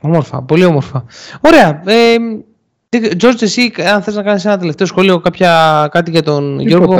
Όμορφα, 0.01 0.43
πολύ 0.43 0.65
όμορφα. 0.65 1.05
Ωραία. 1.41 1.83
Ε, 1.87 2.17
George, 2.91 3.41
εσύ 3.43 3.73
αν 3.77 4.03
θες 4.03 4.15
να 4.15 4.23
κάνεις 4.23 4.45
ένα 4.45 4.59
τελευταίο 4.59 4.87
σχόλιο, 4.87 5.21
κάποια, 5.21 5.89
κάτι 5.91 6.11
για 6.11 6.23
τον 6.23 6.59
Τίποτα, 6.59 6.69
Γιώργο; 6.69 6.97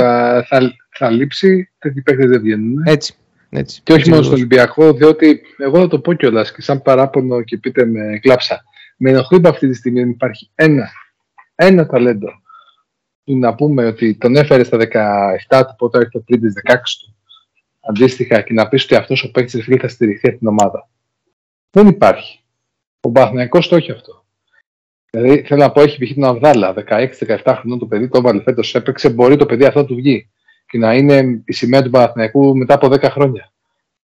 Θα, 0.49 0.61
θα 0.97 1.09
λείψει, 1.09 1.69
τέτοιοι 1.79 2.01
παίκτες 2.01 2.29
δεν 2.29 2.41
βγαίνουν. 2.41 2.83
Έτσι. 2.85 3.15
Έτσι. 3.49 3.81
Και 3.83 3.91
όχι 3.91 3.99
έτσι 3.99 4.09
μόνο 4.09 4.21
ακριβώς. 4.21 4.25
στον 4.25 4.33
Ολυμπιακό, 4.33 4.93
διότι 4.93 5.41
εγώ 5.57 5.79
θα 5.79 5.87
το 5.87 5.99
πω 5.99 6.13
κιόλας 6.13 6.51
και 6.51 6.61
σαν 6.61 6.81
παράπονο 6.81 7.41
και 7.41 7.57
πείτε 7.57 7.85
με 7.85 8.19
κλάψα. 8.21 8.63
Με 8.97 9.09
ενοχλεί 9.09 9.39
που 9.39 9.49
αυτή 9.49 9.67
τη 9.67 9.73
στιγμή 9.73 9.99
δεν 9.99 10.09
υπάρχει 10.09 10.51
ένα, 10.55 10.89
ένα 11.55 11.85
ταλέντο 11.85 12.27
που 13.23 13.37
να 13.37 13.55
πούμε 13.55 13.85
ότι 13.85 14.15
τον 14.15 14.35
έφερε 14.35 14.63
στα 14.63 14.77
17 15.49 15.63
του, 15.67 15.75
πότε 15.77 15.97
έρχεται 15.97 16.19
πριν 16.19 16.41
τι 16.41 16.61
16 16.65 16.73
του, 16.73 17.15
αντίστοιχα, 17.89 18.41
και 18.41 18.53
να 18.53 18.67
πεις 18.67 18.83
ότι 18.83 18.95
αυτός 18.95 19.23
ο 19.23 19.31
παίκτης 19.31 19.63
φίλε 19.63 19.77
θα 19.77 19.87
στηριχθεί 19.87 20.27
από 20.27 20.37
την 20.37 20.47
ομάδα. 20.47 20.89
Δεν 21.69 21.87
υπάρχει. 21.87 22.43
Ο 22.99 23.11
Παναθηναϊκός 23.11 23.67
το 23.67 23.75
έχει 23.75 23.91
αυτό. 23.91 24.25
Δηλαδή, 25.09 25.43
θέλω 25.47 25.61
να 25.61 25.71
πω, 25.71 25.81
έχει 25.81 26.05
π.χ. 26.05 26.13
τον 26.13 26.23
Αβδάλα, 26.23 26.73
16-17 26.87 27.55
χρονών 27.59 27.79
το 27.79 27.85
παιδί, 27.85 28.09
το 28.09 28.17
έβαλε 28.17 28.41
φέτος, 28.41 28.75
έπαιξε, 28.75 29.09
μπορεί 29.09 29.35
το 29.35 29.45
παιδί 29.45 29.65
αυτό 29.65 29.79
να 29.79 29.85
του 29.85 29.95
βγει 29.95 30.29
και 30.67 30.77
να 30.77 30.93
είναι 30.95 31.41
η 31.45 31.53
σημαία 31.53 31.81
του 31.83 31.89
Παναθηναϊκού 31.89 32.57
μετά 32.57 32.73
από 32.73 32.87
10 32.87 33.01
χρόνια. 33.03 33.51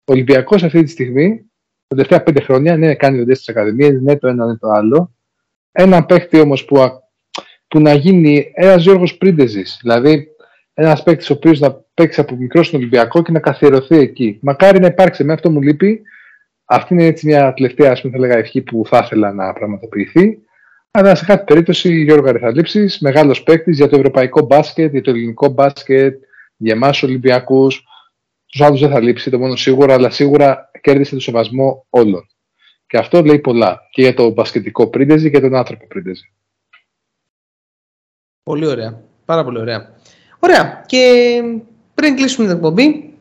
Ο 0.04 0.12
Ολυμπιακός 0.12 0.64
αυτή 0.64 0.84
τη 0.84 0.90
στιγμή, 0.90 1.52
τα 1.88 1.96
τελευταία 1.96 2.24
5 2.24 2.42
χρόνια, 2.44 2.78
ναι, 2.78 2.96
κάνει 2.96 3.18
δοντέ 3.18 3.34
στι 3.34 3.52
Ακαδημίε, 3.52 3.90
ναι, 3.90 4.18
το 4.18 4.28
ένα, 4.28 4.46
ναι, 4.46 4.58
το 4.58 4.70
άλλο. 4.70 5.16
Ένα 5.72 6.06
παίχτη 6.06 6.40
όμως 6.40 6.66
που, 6.66 6.80
α- 6.80 6.92
που 7.68 7.80
να 7.80 7.94
γίνει 7.94 8.52
ένας 8.54 8.84
Γιώργος 8.84 9.18
Πρίντεζης. 9.18 9.78
Δηλαδή, 9.82 10.28
ένας 10.74 11.04
παίκτης 11.04 11.30
ο 11.30 11.34
οποίος 11.34 11.60
να 11.60 11.72
παίξει 11.94 12.20
από 12.20 12.36
μικρό 12.36 12.64
στον 12.64 12.80
Ολυμπιακό 12.80 13.22
και 13.22 13.32
να 13.32 13.40
καθιερωθεί 13.40 13.98
εκεί. 13.98 14.38
Μακάρι 14.42 14.80
να 14.80 14.88
υπάρξει. 14.88 15.24
Με 15.24 15.34
αυτό 15.34 15.52
μου 15.52 15.62
λείπει. 15.62 16.02
Αυτή 16.66 16.94
είναι 16.94 17.06
έτσι 17.06 17.28
μια 17.28 17.54
τελευταία, 17.54 17.92
ας 17.92 18.02
πούμε, 18.02 18.14
θα 18.14 18.20
λέγα, 18.20 18.38
ευχή 18.38 18.62
που 18.62 18.84
θα 18.88 19.02
ήθελα 19.04 19.34
να 19.34 19.54
πραγματοποιηθεί. 19.54 20.38
Αλλά 20.92 21.16
σε 21.16 21.26
κάθε 21.26 21.44
περίπτωση, 21.44 22.04
Γιώργο 22.04 22.30
Αριθαλήψη, 22.30 22.90
μεγάλος 23.00 23.44
παίκτης 23.44 23.78
για 23.78 23.88
το 23.88 23.96
ευρωπαϊκό 23.96 24.46
μπάσκετ, 24.46 24.92
για 24.92 25.02
το 25.02 25.10
ελληνικό 25.10 25.48
μπάσκετ, 25.48 26.24
για 26.62 26.74
εμάς 26.74 27.04
Ολυμπιακού. 27.04 27.68
Τους 28.46 28.62
άλλους 28.62 28.80
δεν 28.80 28.90
θα 28.90 29.00
λείψει, 29.00 29.30
το 29.30 29.40
μόνο 29.40 29.56
σίγουρα, 29.56 29.94
αλλά 29.94 30.10
σίγουρα 30.10 30.72
κέρδισε 30.82 31.16
το 31.16 31.22
σεβασμό 31.22 31.86
όλων. 31.90 32.28
Και 32.88 32.98
αυτό 32.98 33.22
λέει 33.22 33.40
πολλά 33.40 33.88
και 33.92 34.02
για 34.02 34.14
το 34.14 34.30
μπασκετικό 34.30 34.88
πρίντεζι 34.88 35.24
και 35.24 35.38
για 35.38 35.50
τον 35.50 35.56
άνθρωπο 35.56 35.88
πρίντεζι. 35.88 36.34
Πολύ 38.44 38.66
ωραία. 38.66 39.02
Πάρα 39.26 39.44
πολύ 39.44 39.60
ωραία. 39.60 39.96
Ωραία. 40.40 40.84
Και 40.86 41.34
πριν 41.94 42.16
κλείσουμε 42.16 42.48
την 42.48 42.56
εκπομπή 42.56 43.14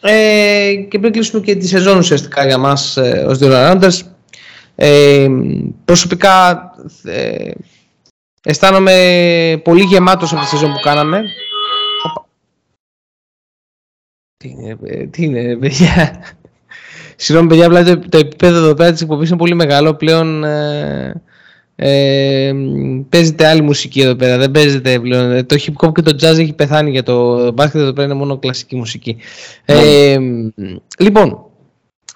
ε, 0.00 0.74
και 0.88 0.98
πριν 0.98 1.12
κλείσουμε 1.12 1.42
και 1.42 1.56
τη 1.56 1.66
σεζόν 1.66 1.98
ουσιαστικά 1.98 2.46
για 2.46 2.58
μας 2.58 2.96
ε, 2.96 3.24
ως 3.28 3.38
δύο 3.38 3.50
Rounders, 3.52 4.00
ε, 4.74 5.28
προσωπικά 5.84 6.70
ε, 7.04 7.50
αισθάνομαι 8.42 9.60
πολύ 9.64 9.82
γεμάτος 9.82 10.32
από 10.32 10.40
τη 10.40 10.46
σεζόν 10.46 10.72
που 10.72 10.80
κάναμε. 10.80 11.22
Οπα. 14.44 14.58
Τι 14.60 14.62
είναι, 14.62 14.76
ε, 14.84 15.06
τι 15.06 15.24
είναι, 15.24 15.42
ρε 15.42 15.56
παιδιά. 15.56 16.20
Συγγνώμη, 17.16 17.48
παιδιά, 17.48 17.66
απλά 17.66 17.84
το, 17.84 18.08
το 18.08 18.18
επίπεδο 18.18 18.56
εδώ 18.56 18.74
πέρα 18.74 18.92
της 18.92 19.00
εκπομπής 19.00 19.28
είναι 19.28 19.38
πολύ 19.38 19.54
μεγάλο. 19.54 19.94
Πλέον 19.94 20.44
ε, 20.44 21.22
ε, 21.76 22.52
παίζεται 23.08 23.46
άλλη 23.46 23.60
μουσική 23.60 24.00
εδώ 24.00 24.14
πέρα. 24.14 24.38
Δεν 24.38 24.50
παίζεται 24.50 25.00
πλέον. 25.00 25.32
Ε, 25.32 25.42
Το 25.42 25.56
hip 25.58 25.86
hop 25.86 25.92
και 25.92 26.02
το 26.02 26.16
jazz 26.20 26.38
έχει 26.38 26.52
πεθάνει 26.52 26.90
για 26.90 27.02
το 27.02 27.52
μπάσκετ. 27.52 27.80
Εδώ 27.80 27.92
πέρα 27.92 28.06
είναι 28.06 28.16
μόνο 28.16 28.38
κλασική 28.38 28.76
μουσική. 28.76 29.16
Ε, 29.64 30.16
λοιπόν, 30.98 31.46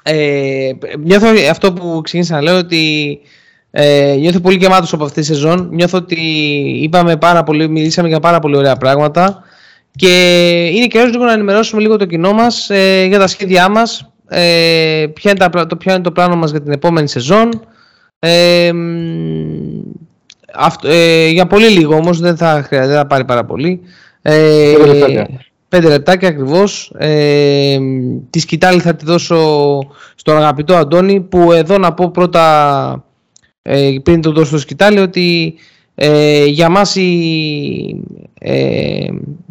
ε, 0.02 0.70
νιώθω 0.98 1.26
αυτό 1.50 1.72
που 1.72 2.00
ξεκίνησα 2.04 2.34
να 2.34 2.42
λέω 2.42 2.58
ότι 2.58 3.18
ε, 3.70 4.14
νιώθω 4.18 4.40
πολύ 4.40 4.56
γεμάτος 4.56 4.92
από 4.92 5.04
αυτή 5.04 5.20
τη 5.20 5.26
σεζόν. 5.26 5.68
Νιώθω 5.72 5.98
ότι 5.98 6.20
είπαμε 6.82 7.16
πάρα 7.16 7.42
πολύ, 7.42 7.68
μιλήσαμε 7.68 8.08
για 8.08 8.20
πάρα 8.20 8.38
πολύ 8.38 8.56
ωραία 8.56 8.76
πράγματα 8.76 9.42
και 9.98 10.64
είναι 10.74 10.86
καιρός 10.86 11.10
λίγο 11.10 11.24
να 11.24 11.32
ενημερώσουμε 11.32 11.80
λίγο 11.80 11.96
το 11.96 12.04
κοινό 12.04 12.32
μας 12.32 12.70
ε, 12.70 13.04
για 13.04 13.18
τα 13.18 13.26
σχέδιά 13.26 13.68
μας, 13.68 14.12
ε, 14.28 15.06
ποια, 15.14 15.30
είναι 15.30 15.48
τα, 15.48 15.66
το, 15.66 15.76
ποιο 15.76 15.92
είναι 15.92 16.02
το 16.02 16.12
πλάνο 16.12 16.36
μας 16.36 16.50
για 16.50 16.62
την 16.62 16.72
επόμενη 16.72 17.08
σεζόν. 17.08 17.66
Ε, 18.18 18.72
μ, 18.72 19.80
αυτό, 20.54 20.88
ε, 20.88 21.28
για 21.28 21.46
πολύ 21.46 21.68
λίγο 21.68 21.94
όμως, 21.94 22.20
δεν 22.20 22.36
θα, 22.36 22.62
χρειάζεται, 22.66 22.92
δεν 22.92 22.96
θα 22.96 23.06
πάρει 23.06 23.24
πάρα 23.24 23.44
πολύ. 23.44 23.80
Ε, 24.22 24.72
Πέντε 24.76 24.92
λεπτάκια. 24.92 25.28
Πέντε 25.68 25.88
λεπτάκια 25.88 26.28
ακριβώς. 26.28 26.92
Ε, 26.98 27.78
τη 28.30 28.38
σκητάλη 28.40 28.80
θα 28.80 28.94
τη 28.94 29.04
δώσω 29.04 29.78
στον 30.14 30.36
αγαπητό 30.36 30.74
Αντώνη 30.74 31.20
που 31.20 31.52
εδώ 31.52 31.78
να 31.78 31.92
πω 31.94 32.10
πρώτα 32.10 33.04
ε, 33.62 33.96
πριν 34.02 34.20
το 34.20 34.32
δώσω 34.32 34.46
στο 34.46 34.58
σκητάλη 34.58 34.98
ότι 34.98 35.54
ε, 36.00 36.44
για 36.44 36.68
μας 36.68 36.96
η, 36.96 38.02
ε, 38.40 39.06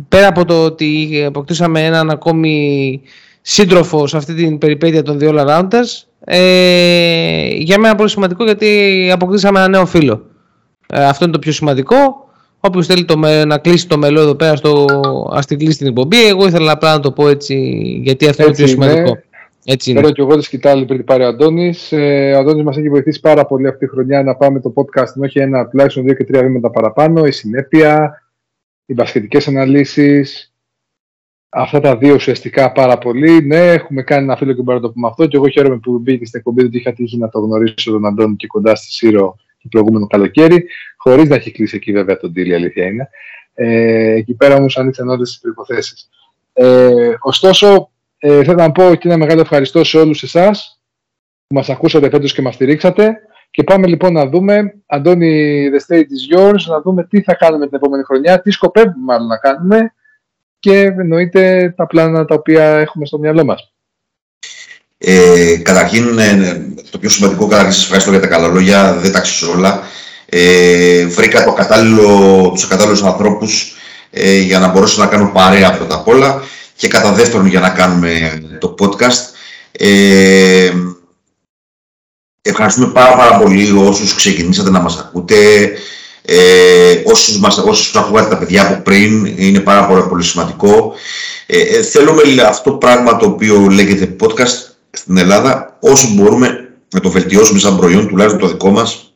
πέρα 0.09 0.27
από 0.27 0.45
το 0.45 0.63
ότι 0.63 1.23
αποκτήσαμε 1.27 1.85
έναν 1.85 2.09
ακόμη 2.09 3.01
σύντροφο 3.41 4.07
σε 4.07 4.17
αυτή 4.17 4.33
την 4.33 4.57
περιπέτεια 4.57 5.03
των 5.03 5.19
δύο 5.19 5.33
Rounders 5.47 6.03
ε, 6.25 7.47
για 7.53 7.79
μένα 7.79 7.95
πολύ 7.95 8.09
σημαντικό 8.09 8.43
γιατί 8.43 9.09
αποκτήσαμε 9.13 9.59
ένα 9.59 9.67
νέο 9.67 9.85
φίλο. 9.85 10.25
Ε, 10.87 11.05
αυτό 11.05 11.23
είναι 11.23 11.33
το 11.33 11.39
πιο 11.39 11.51
σημαντικό. 11.51 11.95
Όποιος 12.59 12.85
θέλει 12.85 13.05
το, 13.05 13.17
με- 13.17 13.45
να 13.45 13.57
κλείσει 13.57 13.87
το 13.87 13.97
μελό 13.97 14.21
εδώ 14.21 14.35
πέρα, 14.35 14.55
στο, 14.55 14.85
ας 15.33 15.45
την 15.45 15.57
κλείσει 15.57 15.77
την 15.77 15.87
εκπομπή. 15.87 16.27
Εγώ 16.27 16.47
ήθελα 16.47 16.71
απλά 16.71 16.93
να 16.93 16.99
το 16.99 17.11
πω 17.11 17.27
έτσι, 17.29 17.55
γιατί 18.03 18.27
αυτό 18.27 18.43
Έτσι 18.43 18.61
είναι 18.61 18.71
το 18.71 18.93
πιο 18.93 19.01
είναι. 19.01 19.23
Σημαντικό. 19.67 19.73
Έτσι 19.73 19.91
είναι. 19.91 19.99
Θέλω 19.99 20.11
και 20.11 20.21
εγώ 20.21 20.35
τη 20.35 20.43
σκητάλη 20.43 20.85
πριν 20.85 20.97
την 20.97 21.05
πάρει 21.05 21.23
ο 21.23 21.27
Αντώνης. 21.27 21.91
Ε, 21.91 22.33
ο 22.33 22.39
Αντώνης 22.39 22.63
μας 22.63 22.77
έχει 22.77 22.89
βοηθήσει 22.89 23.19
πάρα 23.19 23.45
πολύ 23.45 23.67
αυτή 23.67 23.85
τη 23.85 23.91
χρονιά 23.91 24.23
να 24.23 24.35
πάμε 24.35 24.59
το 24.59 24.73
podcast 24.75 25.13
να 25.15 25.25
έχει 25.25 25.39
ένα 25.39 25.67
τουλάχιστον 25.67 26.03
δύο 26.03 26.13
και 26.13 26.23
τρία 26.23 26.41
βήματα 26.41 26.69
παραπάνω. 26.69 27.25
Η 27.25 27.31
συνέπεια, 27.31 28.21
οι 28.85 28.93
μπασχετικέ 28.93 29.39
αναλύσεις. 29.47 30.53
αυτά 31.49 31.79
τα 31.79 31.97
δύο 31.97 32.13
ουσιαστικά 32.13 32.71
πάρα 32.71 32.97
πολύ. 32.97 33.45
Ναι, 33.45 33.71
έχουμε 33.71 34.01
κάνει 34.01 34.23
ένα 34.23 34.35
φίλο 34.35 34.53
και 34.53 34.61
μπορούμε 34.61 34.81
να 34.83 34.87
το 34.87 34.93
πούμε 34.93 35.07
αυτό. 35.07 35.27
Και 35.27 35.37
εγώ 35.37 35.47
χαίρομαι 35.47 35.77
που 35.77 35.99
μπήκε 35.99 36.25
στην 36.25 36.39
εκπομπή, 36.39 36.63
ότι 36.63 36.77
είχα 36.77 36.93
τύχει 36.93 37.17
να 37.17 37.29
το 37.29 37.39
γνωρίσω 37.39 37.91
τον 37.91 38.05
Αντώνη 38.05 38.35
και 38.35 38.47
κοντά 38.47 38.75
στη 38.75 38.91
Σύρο 38.91 39.35
το 39.67 39.77
προηγούμενο 39.77 40.07
καλοκαίρι, 40.07 40.65
χωρίς 40.97 41.29
να 41.29 41.35
έχει 41.35 41.51
κλείσει 41.51 41.75
εκεί 41.75 41.91
βέβαια 41.91 42.17
τον 42.17 42.31
deal, 42.35 42.45
η 42.45 42.53
αλήθεια 42.53 42.85
είναι. 42.85 43.09
Ε, 43.53 44.11
εκεί 44.11 44.33
πέρα 44.33 44.55
όμως 44.55 44.77
ανήθαν 44.77 45.09
όλες 45.09 45.29
τις 45.29 45.39
προποθέσει. 45.39 45.95
Ε, 46.53 47.13
ωστόσο, 47.19 47.91
ε, 48.17 48.43
θέλω 48.43 48.57
να 48.57 48.71
πω 48.71 48.95
και 48.95 49.07
ένα 49.07 49.17
μεγάλο 49.17 49.41
ευχαριστώ 49.41 49.83
σε 49.83 49.97
όλους 49.97 50.23
εσάς 50.23 50.81
που 51.47 51.55
μας 51.55 51.69
ακούσατε 51.69 52.09
φέτος 52.09 52.33
και 52.33 52.41
μας 52.41 52.53
στηρίξατε. 52.53 53.17
Και 53.51 53.63
πάμε 53.63 53.87
λοιπόν 53.87 54.13
να 54.13 54.27
δούμε, 54.27 54.73
Αντώνη, 54.85 55.69
the 55.73 55.93
stage 55.93 55.99
is 55.99 56.37
yours, 56.37 56.61
να 56.65 56.81
δούμε 56.81 57.03
τι 57.03 57.21
θα 57.21 57.33
κάνουμε 57.33 57.65
την 57.67 57.75
επόμενη 57.75 58.03
χρονιά, 58.03 58.41
τι 58.41 58.51
σκοπεύουμε 58.51 59.03
μάλλον 59.05 59.27
να 59.27 59.37
κάνουμε 59.37 59.93
και 60.59 60.81
εννοείται 60.81 61.73
τα 61.77 61.87
πλάνα 61.87 62.25
τα 62.25 62.35
οποία 62.35 62.63
έχουμε 62.63 63.05
στο 63.05 63.17
μυαλό 63.17 63.45
μας. 63.45 63.71
Ε, 64.97 65.57
καταρχήν, 65.63 66.19
ε, 66.19 66.61
το 66.89 66.97
πιο 66.97 67.09
σημαντικό, 67.09 67.47
καταρχήν 67.47 67.73
σας 67.73 67.83
ευχαριστώ 67.83 68.11
για 68.11 68.19
τα 68.19 68.27
καλά 68.27 68.47
λόγια, 68.47 68.93
δεν 68.93 69.11
τα 69.11 69.19
ξέρω 69.19 69.51
όλα. 69.51 69.83
Ε, 70.25 71.05
βρήκα 71.05 71.43
το 71.43 71.53
κατάλληλο, 71.53 72.49
τους 72.53 72.67
κατάλληλους 72.67 73.03
ανθρώπους 73.03 73.75
ε, 74.09 74.37
για 74.37 74.59
να 74.59 74.67
μπορέσω 74.67 75.01
να 75.01 75.07
κάνω 75.07 75.31
παρέα 75.33 75.77
πρώτα 75.77 75.95
απ' 75.95 76.07
όλα 76.07 76.41
και 76.77 76.87
κατά 76.87 77.11
δεύτερον 77.11 77.45
για 77.45 77.59
να 77.59 77.69
κάνουμε 77.69 78.41
το 78.59 78.75
podcast. 78.79 79.35
Ε, 79.71 80.71
ευχαριστούμε 82.41 82.87
πάρα, 82.87 83.15
πάρα 83.15 83.37
πολύ 83.37 83.71
όσους 83.71 84.15
ξεκινήσατε 84.15 84.69
να 84.69 84.79
μας 84.79 84.97
ακούτε, 84.97 85.71
ε, 86.21 87.01
όσους, 87.05 87.39
μας, 87.39 87.57
όσους 87.57 87.95
ακούγατε 87.95 88.29
τα 88.29 88.37
παιδιά 88.37 88.67
από 88.67 88.81
πριν, 88.81 89.25
είναι 89.25 89.59
πάρα 89.59 89.87
πολύ, 89.87 90.01
πολύ 90.09 90.23
σημαντικό. 90.23 90.93
Ε, 91.45 91.61
ε, 91.61 91.81
θέλουμε 91.83 92.41
αυτό 92.41 92.71
το 92.71 92.77
πράγμα 92.77 93.17
το 93.17 93.25
οποίο 93.25 93.59
λέγεται 93.59 94.15
podcast 94.19 94.71
στην 94.91 95.17
Ελλάδα, 95.17 95.77
όσο 95.79 96.07
μπορούμε 96.13 96.71
να 96.93 96.99
το 96.99 97.09
βελτιώσουμε 97.09 97.59
σαν 97.59 97.77
προϊόν, 97.77 98.07
τουλάχιστον 98.07 98.39
το 98.41 98.47
δικό 98.47 98.69
μας, 98.69 99.13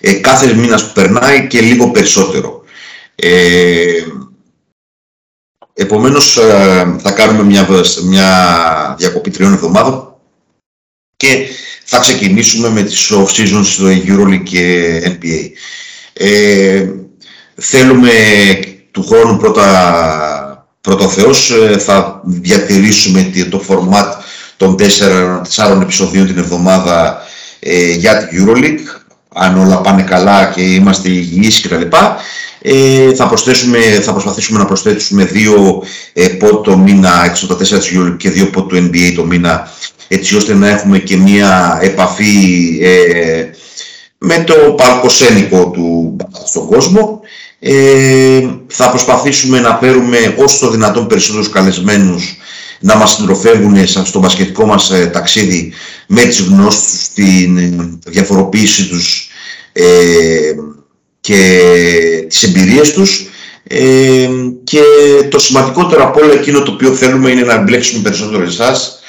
ε, 0.00 0.12
κάθε 0.12 0.54
μήνας 0.54 0.86
που 0.86 0.92
περνάει 0.92 1.46
και 1.46 1.60
λίγο 1.60 1.90
περισσότερο. 1.90 2.64
Ε, 3.14 4.04
επομένως, 5.80 6.36
ε, 6.36 6.96
θα 7.02 7.10
κάνουμε 7.10 7.42
μια, 7.42 7.68
μια 8.04 8.94
διακοπή 8.98 9.30
τριών 9.30 9.52
εβδομάδων 9.52 10.14
και 11.16 11.46
θα 11.84 11.98
ξεκινήσουμε 11.98 12.68
με 12.68 12.82
τις 12.82 13.12
off-seasons 13.12 13.64
στο 13.64 13.84
EuroLeague 13.86 14.42
και 14.42 15.02
NBA. 15.04 15.50
Ε, 16.12 16.88
θέλουμε 17.54 18.10
του 18.90 19.06
χρόνου 19.06 19.36
πρώτα, 19.36 20.68
πρώτα 20.80 21.04
ο 21.04 21.08
Θεός, 21.08 21.50
ε, 21.50 21.78
θα 21.78 22.20
διατηρήσουμε 22.24 23.32
το 23.50 23.64
format 23.68 24.06
των 24.56 24.76
4, 24.78 25.80
επεισοδίων 25.82 26.26
την 26.26 26.38
εβδομάδα 26.38 27.22
ε, 27.60 27.92
για 27.92 28.26
την 28.26 28.46
EuroLeague, 28.46 29.00
αν 29.34 29.58
όλα 29.58 29.80
πάνε 29.80 30.02
καλά 30.02 30.44
και 30.44 30.62
είμαστε 30.62 31.08
υγιείς 31.08 31.60
κτλ. 31.60 31.96
Ε, 32.62 33.14
θα, 33.14 33.26
προσθέσουμε, 33.26 33.78
θα 33.78 34.12
προσπαθήσουμε 34.12 34.58
να 34.58 34.64
προσθέσουμε 34.64 35.24
δύο 35.24 35.82
ε, 36.12 36.26
pod 36.40 36.62
το 36.64 36.76
μήνα, 36.76 37.24
έξω 37.24 37.46
τα 37.46 37.54
4 37.54 37.58
της 37.58 37.92
EuroLeague 37.94 38.16
και 38.16 38.30
δύο 38.30 38.50
pod 38.54 38.68
του 38.68 38.76
NBA 38.76 39.12
το 39.16 39.24
μήνα 39.24 39.70
έτσι 40.08 40.36
ώστε 40.36 40.54
να 40.54 40.68
έχουμε 40.68 40.98
και 40.98 41.16
μία 41.16 41.78
επαφή 41.82 42.78
ε, 42.82 43.44
με 44.18 44.44
το 44.46 44.54
παλκοσένικο 44.54 45.70
του 45.70 46.16
στον 46.46 46.66
κόσμο. 46.66 47.20
Ε, 47.58 48.48
θα 48.66 48.90
προσπαθήσουμε 48.90 49.60
να 49.60 49.78
φέρουμε 49.80 50.34
όσο 50.38 50.58
το 50.66 50.70
δυνατόν 50.70 51.06
περισσότερους 51.06 51.48
καλεσμένους 51.48 52.36
να 52.80 52.96
μας 52.96 53.10
συντροφεύουν 53.10 53.86
στο 53.86 54.18
μπασκετικό 54.18 54.66
μας 54.66 54.90
ε, 54.90 55.06
ταξίδι 55.06 55.72
με 56.06 56.24
τις 56.24 56.40
γνώσεις 56.40 56.82
τους, 56.82 57.08
την 57.14 57.58
ε, 57.58 57.98
διαφοροποίηση 58.06 58.88
τους 58.88 59.28
ε, 59.72 59.84
και 61.20 61.60
τις 62.28 62.42
εμπειρίες 62.42 62.92
τους. 62.92 63.28
Και 64.64 64.82
το 65.30 65.38
σημαντικότερο 65.38 66.04
από 66.04 66.20
όλα 66.20 66.32
εκείνο 66.32 66.62
το 66.62 66.72
οποίο 66.72 66.94
θέλουμε 66.94 67.30
είναι 67.30 67.42
να 67.42 67.54
εμπλέξουμε 67.54 68.02
περισσότερο 68.02 68.42
εσάς. 68.42 69.00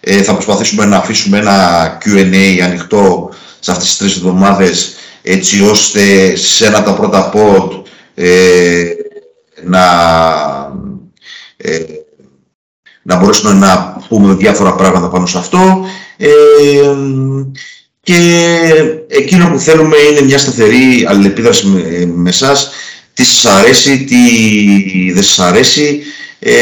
Ε, 0.00 0.22
θα 0.22 0.32
προσπαθήσουμε 0.32 0.84
να 0.84 0.96
αφήσουμε 0.96 1.38
ένα 1.38 1.98
Q&A 2.04 2.58
ανοιχτό 2.64 3.30
σε 3.60 3.70
αυτές 3.70 3.86
τις 3.86 3.96
τρεις 3.96 4.16
εβδομάδες 4.16 4.94
έτσι 5.22 5.62
ώστε 5.62 6.36
σε 6.36 6.66
ένα 6.66 6.82
τα 6.82 6.94
πρώτα 6.94 7.32
pod 7.34 7.82
ε, 8.14 8.84
να, 9.64 9.84
ε, 11.56 11.84
να 13.02 13.16
μπορέσουμε 13.16 13.52
να 13.52 13.96
πούμε 14.08 14.34
διάφορα 14.34 14.74
πράγματα 14.74 15.08
πάνω 15.08 15.26
σε 15.26 15.38
αυτό. 15.38 15.84
Ε, 16.16 16.28
και 18.08 18.84
εκείνο 19.08 19.50
που 19.50 19.58
θέλουμε 19.58 19.96
είναι 20.10 20.20
μια 20.20 20.38
σταθερή 20.38 21.06
αλληλεπίδραση 21.08 21.66
με, 21.66 22.12
με 22.14 22.28
εσάς 22.28 22.70
τι 23.14 23.24
σας 23.24 23.44
αρέσει, 23.44 24.04
τι 24.04 25.12
δεν 25.12 25.22
σας 25.22 25.38
αρέσει 25.38 26.00
ε, 26.38 26.54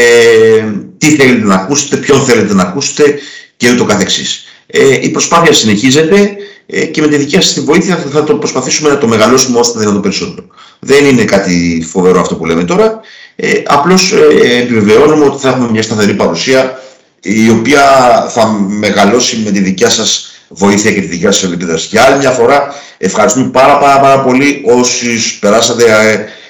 τι 0.97 1.09
θέλετε 1.09 1.45
να 1.45 1.55
ακούσετε, 1.55 1.97
ποιον 1.97 2.25
θέλετε 2.25 2.53
να 2.53 2.61
ακούσετε 2.61 3.19
και 3.57 3.71
ούτω 3.71 3.85
καθεξής. 3.85 4.43
Ε, 4.67 4.99
η 5.01 5.09
προσπάθεια 5.09 5.53
συνεχίζεται 5.53 6.35
ε, 6.65 6.85
και 6.85 7.01
με 7.01 7.07
τη 7.07 7.17
δικιά 7.17 7.41
σας 7.41 7.53
τη 7.53 7.59
βοήθεια 7.59 8.05
θα, 8.11 8.23
το 8.23 8.35
προσπαθήσουμε 8.35 8.89
να 8.89 8.97
το 8.97 9.07
μεγαλώσουμε 9.07 9.59
όσο 9.59 9.73
το 9.73 9.79
δυνατόν 9.79 10.01
περισσότερο. 10.01 10.47
Δεν 10.79 11.05
είναι 11.05 11.23
κάτι 11.23 11.87
φοβερό 11.91 12.19
αυτό 12.19 12.35
που 12.35 12.45
λέμε 12.45 12.63
τώρα. 12.63 12.99
Ε, 13.35 13.61
απλώς 13.65 14.11
ε, 14.11 14.57
επιβεβαιώνουμε 14.57 15.25
ότι 15.25 15.41
θα 15.41 15.49
έχουμε 15.49 15.69
μια 15.71 15.81
σταθερή 15.81 16.13
παρουσία 16.13 16.81
η 17.21 17.49
οποία 17.49 17.81
θα 18.29 18.47
μεγαλώσει 18.67 19.41
με 19.45 19.51
τη 19.51 19.59
δικιά 19.59 19.89
σας 19.89 20.26
βοήθεια 20.49 20.93
και 20.93 21.01
τη 21.01 21.07
δικιά 21.07 21.31
σας 21.31 21.51
ελπίδα. 21.51 21.75
Για 21.75 22.03
άλλη 22.03 22.17
μια 22.17 22.31
φορά 22.31 22.73
ευχαριστούμε 22.97 23.49
πάρα 23.49 23.77
πάρα, 23.77 23.99
πάρα 23.99 24.23
πολύ 24.23 24.63
όσοι 24.65 25.39
περάσατε 25.39 25.83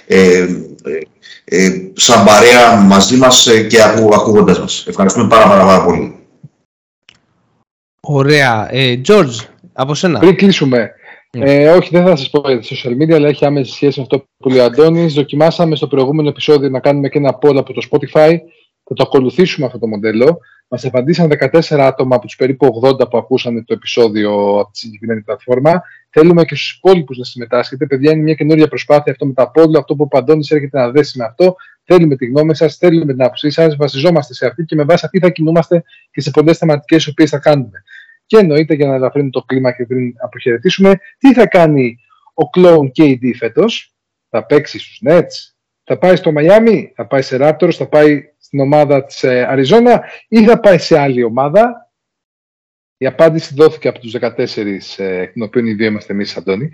ε, 0.08 0.26
ε, 0.30 0.48
ε, 1.46 1.70
σαν 1.94 2.26
παρέα 2.26 2.76
μαζί 2.76 3.18
μας 3.18 3.48
ε, 3.48 3.64
και 3.64 3.82
ακού, 3.84 4.10
ακούγοντας 4.14 4.60
μας. 4.60 4.86
Ευχαριστούμε 4.88 5.28
πάρα 5.28 5.48
πάρα, 5.48 5.66
πάρα 5.66 5.84
πολύ. 5.84 6.16
Ωραία. 8.00 8.68
Ε, 8.72 9.02
George, 9.08 9.46
από 9.74 9.96
σένα. 9.96 10.20
Πριν 10.20 10.36
κλείσουμε, 10.36 10.92
ναι. 11.38 11.54
ε, 11.54 11.70
όχι, 11.70 11.90
δεν 11.92 12.06
θα 12.06 12.16
σας 12.16 12.30
πω 12.30 12.52
για 12.52 12.62
τα 12.62 12.68
social 12.68 13.04
media, 13.04 13.14
αλλά 13.14 13.28
έχει 13.28 13.46
άμεση 13.46 13.72
σχέση 13.72 14.00
με 14.00 14.04
αυτό 14.04 14.26
που 14.38 14.50
λέει 14.50 14.60
ο 14.60 14.64
Αντώνης. 14.64 15.14
Δοκιμάσαμε 15.14 15.76
στο 15.76 15.88
προηγούμενο 15.88 16.30
επεισόδιο 16.30 16.70
να 16.70 16.80
κάνουμε 16.80 17.10
και 17.10 17.18
ένα 17.18 17.38
poll 17.42 17.56
από 17.56 17.74
το 17.74 17.88
Spotify. 17.92 18.38
Θα 18.88 18.94
το 18.94 19.04
ακολουθήσουμε 19.04 19.66
αυτό 19.66 19.80
το 19.80 19.88
μοντέλο. 19.88 20.40
Μας 20.68 20.86
απαντήσαν 20.86 21.32
14 21.40 21.60
άτομα 21.80 22.16
από 22.16 22.26
τους 22.26 22.36
περίπου 22.36 22.82
80 22.84 23.10
που 23.10 23.18
ακούσαν 23.18 23.66
το 23.66 23.74
επεισόδιο 23.74 24.60
από 24.60 24.72
τη 24.72 24.78
συγκεκριμένη 24.78 25.22
πλατφόρμα. 25.22 25.82
Θέλουμε 26.10 26.46
και 26.46 26.56
στους 26.56 26.72
υπόλοιπους 26.72 27.18
να 27.18 27.24
συμμετάσχετε. 27.24 27.86
Παιδιά, 27.86 28.12
είναι 28.12 28.22
μια 28.22 28.34
καινούργια 28.34 28.68
προσπάθεια 28.68 29.12
αυτό 29.12 29.26
με 29.26 29.34
τα 29.34 29.52
πόλη. 29.52 29.78
Αυτό 29.78 29.96
που 29.96 30.04
ο 30.04 30.08
Παντώνης 30.08 30.52
έρχεται 30.52 30.80
να 30.80 30.92
δέσει 30.92 31.18
με 31.18 31.24
αυτό. 31.24 31.56
Θέλουμε 31.84 32.16
τη 32.16 32.26
γνώμη 32.26 32.56
σας, 32.56 32.76
θέλουμε 32.76 33.14
την 33.14 33.24
άποψή 33.24 33.50
σας. 33.50 33.76
Βασιζόμαστε 33.76 34.34
σε 34.34 34.46
αυτή 34.46 34.64
και 34.64 34.76
με 34.76 34.84
βάση 34.84 35.06
αυτή 35.06 35.20
θα 35.20 35.30
κινούμαστε 35.30 35.84
και 36.12 36.22
σε 36.22 36.32
πολλές 36.32 36.58
θεματικές 36.58 37.06
οι 37.06 37.10
οποίες 37.10 37.30
θα 37.30 37.40
κάνουμε. 37.40 37.84
Και 38.26 38.38
εννοείται 38.38 38.74
για 38.74 38.88
να 38.88 38.94
ελαφρύνουμε 38.94 39.32
το 39.32 39.42
κλίμα 39.42 39.72
και 39.72 39.86
πριν 39.86 40.14
αποχαιρετήσουμε, 40.18 41.00
τι 41.18 41.34
θα 41.34 41.48
κάνει 41.48 41.98
ο 42.34 42.50
κλόουν 42.50 42.92
KD 42.98 43.32
φέτος; 43.38 43.96
Θα 44.30 44.46
παίξει 44.46 44.80
στους 44.80 45.02
Nets, 45.08 45.54
θα 45.84 45.98
πάει 45.98 46.16
στο 46.16 46.32
Μαϊάμι, 46.32 46.92
θα 46.96 47.08
πάει 47.08 47.22
σε 47.22 47.38
Raptors, 47.40 47.74
θα 47.74 47.88
πάει 47.88 48.24
στην 48.48 48.60
ομάδα 48.60 49.06
της 49.06 49.24
ε, 49.24 49.46
Αριζόνα 49.50 50.04
ή 50.28 50.46
θα 50.46 50.60
πάει 50.60 50.78
σε 50.78 51.00
άλλη 51.00 51.24
ομάδα. 51.24 51.92
Η 52.98 53.06
απάντηση 53.06 53.54
δόθηκε 53.56 53.88
από 53.88 54.00
τους 54.00 54.16
14, 54.20 54.98
ε, 54.98 55.20
εκ 55.20 55.34
των 55.34 55.42
οποίων 55.42 55.66
οι 55.66 55.74
δύο 55.74 55.88
είμαστε 55.88 56.14
εμείς, 56.14 56.38
Αντώνη. 56.38 56.70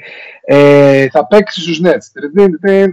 Ε, 0.46 1.10
θα 1.10 1.28
παίξει 1.28 1.62
στους 1.62 1.82
Nets, 1.84 2.06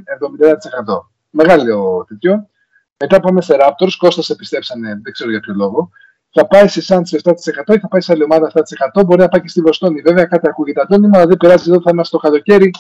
70%. 0.09 1.11
Μεγάλο 1.31 2.05
τέτοιο. 2.09 2.49
Μετά 2.97 3.21
πάμε 3.21 3.41
σε 3.41 3.57
Raptors, 3.61 3.93
Κώστας 3.99 4.31
επιστέψανε, 4.31 5.01
δεν 5.03 5.13
ξέρω 5.13 5.31
για 5.31 5.41
ποιο 5.41 5.55
λόγο. 5.55 5.91
Θα 6.33 6.47
πάει 6.47 6.69
σε 6.69 6.83
Suns 6.89 7.19
7% 7.23 7.75
ή 7.75 7.79
θα 7.79 7.89
πάει 7.89 8.01
σε 8.01 8.13
άλλη 8.13 8.23
ομάδα 8.23 8.53
7%. 8.95 9.05
Μπορεί 9.07 9.21
να 9.21 9.29
πάει 9.29 9.41
και 9.41 9.49
στη 9.49 9.61
Βοστόνη. 9.61 10.01
Βέβαια 10.01 10.25
κάτι 10.25 10.49
ακούγεται 10.49 10.81
Αντώνη, 10.81 11.09
αλλά 11.13 11.27
δεν 11.27 11.37
πειράζει 11.37 11.71
εδώ 11.71 11.81
θα 11.81 11.91
είμαστε 11.93 12.17
το 12.17 12.23
καλοκαίρι 12.23 12.71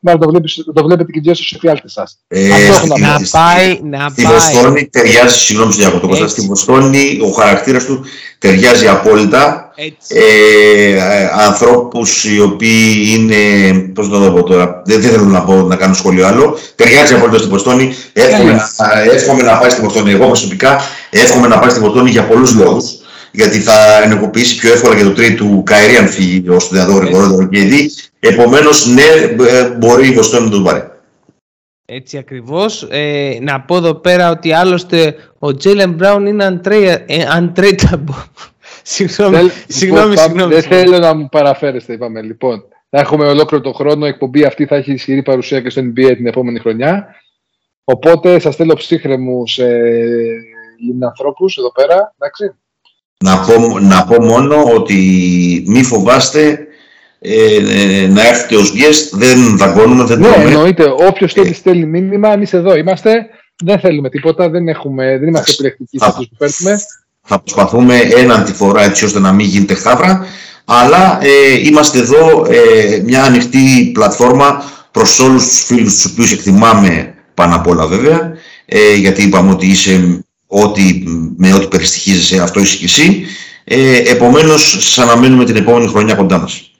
να 0.00 0.18
το, 0.18 0.28
βλέπεις, 0.28 0.64
το 0.74 0.84
βλέπετε 0.84 1.12
και 1.12 1.34
στους 1.34 1.52
εφιάλτες 1.52 1.92
σας. 1.92 2.18
Ε, 2.28 2.48
να, 2.86 3.20
πάει, 3.30 3.80
να 3.82 4.08
στη 4.08 4.22
πάει. 4.22 4.34
Βοστόνη 4.34 4.88
ταιριάζει, 4.88 5.38
συγγνώμη 5.38 5.72
σου 5.72 6.00
Κώστα, 6.00 6.28
στη 6.28 6.40
Βοστόνη 6.40 7.18
ο 7.22 7.30
χαρακτήρας 7.30 7.84
του 7.84 8.04
ταιριάζει 8.38 8.86
απόλυτα. 8.86 9.72
Ε, 10.08 11.28
ανθρώπους 11.46 12.24
οι 12.24 12.40
οποίοι 12.40 13.04
είναι, 13.08 13.72
πώς 13.94 14.08
να 14.08 14.20
το 14.20 14.32
πω 14.32 14.42
τώρα, 14.42 14.82
δεν, 14.84 15.00
δεν 15.00 15.10
θέλω 15.10 15.24
να, 15.24 15.42
πω, 15.42 15.54
να 15.54 15.76
κάνω 15.76 15.94
σχόλιο 15.94 16.26
άλλο, 16.26 16.58
ταιριάζει 16.74 17.14
απόλυτα 17.14 17.38
στη 17.38 17.48
Βοστόνη. 17.48 17.94
Εύχομαι, 18.12 18.52
να, 18.52 18.68
εύχομαι 19.12 19.42
να 19.42 19.58
πάει 19.58 19.70
στη 19.70 19.80
Βοστόνη. 19.80 20.10
Εγώ 20.12 20.26
προσωπικά 20.26 20.80
εύχομαι 21.10 21.46
να 21.46 21.58
πάει 21.58 21.70
στη 21.70 21.80
Βοστόνη 21.80 22.10
για 22.10 22.26
πολλούς 22.26 22.54
λόγους 22.54 23.00
γιατί 23.30 23.58
θα 23.58 24.02
ενεργοποιήσει 24.02 24.56
πιο 24.56 24.72
εύκολα 24.72 24.96
και 24.96 25.02
το 25.02 25.12
τρίτο 25.12 25.44
του 25.44 25.62
Καερή 25.62 25.96
αν 25.96 26.08
φύγει 26.08 26.48
ω 26.48 26.56
το 26.56 26.66
δυνατό 26.70 26.92
γρηγορότερο 26.92 27.48
και 27.48 27.60
δει. 27.60 27.90
Επομένως, 28.20 28.86
ναι, 28.86 29.02
ε, 29.48 29.70
μπορεί 29.70 30.08
η 30.08 30.12
Βοστόνη 30.12 30.44
να 30.44 30.50
τον 30.50 30.64
πάρει. 30.64 30.90
Έτσι 31.92 32.18
ακριβώς. 32.18 32.86
Ε, 32.90 33.38
να 33.40 33.60
πω 33.60 33.76
εδώ 33.76 33.94
πέρα 33.94 34.30
ότι 34.30 34.52
άλλωστε 34.52 35.14
ο 35.38 35.54
Τζέιλεν 35.54 35.92
Μπράουν 35.92 36.26
είναι 36.26 36.60
ε, 36.64 37.24
untradeable. 37.38 38.24
συγγνώμη, 38.82 39.50
συγγνώμη, 39.66 40.16
συγγνώμη. 40.16 40.54
Δεν 40.54 40.62
θέλω 40.62 40.98
να 40.98 41.14
μου 41.14 41.28
παραφέρεστε, 41.28 41.92
είπαμε. 41.92 42.22
Λοιπόν, 42.22 42.64
θα 42.90 43.00
έχουμε 43.00 43.28
ολόκληρο 43.28 43.62
τον 43.62 43.74
χρόνο. 43.74 44.06
Η 44.06 44.08
εκπομπή 44.08 44.44
αυτή 44.44 44.66
θα 44.66 44.76
έχει 44.76 44.92
ισχυρή 44.92 45.22
παρουσία 45.22 45.60
και 45.60 45.70
στο 45.70 45.80
NBA 45.80 46.12
την 46.16 46.26
επόμενη 46.26 46.58
χρονιά. 46.58 47.06
Οπότε 47.84 48.38
σας 48.38 48.56
θέλω 48.56 48.74
ψύχρεμους 48.74 49.58
ε, 49.58 50.30
ανθρώπους 51.00 51.56
εδώ 51.56 51.72
πέρα. 51.72 52.14
Εντάξει. 52.18 52.54
Να 53.24 53.38
πω, 53.38 53.78
να 53.78 54.04
πω 54.04 54.22
μόνο 54.24 54.64
ότι 54.74 54.96
μη 55.66 55.82
φοβάστε 55.82 56.66
ε, 57.18 57.54
ε, 57.54 58.06
να 58.06 58.26
έρθετε 58.26 58.56
ως 58.56 58.72
guest, 58.74 59.18
δεν 59.18 59.56
δαγκώνουμε, 59.56 60.04
δεν 60.04 60.18
Ναι, 60.18 60.28
εννοείται. 60.28 60.84
Όποιος 61.08 61.32
θέλει 61.32 61.48
ε. 61.48 61.54
στέλνει 61.54 61.84
μήνυμα, 61.84 62.32
εμείς 62.32 62.52
εδώ 62.52 62.76
είμαστε. 62.76 63.26
Δεν 63.64 63.78
θέλουμε 63.78 64.08
τίποτα, 64.08 64.50
δεν, 64.50 64.68
έχουμε, 64.68 65.18
δεν 65.18 65.28
είμαστε 65.28 65.52
επιλεκτικοί 65.52 65.98
σε 65.98 66.04
αυτούς 66.06 66.28
που 66.28 66.36
παίρνουμε. 66.38 66.80
Θα 67.22 67.40
προσπαθούμε 67.40 67.98
έναν 67.98 68.44
τη 68.44 68.52
φορά 68.52 68.82
έτσι 68.82 69.04
ώστε 69.04 69.18
να 69.18 69.32
μην 69.32 69.46
γίνεται 69.46 69.74
χάβρα, 69.74 70.26
αλλά 70.64 71.18
ε, 71.22 71.68
είμαστε 71.68 71.98
εδώ 71.98 72.46
ε, 72.50 73.02
μια 73.04 73.22
ανοιχτή 73.24 73.90
πλατφόρμα 73.94 74.62
προς 74.90 75.18
όλους 75.18 75.46
τους 75.46 75.64
φίλους 75.64 75.94
τους 75.94 76.04
οποίους 76.04 76.32
εκτιμάμε 76.32 77.14
πάνω 77.34 77.54
απ' 77.54 77.66
όλα 77.66 77.86
βέβαια, 77.86 78.32
ε, 78.64 78.94
γιατί 78.94 79.22
είπαμε 79.22 79.50
ότι 79.50 79.66
είσαι 79.66 80.24
ό,τι, 80.52 81.02
με 81.36 81.52
ό,τι 81.52 81.66
περιστοιχίζεσαι 81.66 82.42
αυτό 82.42 82.60
είσαι 82.60 82.76
και 82.76 82.84
εσύ. 82.84 83.24
Ε, 83.64 84.10
επομένως, 84.10 84.70
σας 84.70 84.98
αναμένουμε 84.98 85.44
την 85.44 85.56
επόμενη 85.56 85.86
χρονιά 85.86 86.14
κοντά 86.14 86.38
μας. 86.38 86.70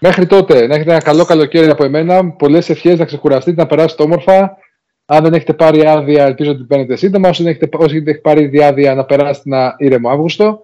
Μέχρι 0.00 0.26
τότε, 0.26 0.66
να 0.66 0.74
έχετε 0.74 0.90
ένα 0.90 1.00
καλό 1.00 1.24
καλοκαίρι 1.24 1.70
από 1.70 1.84
εμένα. 1.84 2.30
Πολλές 2.30 2.70
ευχές 2.70 2.98
να 2.98 3.04
ξεκουραστείτε, 3.04 3.60
να 3.60 3.66
περάσετε 3.66 4.02
όμορφα. 4.02 4.56
Αν 5.06 5.22
δεν 5.22 5.34
έχετε 5.34 5.52
πάρει 5.52 5.86
άδεια, 5.86 6.24
ελπίζω 6.24 6.50
ότι 6.50 6.62
παίρνετε 6.62 6.96
σύντομα. 6.96 7.28
Όσοι 7.28 7.44
έχετε, 7.44 7.68
όσοι 7.72 7.96
έχετε 7.96 8.14
πάρει 8.14 8.62
άδεια, 8.62 8.94
να 8.94 9.04
περάσετε 9.04 9.42
ένα 9.44 9.74
ήρεμο 9.78 10.08
Αύγουστο. 10.08 10.60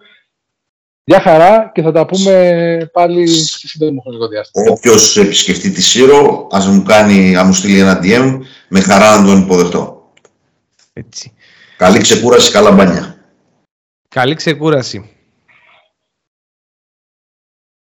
Γεια 1.05 1.21
χαρά 1.21 1.71
και 1.75 1.83
θα 1.83 1.93
τα 1.93 2.07
πούμε 2.07 2.91
πάλι 2.93 3.29
σε 3.29 3.69
σύντομο 3.69 4.01
χρονικό 4.01 4.29
διάστημα. 4.29 4.65
Όποιος 4.71 5.17
επισκεφτεί 5.17 5.71
τη 5.71 5.83
Σύρο, 5.83 6.47
ας 6.51 6.67
μου 6.67 6.83
κάνει, 6.83 7.37
ας 7.37 7.45
μου 7.45 7.53
στείλει 7.53 7.79
ένα 7.79 8.01
DM, 8.03 8.39
με 8.69 8.81
χαρά 8.81 9.21
να 9.21 9.27
τον 9.27 9.41
υποδεχτώ. 9.41 10.13
Έτσι. 10.93 11.33
Καλή 11.81 11.99
ξεκούραση, 12.01 12.51
καλά 12.51 12.71
μπάνια. 12.73 13.17
Καλή 14.09 14.35
ξεκούραση. 14.35 15.11